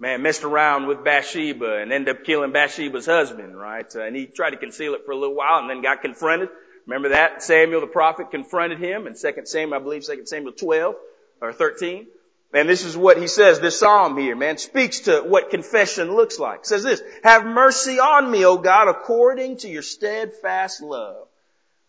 man, 0.00 0.22
messed 0.22 0.42
around 0.42 0.86
with 0.86 1.04
Bathsheba 1.04 1.76
and 1.76 1.92
ended 1.92 2.16
up 2.16 2.24
killing 2.24 2.52
Bathsheba's 2.52 3.06
husband, 3.06 3.56
right? 3.56 3.86
Uh, 3.94 4.02
and 4.02 4.16
he 4.16 4.26
tried 4.26 4.50
to 4.50 4.56
conceal 4.56 4.94
it 4.94 5.02
for 5.04 5.12
a 5.12 5.16
little 5.16 5.36
while 5.36 5.60
and 5.60 5.70
then 5.70 5.82
got 5.82 6.00
confronted. 6.00 6.48
Remember 6.86 7.10
that? 7.10 7.42
Samuel 7.42 7.82
the 7.82 7.86
prophet 7.86 8.30
confronted 8.30 8.80
him 8.80 9.06
in 9.06 9.14
2 9.14 9.42
Samuel, 9.44 9.78
I 9.78 9.82
believe 9.82 10.04
2 10.04 10.24
Samuel 10.24 10.52
12 10.52 10.94
or 11.42 11.52
13. 11.52 12.06
And 12.52 12.68
this 12.68 12.84
is 12.84 12.96
what 12.96 13.18
he 13.18 13.28
says, 13.28 13.60
this 13.60 13.78
psalm 13.78 14.18
here, 14.18 14.34
man, 14.34 14.58
speaks 14.58 15.00
to 15.00 15.20
what 15.20 15.50
confession 15.50 16.16
looks 16.16 16.40
like. 16.40 16.60
It 16.60 16.66
says 16.66 16.82
this, 16.82 17.00
have 17.22 17.46
mercy 17.46 18.00
on 18.00 18.28
me, 18.28 18.44
O 18.44 18.56
God, 18.56 18.88
according 18.88 19.58
to 19.58 19.68
your 19.68 19.82
steadfast 19.82 20.82
love. 20.82 21.28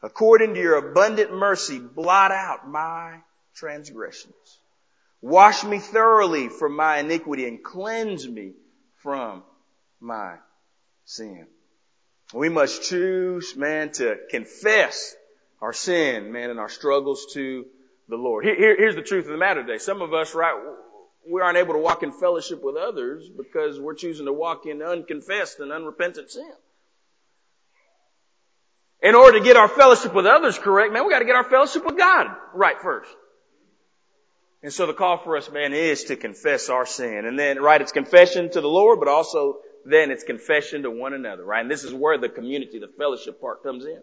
According 0.04 0.54
to 0.54 0.60
your 0.60 0.76
abundant 0.76 1.34
mercy, 1.34 1.80
blot 1.80 2.32
out 2.32 2.70
my 2.70 3.20
transgressions. 3.56 4.36
Wash 5.22 5.64
me 5.64 5.78
thoroughly 5.80 6.50
from 6.50 6.76
my 6.76 6.98
iniquity 6.98 7.48
and 7.48 7.64
cleanse 7.64 8.28
me 8.28 8.54
from 8.98 9.44
my 10.00 10.38
sin. 11.06 11.48
We 12.34 12.50
must 12.50 12.84
choose, 12.84 13.56
man, 13.56 13.92
to 13.94 14.18
confess 14.30 15.16
our 15.62 15.74
sin, 15.74 16.32
man, 16.32 16.50
and 16.50 16.60
our 16.60 16.70
struggles 16.70 17.34
to 17.34 17.66
the 18.10 18.16
Lord. 18.16 18.46
Here, 18.46 18.56
here, 18.56 18.76
here's 18.76 18.96
the 18.96 19.04
truth 19.04 19.26
of 19.26 19.32
the 19.32 19.38
matter 19.38 19.62
today. 19.62 19.78
Some 19.78 20.02
of 20.02 20.14
us, 20.14 20.34
right, 20.34 20.56
we 21.30 21.42
aren't 21.42 21.58
able 21.58 21.74
to 21.74 21.80
walk 21.80 22.02
in 22.04 22.12
fellowship 22.12 22.64
with 22.64 22.76
others 22.76 23.30
because 23.30 23.80
we're 23.80 23.94
choosing 23.94 24.26
to 24.26 24.34
walk 24.34 24.66
in 24.66 24.82
unconfessed 24.82 25.60
and 25.60 25.72
unrepentant 25.72 26.32
sin. 26.32 26.52
In 29.04 29.16
order 29.16 29.38
to 29.38 29.44
get 29.44 29.58
our 29.58 29.68
fellowship 29.68 30.14
with 30.14 30.26
others 30.26 30.58
correct, 30.58 30.94
man, 30.94 31.06
we 31.06 31.12
gotta 31.12 31.26
get 31.26 31.36
our 31.36 31.50
fellowship 31.50 31.86
with 31.86 31.98
God 31.98 32.28
right 32.54 32.80
first. 32.82 33.10
And 34.64 34.72
so 34.72 34.86
the 34.86 34.94
call 34.94 35.18
for 35.18 35.38
us, 35.38 35.50
man, 35.52 35.74
is 35.74 36.06
to 36.06 36.16
confess 36.16 36.70
our 36.70 36.86
sin. 36.86 37.26
And 37.26 37.38
then, 37.38 37.60
right, 37.62 37.82
it's 37.82 37.92
confession 37.92 38.52
to 38.52 38.62
the 38.62 38.68
Lord, 38.68 39.00
but 39.00 39.08
also 39.08 39.58
then 39.86 40.12
it's 40.12 40.24
confession 40.24 40.84
to 40.84 40.92
one 40.92 41.14
another, 41.14 41.44
right? 41.44 41.62
And 41.62 41.72
this 41.72 41.84
is 41.84 41.94
where 41.94 42.18
the 42.20 42.30
community, 42.30 42.78
the 42.78 42.88
fellowship 42.88 43.42
part 43.42 43.64
comes 43.64 43.86
in. 43.86 44.00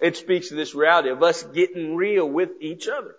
It 0.00 0.16
speaks 0.16 0.48
to 0.48 0.54
this 0.54 0.74
reality 0.74 1.10
of 1.10 1.22
us 1.22 1.42
getting 1.42 1.94
real 1.94 2.26
with 2.26 2.50
each 2.60 2.88
other. 2.88 3.14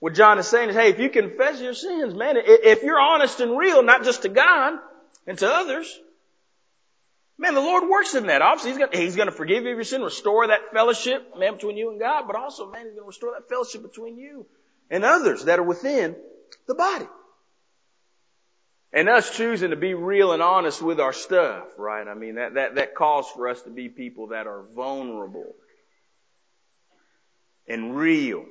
What 0.00 0.14
John 0.14 0.38
is 0.38 0.46
saying 0.46 0.68
is, 0.68 0.76
hey, 0.76 0.90
if 0.90 0.98
you 0.98 1.08
confess 1.08 1.60
your 1.60 1.74
sins, 1.74 2.14
man, 2.14 2.36
if 2.36 2.82
you're 2.82 3.00
honest 3.00 3.40
and 3.40 3.56
real, 3.56 3.82
not 3.82 4.04
just 4.04 4.22
to 4.22 4.28
God 4.28 4.74
and 5.26 5.38
to 5.38 5.50
others, 5.50 5.98
man, 7.38 7.54
the 7.54 7.60
Lord 7.60 7.88
works 7.88 8.14
in 8.14 8.26
that. 8.26 8.42
Obviously, 8.42 8.72
He's 8.72 8.78
gonna, 8.78 8.96
He's 8.96 9.16
gonna 9.16 9.32
forgive 9.32 9.64
you 9.64 9.70
of 9.70 9.76
your 9.76 9.84
sin, 9.84 10.02
restore 10.02 10.46
that 10.48 10.60
fellowship, 10.72 11.34
man, 11.36 11.54
between 11.54 11.78
you 11.78 11.90
and 11.90 11.98
God, 11.98 12.24
but 12.26 12.36
also, 12.36 12.70
man, 12.70 12.84
He's 12.84 12.94
gonna 12.94 13.06
restore 13.06 13.32
that 13.32 13.48
fellowship 13.48 13.82
between 13.82 14.18
you 14.18 14.46
and 14.90 15.04
others 15.04 15.44
that 15.44 15.58
are 15.58 15.64
within 15.64 16.16
the 16.66 16.74
body. 16.74 17.08
And 18.92 19.08
us 19.08 19.36
choosing 19.36 19.70
to 19.70 19.76
be 19.76 19.92
real 19.94 20.32
and 20.32 20.42
honest 20.42 20.80
with 20.80 20.98
our 20.98 21.12
stuff, 21.12 21.64
right? 21.76 22.06
I 22.08 22.14
mean, 22.14 22.36
that, 22.36 22.54
that, 22.54 22.76
that 22.76 22.94
calls 22.94 23.30
for 23.30 23.48
us 23.48 23.60
to 23.62 23.70
be 23.70 23.88
people 23.88 24.28
that 24.28 24.46
are 24.46 24.64
vulnerable 24.74 25.54
and 27.66 27.94
real 27.94 28.46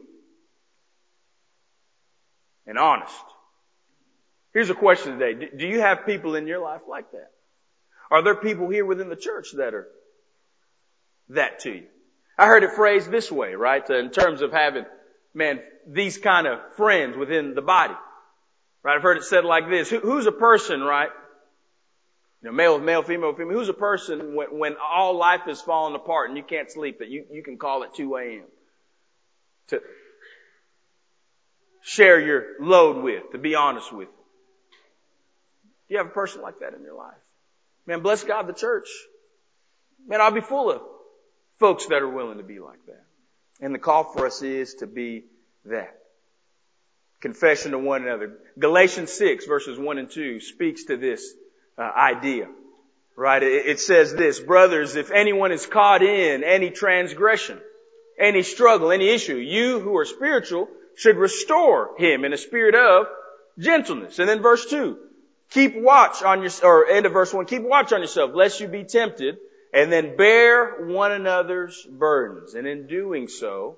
and 2.67 2.77
honest. 2.77 3.15
Here's 4.53 4.69
a 4.69 4.75
question 4.75 5.17
today. 5.17 5.49
Do 5.57 5.67
you 5.67 5.81
have 5.81 6.05
people 6.05 6.35
in 6.35 6.45
your 6.45 6.59
life 6.59 6.81
like 6.87 7.11
that? 7.11 7.31
Are 8.11 8.23
there 8.23 8.35
people 8.35 8.69
here 8.69 8.85
within 8.85 9.09
the 9.09 9.15
church 9.15 9.49
that 9.57 9.73
are 9.73 9.87
that 11.29 11.59
to 11.61 11.71
you? 11.71 11.83
I 12.37 12.45
heard 12.45 12.63
it 12.63 12.71
phrased 12.71 13.09
this 13.09 13.31
way, 13.31 13.55
right? 13.55 13.83
Uh, 13.89 13.97
in 13.97 14.11
terms 14.11 14.41
of 14.41 14.51
having 14.51 14.85
man, 15.37 15.61
these 15.85 16.17
kind 16.17 16.47
of 16.47 16.59
friends 16.75 17.15
within 17.15 17.53
the 17.53 17.61
body. 17.61 17.93
Right? 18.83 18.95
I've 18.95 19.03
heard 19.03 19.17
it 19.17 19.23
said 19.23 19.45
like 19.45 19.69
this. 19.69 19.89
Who, 19.89 19.99
who's 19.99 20.25
a 20.25 20.31
person, 20.31 20.81
right? 20.81 21.09
You 22.41 22.49
know, 22.49 22.55
male, 22.55 22.79
male, 22.79 23.03
female, 23.03 23.33
female. 23.33 23.57
Who's 23.57 23.69
a 23.69 23.73
person 23.73 24.35
when, 24.35 24.47
when 24.57 24.75
all 24.81 25.15
life 25.15 25.47
is 25.47 25.61
falling 25.61 25.95
apart 25.95 26.29
and 26.29 26.37
you 26.37 26.43
can't 26.43 26.71
sleep 26.71 26.99
that 26.99 27.09
you, 27.09 27.25
you 27.31 27.43
can 27.43 27.57
call 27.57 27.83
at 27.83 27.93
2 27.93 28.15
a.m. 28.15 28.43
to 29.67 29.81
share 31.81 32.19
your 32.19 32.43
load 32.59 33.03
with, 33.03 33.31
to 33.31 33.37
be 33.37 33.55
honest 33.55 33.93
with. 33.93 34.09
Do 35.87 35.93
you 35.93 35.97
have 35.99 36.07
a 36.07 36.11
person 36.11 36.41
like 36.41 36.59
that 36.59 36.73
in 36.73 36.81
your 36.81 36.95
life? 36.95 37.15
Man, 37.85 38.01
bless 38.01 38.23
God, 38.23 38.47
the 38.47 38.53
church. 38.53 38.87
Man, 40.07 40.19
I'll 40.19 40.31
be 40.31 40.41
full 40.41 40.71
of 40.71 40.81
folks 41.59 41.85
that 41.87 42.01
are 42.01 42.09
willing 42.09 42.37
to 42.37 42.43
be 42.43 42.59
like 42.59 42.85
that. 42.87 43.06
And 43.59 43.73
the 43.73 43.79
call 43.79 44.03
for 44.03 44.25
us 44.27 44.41
is 44.41 44.75
to 44.75 44.87
be 44.87 45.25
that. 45.65 45.97
Confession 47.19 47.71
to 47.71 47.79
one 47.79 48.03
another. 48.03 48.37
Galatians 48.59 49.11
6 49.11 49.45
verses 49.45 49.79
1 49.79 49.97
and 49.97 50.09
2 50.09 50.39
speaks 50.39 50.85
to 50.85 50.97
this 50.97 51.33
uh, 51.77 51.81
idea. 51.81 52.47
Right? 53.15 53.41
It, 53.41 53.65
it 53.65 53.79
says 53.79 54.13
this, 54.13 54.39
brothers, 54.39 54.95
if 54.95 55.09
anyone 55.09 55.51
is 55.51 55.65
caught 55.65 56.03
in 56.03 56.43
any 56.43 56.69
transgression, 56.69 57.59
any 58.19 58.43
struggle, 58.43 58.91
any 58.91 59.09
issue, 59.09 59.37
you 59.37 59.79
who 59.79 59.97
are 59.97 60.05
spiritual 60.05 60.67
should 60.95 61.17
restore 61.17 61.95
him 61.97 62.25
in 62.25 62.33
a 62.33 62.37
spirit 62.37 62.75
of 62.75 63.07
gentleness. 63.57 64.19
And 64.19 64.29
then 64.29 64.41
verse 64.41 64.67
2, 64.67 64.97
keep 65.49 65.75
watch 65.75 66.21
on 66.21 66.41
your, 66.43 66.51
or 66.63 66.87
end 66.87 67.07
of 67.07 67.13
verse 67.13 67.33
1, 67.33 67.47
keep 67.47 67.63
watch 67.63 67.91
on 67.91 68.01
yourself 68.01 68.31
lest 68.35 68.59
you 68.59 68.67
be 68.67 68.83
tempted 68.83 69.37
and 69.77 69.91
then 69.91 70.17
bear 70.17 70.87
one 70.87 71.11
another's 71.11 71.85
burdens. 71.87 72.55
And 72.55 72.65
in 72.65 72.87
doing 72.87 73.27
so, 73.27 73.77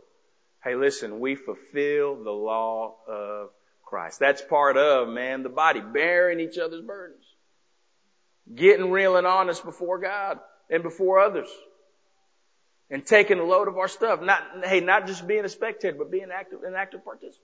hey 0.63 0.75
listen, 0.75 1.19
we 1.19 1.35
fulfill 1.35 2.23
the 2.23 2.31
law 2.31 2.95
of 3.05 3.49
Christ. 3.83 4.17
That's 4.17 4.41
part 4.41 4.77
of, 4.77 5.09
man, 5.09 5.43
the 5.43 5.49
body, 5.49 5.81
bearing 5.81 6.39
each 6.39 6.57
other's 6.57 6.85
burdens. 6.85 7.25
Getting 8.55 8.91
real 8.91 9.17
and 9.17 9.27
honest 9.27 9.65
before 9.65 9.99
God 9.99 10.39
and 10.69 10.83
before 10.83 11.19
others. 11.19 11.49
And 12.89 13.05
taking 13.05 13.39
a 13.39 13.43
load 13.43 13.67
of 13.67 13.77
our 13.77 13.89
stuff. 13.89 14.21
Not, 14.21 14.41
hey, 14.63 14.79
not 14.79 15.05
just 15.05 15.27
being 15.27 15.43
a 15.43 15.49
spectator, 15.49 15.97
but 15.97 16.09
being 16.09 16.29
active, 16.33 16.63
an 16.63 16.75
active 16.77 17.03
participant. 17.03 17.43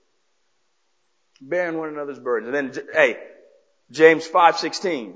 Bearing 1.42 1.76
one 1.76 1.90
another's 1.90 2.18
burdens. 2.18 2.56
And 2.56 2.72
then, 2.72 2.86
hey, 2.94 3.18
James 3.90 4.26
5.16 4.26 5.12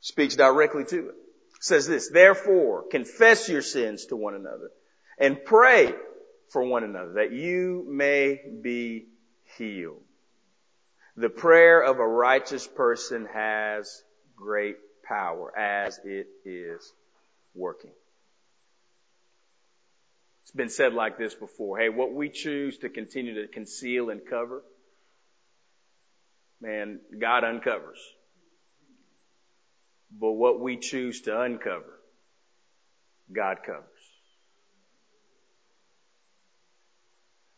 speaks 0.00 0.36
directly 0.36 0.84
to 0.84 1.08
it 1.08 1.14
says 1.60 1.86
this, 1.86 2.10
therefore 2.10 2.84
confess 2.90 3.48
your 3.48 3.62
sins 3.62 4.06
to 4.06 4.16
one 4.16 4.34
another 4.34 4.70
and 5.18 5.44
pray 5.44 5.94
for 6.48 6.64
one 6.64 6.82
another 6.82 7.12
that 7.14 7.32
you 7.32 7.86
may 7.88 8.40
be 8.62 9.06
healed. 9.56 10.02
The 11.16 11.28
prayer 11.28 11.82
of 11.82 11.98
a 11.98 12.06
righteous 12.06 12.66
person 12.66 13.28
has 13.32 14.02
great 14.36 14.76
power 15.04 15.56
as 15.56 16.00
it 16.04 16.28
is 16.44 16.92
working. 17.54 17.92
It's 20.42 20.52
been 20.52 20.70
said 20.70 20.94
like 20.94 21.18
this 21.18 21.34
before. 21.34 21.78
Hey, 21.78 21.90
what 21.90 22.12
we 22.12 22.30
choose 22.30 22.78
to 22.78 22.88
continue 22.88 23.42
to 23.42 23.48
conceal 23.48 24.08
and 24.10 24.20
cover, 24.28 24.62
man, 26.60 27.00
God 27.20 27.44
uncovers. 27.44 28.00
But 30.18 30.32
what 30.32 30.60
we 30.60 30.76
choose 30.76 31.22
to 31.22 31.40
uncover, 31.40 32.00
God 33.32 33.58
covers. 33.64 33.84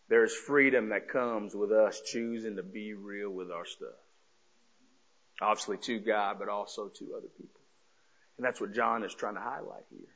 There's 0.09 0.35
freedom 0.35 0.91
that 0.91 1.09
comes 1.09 1.55
with 1.55 1.73
us 1.73 2.03
choosing 2.05 2.57
to 2.57 2.63
be 2.63 2.93
real 2.93 3.31
with 3.31 3.51
our 3.51 3.65
stuff. 3.65 3.89
Obviously 5.41 5.79
to 5.79 5.99
God, 5.99 6.37
but 6.39 6.49
also 6.49 6.89
to 6.89 7.15
other 7.17 7.29
people. 7.39 7.61
And 8.37 8.45
that's 8.45 8.61
what 8.61 8.75
John 8.75 9.05
is 9.05 9.15
trying 9.15 9.35
to 9.35 9.41
highlight 9.41 9.85
here 9.91 10.09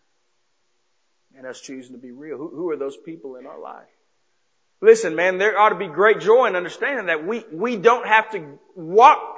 and 1.37 1.47
us 1.47 1.61
choosing 1.61 1.93
to 1.93 1.99
be 1.99 2.11
real. 2.11 2.37
Who, 2.37 2.49
who 2.49 2.70
are 2.70 2.76
those 2.76 2.97
people 2.97 3.37
in 3.37 3.47
our 3.47 3.61
life? 3.61 3.87
Listen, 4.80 5.16
man, 5.16 5.39
there 5.39 5.59
ought 5.59 5.70
to 5.70 5.76
be 5.76 5.89
great 5.89 6.20
joy 6.20 6.47
in 6.47 6.57
understanding 6.57 7.07
that 7.07 7.26
we, 7.26 7.45
we 7.51 7.76
don't 7.76 8.07
have 8.07 8.30
to 8.32 8.59
walk 8.74 9.36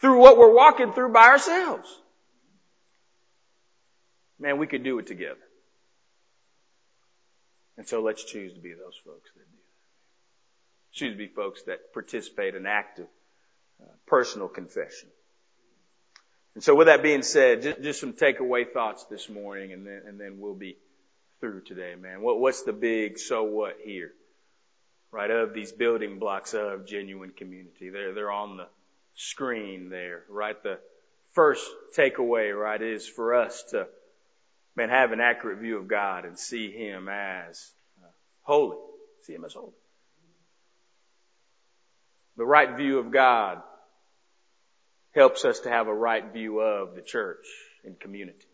through 0.00 0.18
what 0.18 0.38
we're 0.38 0.54
walking 0.54 0.92
through 0.92 1.12
by 1.12 1.28
ourselves. 1.28 1.88
Man, 4.38 4.58
we 4.58 4.66
could 4.66 4.82
do 4.82 4.98
it 4.98 5.06
together. 5.06 5.40
And 7.76 7.86
so 7.86 8.02
let's 8.02 8.24
choose 8.24 8.52
to 8.54 8.60
be 8.60 8.72
those 8.72 8.98
folks 9.04 9.30
that 9.34 9.50
do. 9.50 9.58
Choose 10.92 11.12
to 11.14 11.18
be 11.18 11.28
folks 11.28 11.62
that 11.62 11.92
participate 11.92 12.54
in 12.54 12.66
active 12.66 13.06
uh, 13.82 13.86
personal 14.06 14.48
confession. 14.48 15.08
And 16.54 16.64
so 16.64 16.74
with 16.74 16.88
that 16.88 17.02
being 17.02 17.22
said, 17.22 17.62
just, 17.62 17.82
just 17.82 18.00
some 18.00 18.12
takeaway 18.12 18.70
thoughts 18.70 19.04
this 19.04 19.28
morning 19.28 19.72
and 19.72 19.86
then, 19.86 20.02
and 20.06 20.20
then 20.20 20.40
we'll 20.40 20.54
be 20.54 20.76
through 21.40 21.62
today, 21.62 21.94
man. 21.94 22.22
What, 22.22 22.40
what's 22.40 22.62
the 22.62 22.72
big 22.72 23.18
so 23.18 23.44
what 23.44 23.76
here? 23.84 24.12
Right, 25.12 25.30
of 25.30 25.54
these 25.54 25.72
building 25.72 26.18
blocks 26.18 26.54
of 26.54 26.86
genuine 26.86 27.30
community. 27.30 27.90
They're, 27.90 28.14
they're 28.14 28.30
on 28.30 28.58
the 28.58 28.68
screen 29.14 29.90
there, 29.90 30.24
right? 30.28 30.60
The 30.62 30.78
first 31.32 31.66
takeaway, 31.96 32.58
right, 32.58 32.80
is 32.80 33.06
for 33.06 33.34
us 33.34 33.62
to, 33.70 33.86
man, 34.76 34.88
have 34.88 35.12
an 35.12 35.20
accurate 35.20 35.58
view 35.58 35.78
of 35.78 35.88
God 35.88 36.24
and 36.24 36.38
see 36.38 36.70
Him 36.70 37.08
as 37.08 37.70
uh, 38.02 38.08
holy. 38.42 38.78
See 39.22 39.34
Him 39.34 39.44
as 39.44 39.54
holy. 39.54 39.72
The 42.36 42.46
right 42.46 42.76
view 42.76 42.98
of 42.98 43.10
God 43.10 43.62
helps 45.14 45.44
us 45.44 45.60
to 45.60 45.68
have 45.68 45.88
a 45.88 45.94
right 45.94 46.32
view 46.32 46.60
of 46.60 46.94
the 46.94 47.02
church 47.02 47.46
and 47.84 47.98
community. 47.98 48.46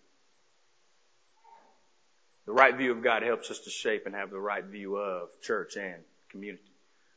The 2.46 2.52
right 2.52 2.76
view 2.76 2.92
of 2.92 3.02
God 3.02 3.22
helps 3.22 3.50
us 3.50 3.59
to 3.61 3.70
shape 3.70 4.07
and 4.07 4.14
have 4.14 4.30
the 4.30 4.38
right 4.38 4.64
view 4.64 4.96
of 4.96 5.28
church 5.42 5.76
and 5.76 6.02
community. 6.30 6.62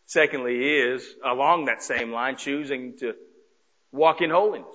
Secondly 0.08 0.80
is, 0.80 1.08
along 1.24 1.66
that 1.66 1.84
same 1.84 2.12
line, 2.12 2.36
choosing 2.36 2.98
to 2.98 3.14
walk 3.92 4.22
in 4.22 4.30
holiness. 4.30 4.68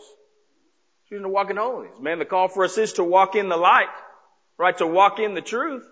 Choosing 1.08 1.24
to 1.24 1.28
walk 1.28 1.50
in 1.50 1.56
holiness. 1.56 1.94
Man, 2.00 2.18
the 2.18 2.24
call 2.24 2.48
for 2.48 2.64
us 2.64 2.78
is 2.78 2.94
to 2.94 3.04
walk 3.04 3.36
in 3.36 3.48
the 3.48 3.56
light, 3.56 3.88
right? 4.58 4.76
To 4.78 4.86
walk 4.86 5.18
in 5.18 5.34
the 5.34 5.42
truth. 5.42 5.84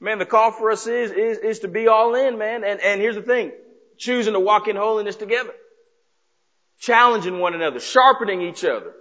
Man, 0.00 0.18
the 0.18 0.26
call 0.26 0.50
for 0.50 0.70
us 0.70 0.86
is, 0.86 1.10
is, 1.12 1.38
is 1.38 1.58
to 1.60 1.68
be 1.68 1.88
all 1.88 2.14
in, 2.14 2.38
man. 2.38 2.64
And, 2.64 2.80
and 2.80 3.00
here's 3.00 3.14
the 3.14 3.22
thing. 3.22 3.52
Choosing 3.98 4.32
to 4.32 4.40
walk 4.40 4.68
in 4.68 4.76
holiness 4.76 5.16
together. 5.16 5.52
Challenging 6.78 7.38
one 7.38 7.54
another, 7.54 7.78
sharpening 7.78 8.42
each 8.42 8.64
other. 8.64 8.92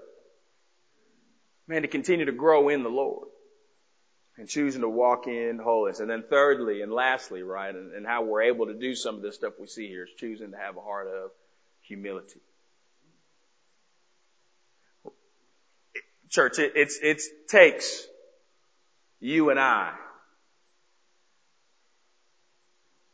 Man, 1.67 1.81
to 1.81 1.87
continue 1.87 2.25
to 2.25 2.31
grow 2.31 2.69
in 2.69 2.83
the 2.83 2.89
Lord 2.89 3.29
and 4.37 4.47
choosing 4.47 4.81
to 4.81 4.89
walk 4.89 5.27
in 5.27 5.59
holiness. 5.63 5.99
And 5.99 6.09
then 6.09 6.23
thirdly 6.29 6.81
and 6.81 6.91
lastly, 6.91 7.43
right, 7.43 7.73
and, 7.73 7.93
and, 7.93 8.05
how 8.05 8.23
we're 8.23 8.43
able 8.43 8.67
to 8.67 8.73
do 8.73 8.95
some 8.95 9.15
of 9.15 9.21
this 9.21 9.35
stuff 9.35 9.53
we 9.59 9.67
see 9.67 9.87
here 9.87 10.03
is 10.03 10.09
choosing 10.17 10.51
to 10.51 10.57
have 10.57 10.77
a 10.77 10.81
heart 10.81 11.07
of 11.07 11.31
humility. 11.91 12.39
Church, 16.29 16.57
it, 16.57 16.71
it's, 16.75 16.97
it 17.03 17.21
takes 17.49 18.07
you 19.19 19.49
and 19.49 19.59
I 19.59 19.93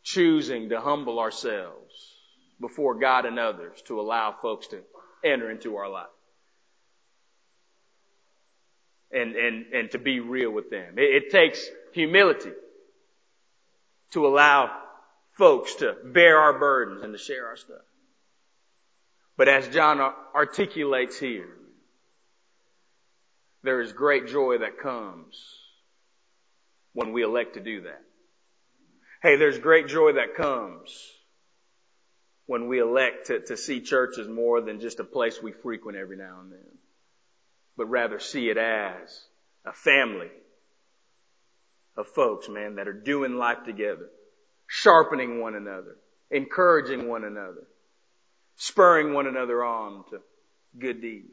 choosing 0.03 0.69
to 0.69 0.79
humble 0.79 1.19
ourselves 1.19 1.91
before 2.61 2.99
God 2.99 3.25
and 3.25 3.39
others 3.39 3.81
to 3.87 3.99
allow 3.99 4.35
folks 4.39 4.67
to 4.67 4.81
enter 5.25 5.49
into 5.49 5.77
our 5.77 5.89
life 5.89 6.05
and, 9.11 9.35
and, 9.35 9.73
and 9.73 9.91
to 9.91 9.97
be 9.97 10.19
real 10.19 10.51
with 10.51 10.69
them. 10.69 10.99
It, 10.99 11.23
it 11.23 11.31
takes 11.31 11.67
humility 11.93 12.51
to 14.11 14.27
allow 14.27 14.69
folks 15.33 15.73
to 15.75 15.95
bear 16.05 16.37
our 16.37 16.59
burdens 16.59 17.01
and 17.03 17.13
to 17.13 17.17
share 17.17 17.47
our 17.47 17.57
stuff. 17.57 17.86
But 19.37 19.47
as 19.47 19.67
John 19.67 19.99
articulates 20.35 21.19
here, 21.19 21.49
there 23.63 23.81
is 23.81 23.93
great 23.93 24.27
joy 24.27 24.59
that 24.59 24.79
comes 24.79 25.39
when 26.93 27.13
we 27.13 27.23
elect 27.23 27.53
to 27.53 27.59
do 27.59 27.81
that. 27.81 28.01
Hey, 29.21 29.35
there's 29.37 29.59
great 29.59 29.87
joy 29.87 30.13
that 30.13 30.35
comes 30.35 31.11
when 32.45 32.67
we 32.67 32.79
elect 32.79 33.27
to, 33.27 33.39
to 33.41 33.57
see 33.57 33.81
church 33.81 34.17
as 34.17 34.27
more 34.27 34.61
than 34.61 34.79
just 34.79 34.99
a 34.99 35.03
place 35.03 35.41
we 35.41 35.51
frequent 35.51 35.97
every 35.97 36.17
now 36.17 36.39
and 36.41 36.51
then 36.51 36.77
but 37.77 37.85
rather 37.85 38.19
see 38.19 38.49
it 38.49 38.57
as 38.57 39.25
a 39.65 39.71
family 39.71 40.31
of 41.95 42.07
folks, 42.07 42.49
man, 42.49 42.75
that 42.75 42.87
are 42.87 42.93
doing 42.93 43.35
life 43.35 43.63
together, 43.65 44.09
sharpening 44.65 45.39
one 45.39 45.55
another, 45.55 45.95
encouraging 46.31 47.07
one 47.07 47.23
another, 47.23 47.67
spurring 48.57 49.13
one 49.13 49.27
another 49.27 49.63
on 49.63 50.03
to 50.09 50.19
good 50.77 51.01
deeds. 51.01 51.31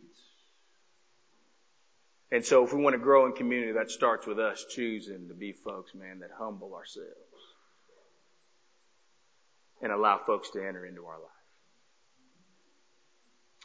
And 2.30 2.44
so 2.44 2.64
if 2.64 2.72
we 2.72 2.82
want 2.82 2.94
to 2.94 2.98
grow 2.98 3.26
in 3.26 3.32
community, 3.32 3.72
that 3.72 3.90
starts 3.90 4.26
with 4.26 4.38
us 4.38 4.64
choosing 4.70 5.28
to 5.28 5.34
be 5.34 5.52
folks, 5.52 5.94
man, 5.94 6.20
that 6.20 6.30
humble 6.36 6.74
ourselves 6.74 7.10
and 9.82 9.92
allow 9.92 10.18
folks 10.26 10.50
to 10.50 10.66
enter 10.66 10.86
into 10.86 11.04
our 11.06 11.18
life. 11.18 11.30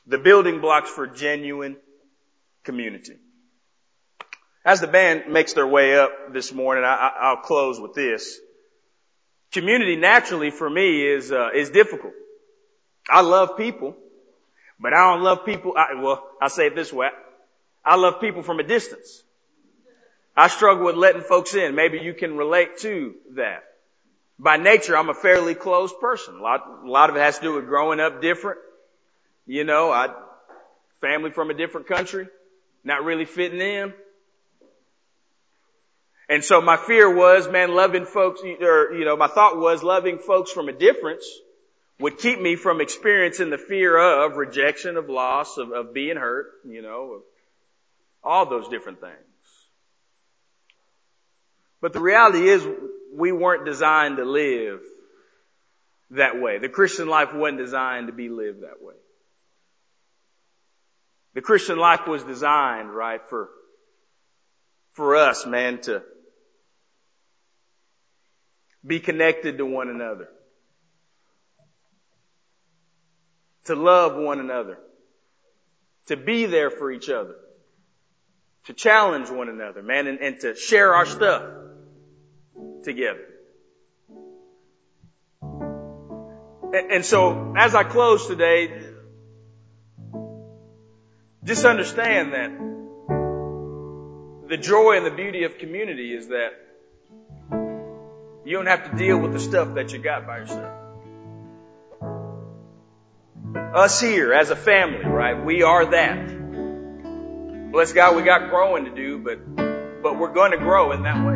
The 0.07 0.17
building 0.17 0.61
blocks 0.61 0.89
for 0.89 1.07
genuine 1.07 1.77
community. 2.63 3.15
As 4.65 4.81
the 4.81 4.87
band 4.87 5.31
makes 5.31 5.53
their 5.53 5.67
way 5.67 5.97
up 5.97 6.11
this 6.33 6.53
morning, 6.53 6.83
I, 6.83 7.31
will 7.31 7.41
close 7.41 7.79
with 7.79 7.93
this. 7.93 8.37
Community 9.51 9.95
naturally 9.95 10.51
for 10.51 10.69
me 10.69 11.05
is 11.07 11.31
uh, 11.31 11.49
is 11.55 11.69
difficult. 11.69 12.13
I 13.11 13.21
love 13.21 13.57
people, 13.57 13.95
but 14.79 14.93
I 14.93 15.11
don't 15.11 15.23
love 15.23 15.45
people. 15.45 15.73
I, 15.77 16.01
well, 16.01 16.27
I 16.41 16.47
say 16.47 16.67
it 16.67 16.75
this 16.75 16.91
way: 16.91 17.09
I 17.83 17.95
love 17.95 18.21
people 18.21 18.43
from 18.43 18.59
a 18.59 18.63
distance. 18.63 19.23
I 20.35 20.47
struggle 20.47 20.85
with 20.85 20.95
letting 20.95 21.21
folks 21.21 21.53
in. 21.55 21.75
Maybe 21.75 21.99
you 21.99 22.13
can 22.13 22.37
relate 22.37 22.77
to 22.79 23.15
that. 23.35 23.63
By 24.37 24.55
nature, 24.55 24.95
I'm 24.95 25.09
a 25.09 25.13
fairly 25.13 25.53
closed 25.53 25.99
person. 25.99 26.35
A 26.35 26.41
lot, 26.41 26.61
a 26.85 26.89
lot 26.89 27.09
of 27.09 27.17
it 27.17 27.19
has 27.19 27.37
to 27.39 27.43
do 27.43 27.55
with 27.55 27.65
growing 27.65 27.99
up 27.99 28.21
different. 28.21 28.59
You 29.45 29.65
know, 29.65 29.91
I 29.91 30.13
family 31.01 31.31
from 31.31 31.49
a 31.49 31.53
different 31.53 31.87
country 31.87 32.27
not 32.83 33.03
really 33.03 33.25
fitting 33.25 33.61
in. 33.61 33.93
And 36.29 36.43
so 36.43 36.61
my 36.61 36.77
fear 36.77 37.13
was, 37.13 37.49
man, 37.49 37.73
loving 37.73 38.05
folks, 38.05 38.41
or, 38.41 38.93
you 38.93 39.03
know, 39.03 39.17
my 39.17 39.27
thought 39.27 39.57
was 39.57 39.81
loving 39.81 40.19
folks 40.19 40.51
from 40.51 40.69
a 40.69 40.73
difference 40.73 41.25
would 41.99 42.17
keep 42.17 42.39
me 42.39 42.55
from 42.55 42.79
experiencing 42.81 43.49
the 43.49 43.57
fear 43.57 43.97
of 43.97 44.37
rejection, 44.37 44.95
of 44.97 45.09
loss, 45.09 45.57
of, 45.57 45.71
of 45.71 45.93
being 45.93 46.15
hurt, 46.15 46.47
you 46.65 46.81
know, 46.81 47.13
of 47.13 47.21
all 48.23 48.45
those 48.45 48.69
different 48.69 49.01
things. 49.01 49.13
But 51.81 51.93
the 51.93 51.99
reality 51.99 52.47
is 52.47 52.65
we 53.13 53.31
weren't 53.31 53.65
designed 53.65 54.17
to 54.17 54.25
live 54.25 54.81
that 56.11 56.41
way. 56.41 56.57
The 56.57 56.69
Christian 56.69 57.07
life 57.07 57.33
wasn't 57.33 57.59
designed 57.59 58.07
to 58.07 58.13
be 58.13 58.29
lived 58.29 58.63
that 58.63 58.81
way. 58.81 58.95
The 61.35 61.41
Christian 61.41 61.77
life 61.77 62.07
was 62.07 62.23
designed, 62.23 62.93
right, 62.93 63.21
for, 63.29 63.49
for 64.93 65.15
us, 65.15 65.45
man, 65.45 65.79
to 65.81 66.01
be 68.85 68.99
connected 68.99 69.57
to 69.57 69.65
one 69.65 69.89
another. 69.89 70.29
To 73.65 73.75
love 73.75 74.15
one 74.15 74.39
another. 74.39 74.77
To 76.07 76.17
be 76.17 76.45
there 76.45 76.69
for 76.69 76.91
each 76.91 77.09
other. 77.09 77.35
To 78.65 78.73
challenge 78.73 79.29
one 79.29 79.49
another, 79.49 79.81
man, 79.81 80.07
and, 80.07 80.19
and 80.19 80.39
to 80.41 80.55
share 80.55 80.93
our 80.93 81.05
stuff 81.05 81.43
together. 82.83 83.25
And 86.71 87.03
so, 87.03 87.53
as 87.57 87.73
I 87.73 87.83
close 87.83 88.27
today, 88.27 88.83
just 91.43 91.65
understand 91.65 92.33
that 92.33 92.51
the 94.49 94.57
joy 94.57 94.97
and 94.97 95.05
the 95.05 95.11
beauty 95.11 95.43
of 95.45 95.57
community 95.57 96.13
is 96.13 96.27
that 96.27 96.49
you 98.45 98.57
don't 98.57 98.67
have 98.67 98.91
to 98.91 98.97
deal 98.97 99.17
with 99.17 99.33
the 99.33 99.39
stuff 99.39 99.75
that 99.75 99.93
you 99.93 99.99
got 99.99 100.27
by 100.27 100.39
yourself. 100.39 100.78
Us 103.55 103.99
here 103.99 104.33
as 104.33 104.49
a 104.51 104.55
family, 104.55 105.05
right? 105.05 105.43
We 105.43 105.63
are 105.63 105.85
that. 105.85 107.71
Bless 107.71 107.93
God, 107.93 108.15
we 108.15 108.23
got 108.23 108.49
growing 108.49 108.85
to 108.85 108.93
do, 108.93 109.19
but, 109.19 109.55
but 110.03 110.19
we're 110.19 110.33
going 110.33 110.51
to 110.51 110.57
grow 110.57 110.91
in 110.91 111.03
that 111.03 111.17
way. 111.25 111.35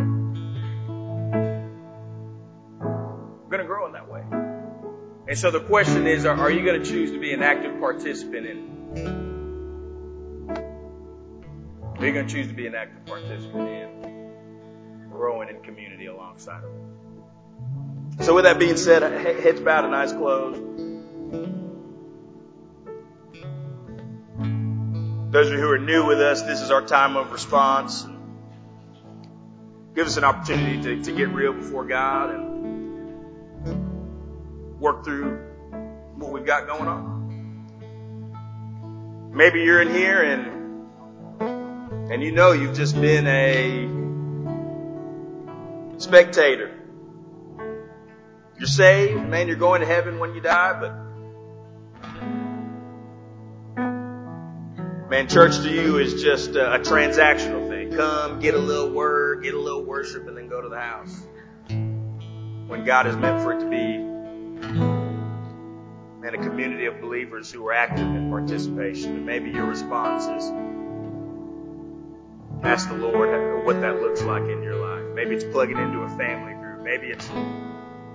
We're 3.43 3.49
going 3.49 3.61
to 3.61 3.67
grow 3.67 3.85
in 3.87 3.93
that 3.93 4.09
way. 4.09 4.23
And 5.27 5.37
so 5.37 5.51
the 5.51 5.59
question 5.59 6.05
is, 6.05 6.25
are, 6.25 6.35
are 6.35 6.51
you 6.51 6.65
going 6.65 6.81
to 6.81 6.87
choose 6.87 7.11
to 7.11 7.19
be 7.19 7.33
an 7.33 7.41
active 7.41 7.79
participant 7.79 8.45
in? 8.45 8.73
Are 11.97 12.05
you 12.05 12.13
going 12.13 12.27
to 12.27 12.33
choose 12.33 12.47
to 12.47 12.53
be 12.53 12.67
an 12.67 12.75
active 12.75 13.05
participant 13.05 13.69
in 13.69 15.09
growing 15.09 15.49
in 15.49 15.61
community 15.61 16.07
alongside 16.07 16.63
of? 16.63 16.71
So 18.25 18.35
with 18.35 18.43
that 18.43 18.59
being 18.59 18.77
said, 18.77 19.01
heads 19.41 19.61
bowed 19.61 19.85
and 19.85 19.95
eyes 19.95 20.11
closed. 20.11 20.61
Those 25.33 25.47
of 25.47 25.53
you 25.53 25.59
who 25.61 25.71
are 25.71 25.79
new 25.79 26.05
with 26.05 26.21
us, 26.21 26.43
this 26.43 26.61
is 26.61 26.69
our 26.69 26.83
time 26.83 27.17
of 27.17 27.31
response. 27.31 28.05
Give 29.95 30.05
us 30.05 30.17
an 30.17 30.23
opportunity 30.23 30.79
to, 30.83 31.03
to 31.05 31.11
get 31.11 31.29
real 31.29 31.53
before 31.53 31.85
God 31.85 32.35
and 32.35 33.73
work 34.79 35.03
through 35.03 35.39
what 36.17 36.31
we've 36.31 36.45
got 36.45 36.67
going 36.67 36.87
on. 36.87 37.23
Maybe 39.33 39.63
you're 39.63 39.81
in 39.81 39.89
here 39.91 40.21
and 40.21 40.61
and 42.11 42.21
you 42.21 42.31
know 42.31 42.51
you've 42.51 42.77
just 42.77 42.93
been 42.93 43.25
a 43.25 43.89
spectator. 45.97 46.79
You're 48.59 48.67
saved, 48.67 49.27
man, 49.29 49.47
you're 49.47 49.57
going 49.57 49.81
to 49.81 49.87
heaven 49.87 50.19
when 50.19 50.35
you 50.35 50.41
die, 50.41 50.79
but 50.79 51.02
Man, 55.13 55.27
church 55.27 55.57
to 55.57 55.69
you 55.69 55.99
is 55.99 56.23
just 56.23 56.55
a, 56.55 56.73
a 56.73 56.79
transactional 56.79 57.69
thing. 57.69 57.95
Come, 57.95 58.39
get 58.39 58.55
a 58.55 58.57
little 58.57 58.89
word, 58.89 59.43
get 59.43 59.53
a 59.53 59.59
little 59.59 59.83
worship, 59.83 60.27
and 60.27 60.35
then 60.35 60.47
go 60.47 60.59
to 60.59 60.69
the 60.69 60.79
house. 60.79 61.15
When 61.67 62.83
God 62.83 63.05
is 63.05 63.15
meant 63.15 63.43
for 63.43 63.53
it 63.53 63.59
to 63.59 63.69
be, 63.69 63.99
man, 66.19 66.33
a 66.33 66.37
community 66.39 66.87
of 66.87 66.99
believers 66.99 67.51
who 67.51 67.63
are 67.67 67.73
active 67.73 68.07
in 68.07 68.31
participation. 68.31 69.17
And 69.17 69.23
maybe 69.23 69.51
your 69.51 69.67
response 69.67 70.23
is, 70.23 70.51
ask 72.63 72.89
the 72.89 72.95
Lord 72.95 73.67
what 73.67 73.81
that 73.81 74.01
looks 74.01 74.23
like 74.23 74.49
in 74.49 74.63
your 74.63 74.77
life. 74.77 75.13
Maybe 75.13 75.35
it's 75.35 75.43
plugging 75.43 75.77
into 75.77 75.99
a 75.99 76.09
family 76.17 76.55
group. 76.55 76.81
Maybe 76.83 77.09
it's 77.09 77.27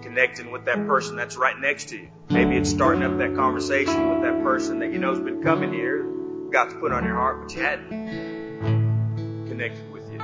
connecting 0.02 0.50
with 0.50 0.64
that 0.64 0.84
person 0.88 1.14
that's 1.14 1.36
right 1.36 1.60
next 1.60 1.90
to 1.90 1.96
you. 1.96 2.08
Maybe 2.28 2.56
it's 2.56 2.70
starting 2.70 3.04
up 3.04 3.18
that 3.18 3.36
conversation 3.36 4.10
with 4.10 4.22
that 4.22 4.42
person 4.42 4.80
that 4.80 4.92
you 4.92 4.98
know 4.98 5.10
has 5.10 5.20
been 5.20 5.44
coming 5.44 5.72
here 5.72 6.17
to 6.52 6.76
put 6.80 6.92
on 6.92 7.04
your 7.04 7.14
heart, 7.14 7.42
but 7.42 7.54
you 7.54 7.62
hadn't 7.62 9.46
connected 9.46 9.92
with 9.92 10.10
you. 10.12 10.18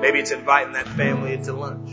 Maybe 0.00 0.20
it's 0.20 0.30
inviting 0.30 0.72
that 0.74 0.88
family 0.88 1.34
into 1.34 1.52
lunch. 1.52 1.90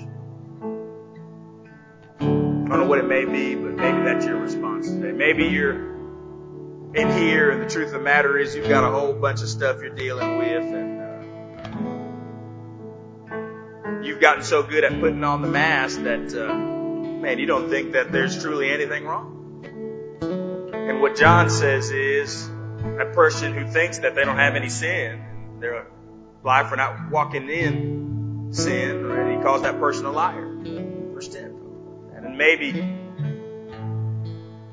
I 2.20 2.24
don't 2.70 2.70
know 2.70 2.86
what 2.88 3.00
it 3.00 3.08
may 3.08 3.26
be, 3.26 3.56
but 3.56 3.76
maybe 3.76 4.04
that's 4.04 4.26
your 4.26 4.38
response 4.38 4.90
today. 4.90 5.12
Maybe 5.12 5.46
you're 5.46 5.96
in 6.96 7.12
here 7.12 7.52
and 7.52 7.62
the 7.62 7.70
truth 7.70 7.88
of 7.88 7.94
the 7.94 8.00
matter 8.00 8.38
is 8.38 8.56
you've 8.56 8.68
got 8.70 8.84
a 8.84 8.90
whole 8.92 9.14
bunch 9.14 9.42
of 9.42 9.50
stuff 9.50 9.82
you're 9.82 9.96
dealing 9.96 10.38
with 10.38 10.64
and 10.64 11.02
uh, 13.32 14.02
you've 14.02 14.20
gotten 14.20 14.44
so 14.44 14.64
good 14.64 14.84
at 14.84 15.00
putting 15.00 15.24
on 15.24 15.42
the 15.42 15.48
mask 15.48 16.02
that, 16.02 16.34
uh, 16.34 16.54
man, 16.54 17.40
you 17.40 17.46
don't 17.46 17.70
think 17.70 17.94
that 17.94 18.12
there's 18.12 18.42
truly 18.42 18.70
anything 18.70 19.06
wrong. 19.06 19.34
And 20.20 21.02
what 21.02 21.16
John 21.18 21.50
says 21.50 21.92
is, 21.92 22.50
a 23.00 23.14
person 23.14 23.54
who 23.54 23.68
thinks 23.68 24.00
that 24.00 24.16
they 24.16 24.26
don't 24.26 24.38
have 24.38 24.56
any 24.56 24.70
sin, 24.70 25.58
they're 25.60 25.88
for 26.44 26.78
not 26.78 27.12
walking 27.12 27.50
in 27.50 28.50
sin, 28.52 29.12
and 29.12 29.38
he 29.38 29.44
calls 29.44 29.64
that 29.64 29.80
person 29.80 30.06
a 30.06 30.12
liar. 30.12 30.56
Verse 31.14 31.28
10. 31.28 31.60
And 32.16 32.38
maybe 32.38 32.72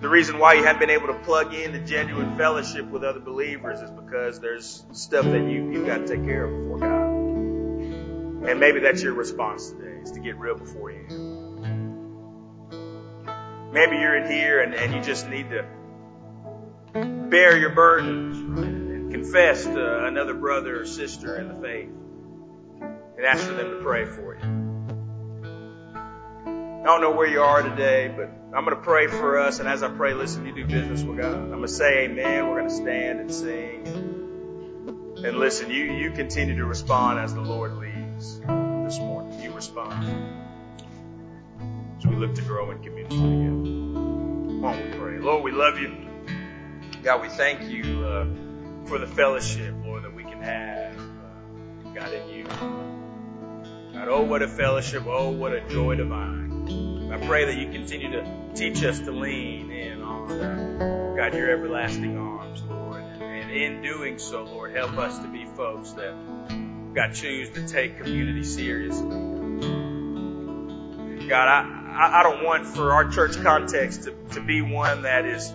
the 0.00 0.08
reason 0.08 0.38
why 0.38 0.52
you 0.54 0.64
haven't 0.64 0.80
been 0.80 0.90
able 0.90 1.08
to 1.08 1.14
plug 1.14 1.52
in 1.54 1.74
into 1.74 1.80
genuine 1.80 2.36
fellowship 2.36 2.86
with 2.86 3.02
other 3.02 3.20
believers 3.20 3.80
is 3.80 3.90
because 3.90 4.38
there's 4.38 4.84
stuff 4.92 5.24
that 5.24 5.48
you, 5.48 5.72
you've 5.72 5.86
got 5.86 6.06
to 6.06 6.06
take 6.06 6.24
care 6.24 6.44
of 6.44 6.62
before 6.62 6.78
God. 6.78 8.48
And 8.48 8.60
maybe 8.60 8.80
that's 8.80 9.02
your 9.02 9.14
response 9.14 9.70
today, 9.70 10.00
is 10.02 10.12
to 10.12 10.20
get 10.20 10.36
real 10.36 10.56
before 10.56 10.90
you. 10.90 11.06
Maybe 13.72 13.96
you're 13.96 14.16
in 14.16 14.30
here 14.30 14.60
and, 14.60 14.74
and 14.74 14.94
you 14.94 15.00
just 15.00 15.28
need 15.28 15.50
to 15.50 15.66
bear 16.94 17.58
your 17.58 17.70
burdens 17.70 18.38
and 18.38 19.12
confess 19.12 19.64
to 19.64 20.04
another 20.06 20.34
brother 20.34 20.82
or 20.82 20.86
sister 20.86 21.36
in 21.36 21.48
the 21.48 21.54
faith 21.54 21.90
and 23.16 23.26
ask 23.26 23.44
for 23.44 23.54
them 23.54 23.70
to 23.70 23.82
pray 23.82 24.04
for 24.04 24.36
you. 24.36 24.40
I 26.46 26.86
don't 26.86 27.00
know 27.00 27.12
where 27.12 27.26
you 27.26 27.40
are 27.40 27.62
today, 27.62 28.12
but 28.14 28.30
I'm 28.54 28.64
going 28.64 28.76
to 28.76 28.82
pray 28.82 29.08
for 29.08 29.38
us. 29.38 29.58
And 29.58 29.68
as 29.68 29.82
I 29.82 29.88
pray, 29.88 30.14
listen, 30.14 30.46
you 30.46 30.54
do 30.54 30.66
business 30.66 31.02
with 31.02 31.16
God. 31.16 31.34
I'm 31.34 31.48
going 31.48 31.62
to 31.62 31.68
say 31.68 32.04
amen. 32.04 32.46
We're 32.48 32.60
going 32.60 32.68
to 32.68 32.74
stand 32.74 33.20
and 33.20 33.32
sing. 33.32 33.86
And 35.24 35.38
listen, 35.38 35.70
you, 35.70 35.84
you 35.84 36.10
continue 36.12 36.56
to 36.56 36.66
respond 36.66 37.18
as 37.18 37.34
the 37.34 37.40
Lord 37.40 37.78
leads 37.78 38.38
this 38.38 38.98
morning. 38.98 39.40
You 39.40 39.52
respond. 39.52 40.04
As 41.98 42.06
we 42.06 42.16
look 42.16 42.34
to 42.34 42.42
grow 42.42 42.70
in 42.70 42.82
community 42.82 43.16
together. 43.16 43.24
Come 43.24 44.64
on, 44.64 44.76
we 44.76 44.98
pray. 44.98 45.18
Lord, 45.18 45.42
we 45.42 45.52
love 45.52 45.78
you. 45.78 46.13
God, 47.04 47.20
we 47.20 47.28
thank 47.28 47.60
you 47.64 48.02
uh, 48.02 48.26
for 48.86 48.96
the 48.98 49.06
fellowship, 49.06 49.74
Lord, 49.84 50.04
that 50.04 50.14
we 50.14 50.22
can 50.22 50.40
have, 50.40 50.98
uh, 50.98 51.90
God, 51.94 52.14
in 52.14 52.28
you. 52.30 52.44
God, 52.44 54.08
oh, 54.08 54.22
what 54.22 54.40
a 54.40 54.48
fellowship. 54.48 55.02
Oh, 55.06 55.28
what 55.28 55.52
a 55.52 55.60
joy 55.68 55.96
divine. 55.96 57.12
I 57.12 57.26
pray 57.26 57.44
that 57.44 57.58
you 57.58 57.70
continue 57.70 58.10
to 58.12 58.54
teach 58.54 58.82
us 58.82 59.00
to 59.00 59.10
lean 59.10 59.70
in 59.70 60.00
on, 60.00 60.30
uh, 60.32 61.14
God, 61.14 61.34
your 61.34 61.50
everlasting 61.50 62.16
arms, 62.16 62.62
Lord. 62.62 63.02
And 63.20 63.50
in 63.50 63.82
doing 63.82 64.18
so, 64.18 64.44
Lord, 64.44 64.74
help 64.74 64.96
us 64.96 65.18
to 65.18 65.28
be 65.28 65.44
folks 65.44 65.90
that, 65.92 66.14
God, 66.94 67.12
choose 67.12 67.50
to 67.50 67.68
take 67.68 67.98
community 67.98 68.44
seriously. 68.44 69.10
God, 71.28 71.48
I, 71.48 72.20
I 72.20 72.22
don't 72.22 72.42
want 72.42 72.66
for 72.66 72.94
our 72.94 73.10
church 73.10 73.36
context 73.42 74.04
to, 74.04 74.14
to 74.32 74.40
be 74.40 74.62
one 74.62 75.02
that 75.02 75.26
is 75.26 75.52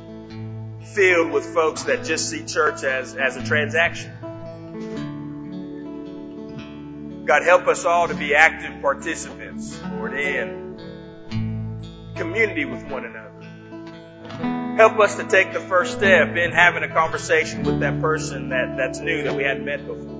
filled 0.81 1.31
with 1.31 1.45
folks 1.53 1.83
that 1.83 2.03
just 2.05 2.29
see 2.29 2.45
church 2.45 2.83
as, 2.83 3.15
as 3.15 3.35
a 3.37 3.43
transaction. 3.43 4.11
God, 7.25 7.43
help 7.43 7.67
us 7.67 7.85
all 7.85 8.07
to 8.07 8.15
be 8.15 8.33
active 8.33 8.81
participants, 8.81 9.79
Lord, 9.83 10.13
in 10.13 10.79
community 12.15 12.65
with 12.65 12.83
one 12.89 13.05
another. 13.05 14.75
Help 14.77 14.99
us 14.99 15.15
to 15.17 15.25
take 15.25 15.53
the 15.53 15.59
first 15.59 15.97
step 15.97 16.35
in 16.37 16.51
having 16.51 16.83
a 16.83 16.87
conversation 16.87 17.63
with 17.63 17.81
that 17.81 18.01
person 18.01 18.49
that, 18.49 18.77
that's 18.77 18.99
new 18.99 19.23
that 19.23 19.35
we 19.35 19.43
hadn't 19.43 19.65
met 19.65 19.85
before. 19.85 20.19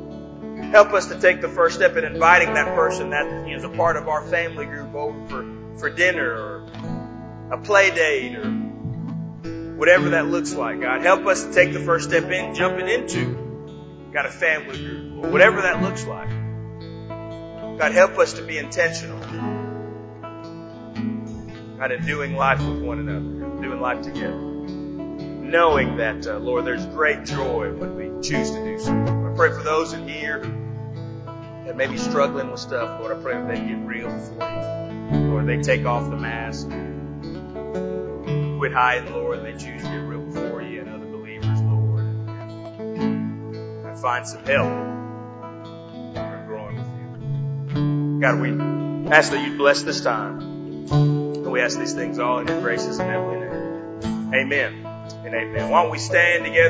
Help 0.71 0.93
us 0.93 1.07
to 1.07 1.19
take 1.19 1.41
the 1.41 1.49
first 1.49 1.77
step 1.77 1.95
in 1.95 2.03
inviting 2.03 2.53
that 2.53 2.75
person 2.75 3.09
that 3.09 3.25
is 3.49 3.63
a 3.63 3.69
part 3.69 3.97
of 3.97 4.07
our 4.07 4.21
family 4.27 4.65
group 4.65 4.93
over 4.93 5.27
for, 5.29 5.79
for 5.79 5.89
dinner 5.89 6.29
or 6.29 6.67
a 7.51 7.57
play 7.57 7.89
date 7.89 8.35
or 8.35 8.68
whatever 9.79 10.09
that 10.09 10.27
looks 10.27 10.53
like. 10.53 10.81
God, 10.81 11.01
help 11.01 11.25
us 11.25 11.45
to 11.45 11.53
take 11.53 11.71
the 11.71 11.79
first 11.79 12.09
step 12.09 12.25
in 12.25 12.53
jumping 12.53 12.89
into, 12.89 14.09
got 14.11 14.25
a 14.25 14.29
family 14.29 14.77
group, 14.77 15.23
or 15.23 15.29
whatever 15.31 15.61
that 15.61 15.81
looks 15.81 16.05
like. 16.05 16.27
God, 17.79 17.93
help 17.93 18.19
us 18.19 18.33
to 18.33 18.41
be 18.41 18.57
intentional. 18.57 19.17
God, 21.77 21.93
in 21.93 22.05
doing 22.05 22.35
life 22.35 22.59
with 22.59 22.83
one 22.83 22.99
another, 22.99 23.61
doing 23.61 23.79
life 23.79 24.01
together. 24.01 24.35
Knowing 24.35 25.95
that, 25.95 26.27
uh, 26.27 26.39
Lord, 26.39 26.65
there's 26.65 26.85
great 26.87 27.23
joy 27.23 27.71
when 27.73 27.95
we 27.95 28.21
choose 28.21 28.51
to 28.51 28.61
do 28.61 28.79
so. 28.79 28.91
I 28.91 29.33
pray 29.33 29.49
for 29.51 29.63
those 29.63 29.93
in 29.93 30.05
here 30.05 30.41
that 31.65 31.77
may 31.77 31.87
be 31.87 31.97
struggling 31.97 32.51
with 32.51 32.59
stuff, 32.59 32.99
Lord. 32.99 33.17
I 33.17 33.21
pray 33.21 33.35
that 33.35 33.47
they 33.47 33.55
get 33.55 33.77
real 33.77 34.11
before 34.11 34.49
you. 35.11 35.19
Lord, 35.29 35.47
they 35.47 35.61
take 35.61 35.85
off 35.85 36.09
the 36.09 36.17
mask 36.17 36.69
quit 38.59 38.73
hiding, 38.73 39.13
Lord, 39.13 39.37
and 39.37 39.47
they 39.47 39.53
choose 39.53 39.81
to 39.81 39.87
get 39.87 39.99
real 39.99 40.19
before 40.19 40.61
you 40.61 40.81
and 40.81 40.89
other 40.89 41.05
believers, 41.05 41.61
Lord, 41.61 42.01
and 42.01 43.97
find 43.97 44.27
some 44.27 44.43
help 44.43 44.67
in 46.17 46.45
growing 46.45 46.75
with 46.75 46.85
you. 46.99 48.19
God, 48.19 48.41
we 48.41 48.49
ask 49.13 49.31
that 49.31 49.47
you 49.47 49.55
bless 49.55 49.83
this 49.83 50.01
time. 50.01 50.41
And 50.91 51.49
we 51.49 51.61
ask 51.61 51.79
these 51.79 51.93
things 51.93 52.19
all 52.19 52.39
in 52.39 52.47
your 52.47 52.59
gracious 52.59 52.99
and 52.99 53.09
heavenly 53.09 53.39
name. 53.39 54.33
Amen 54.33 54.85
and 55.23 55.33
amen. 55.33 55.69
Why 55.69 55.83
don't 55.83 55.91
we 55.91 55.97
stand 55.97 56.43
together? 56.43 56.67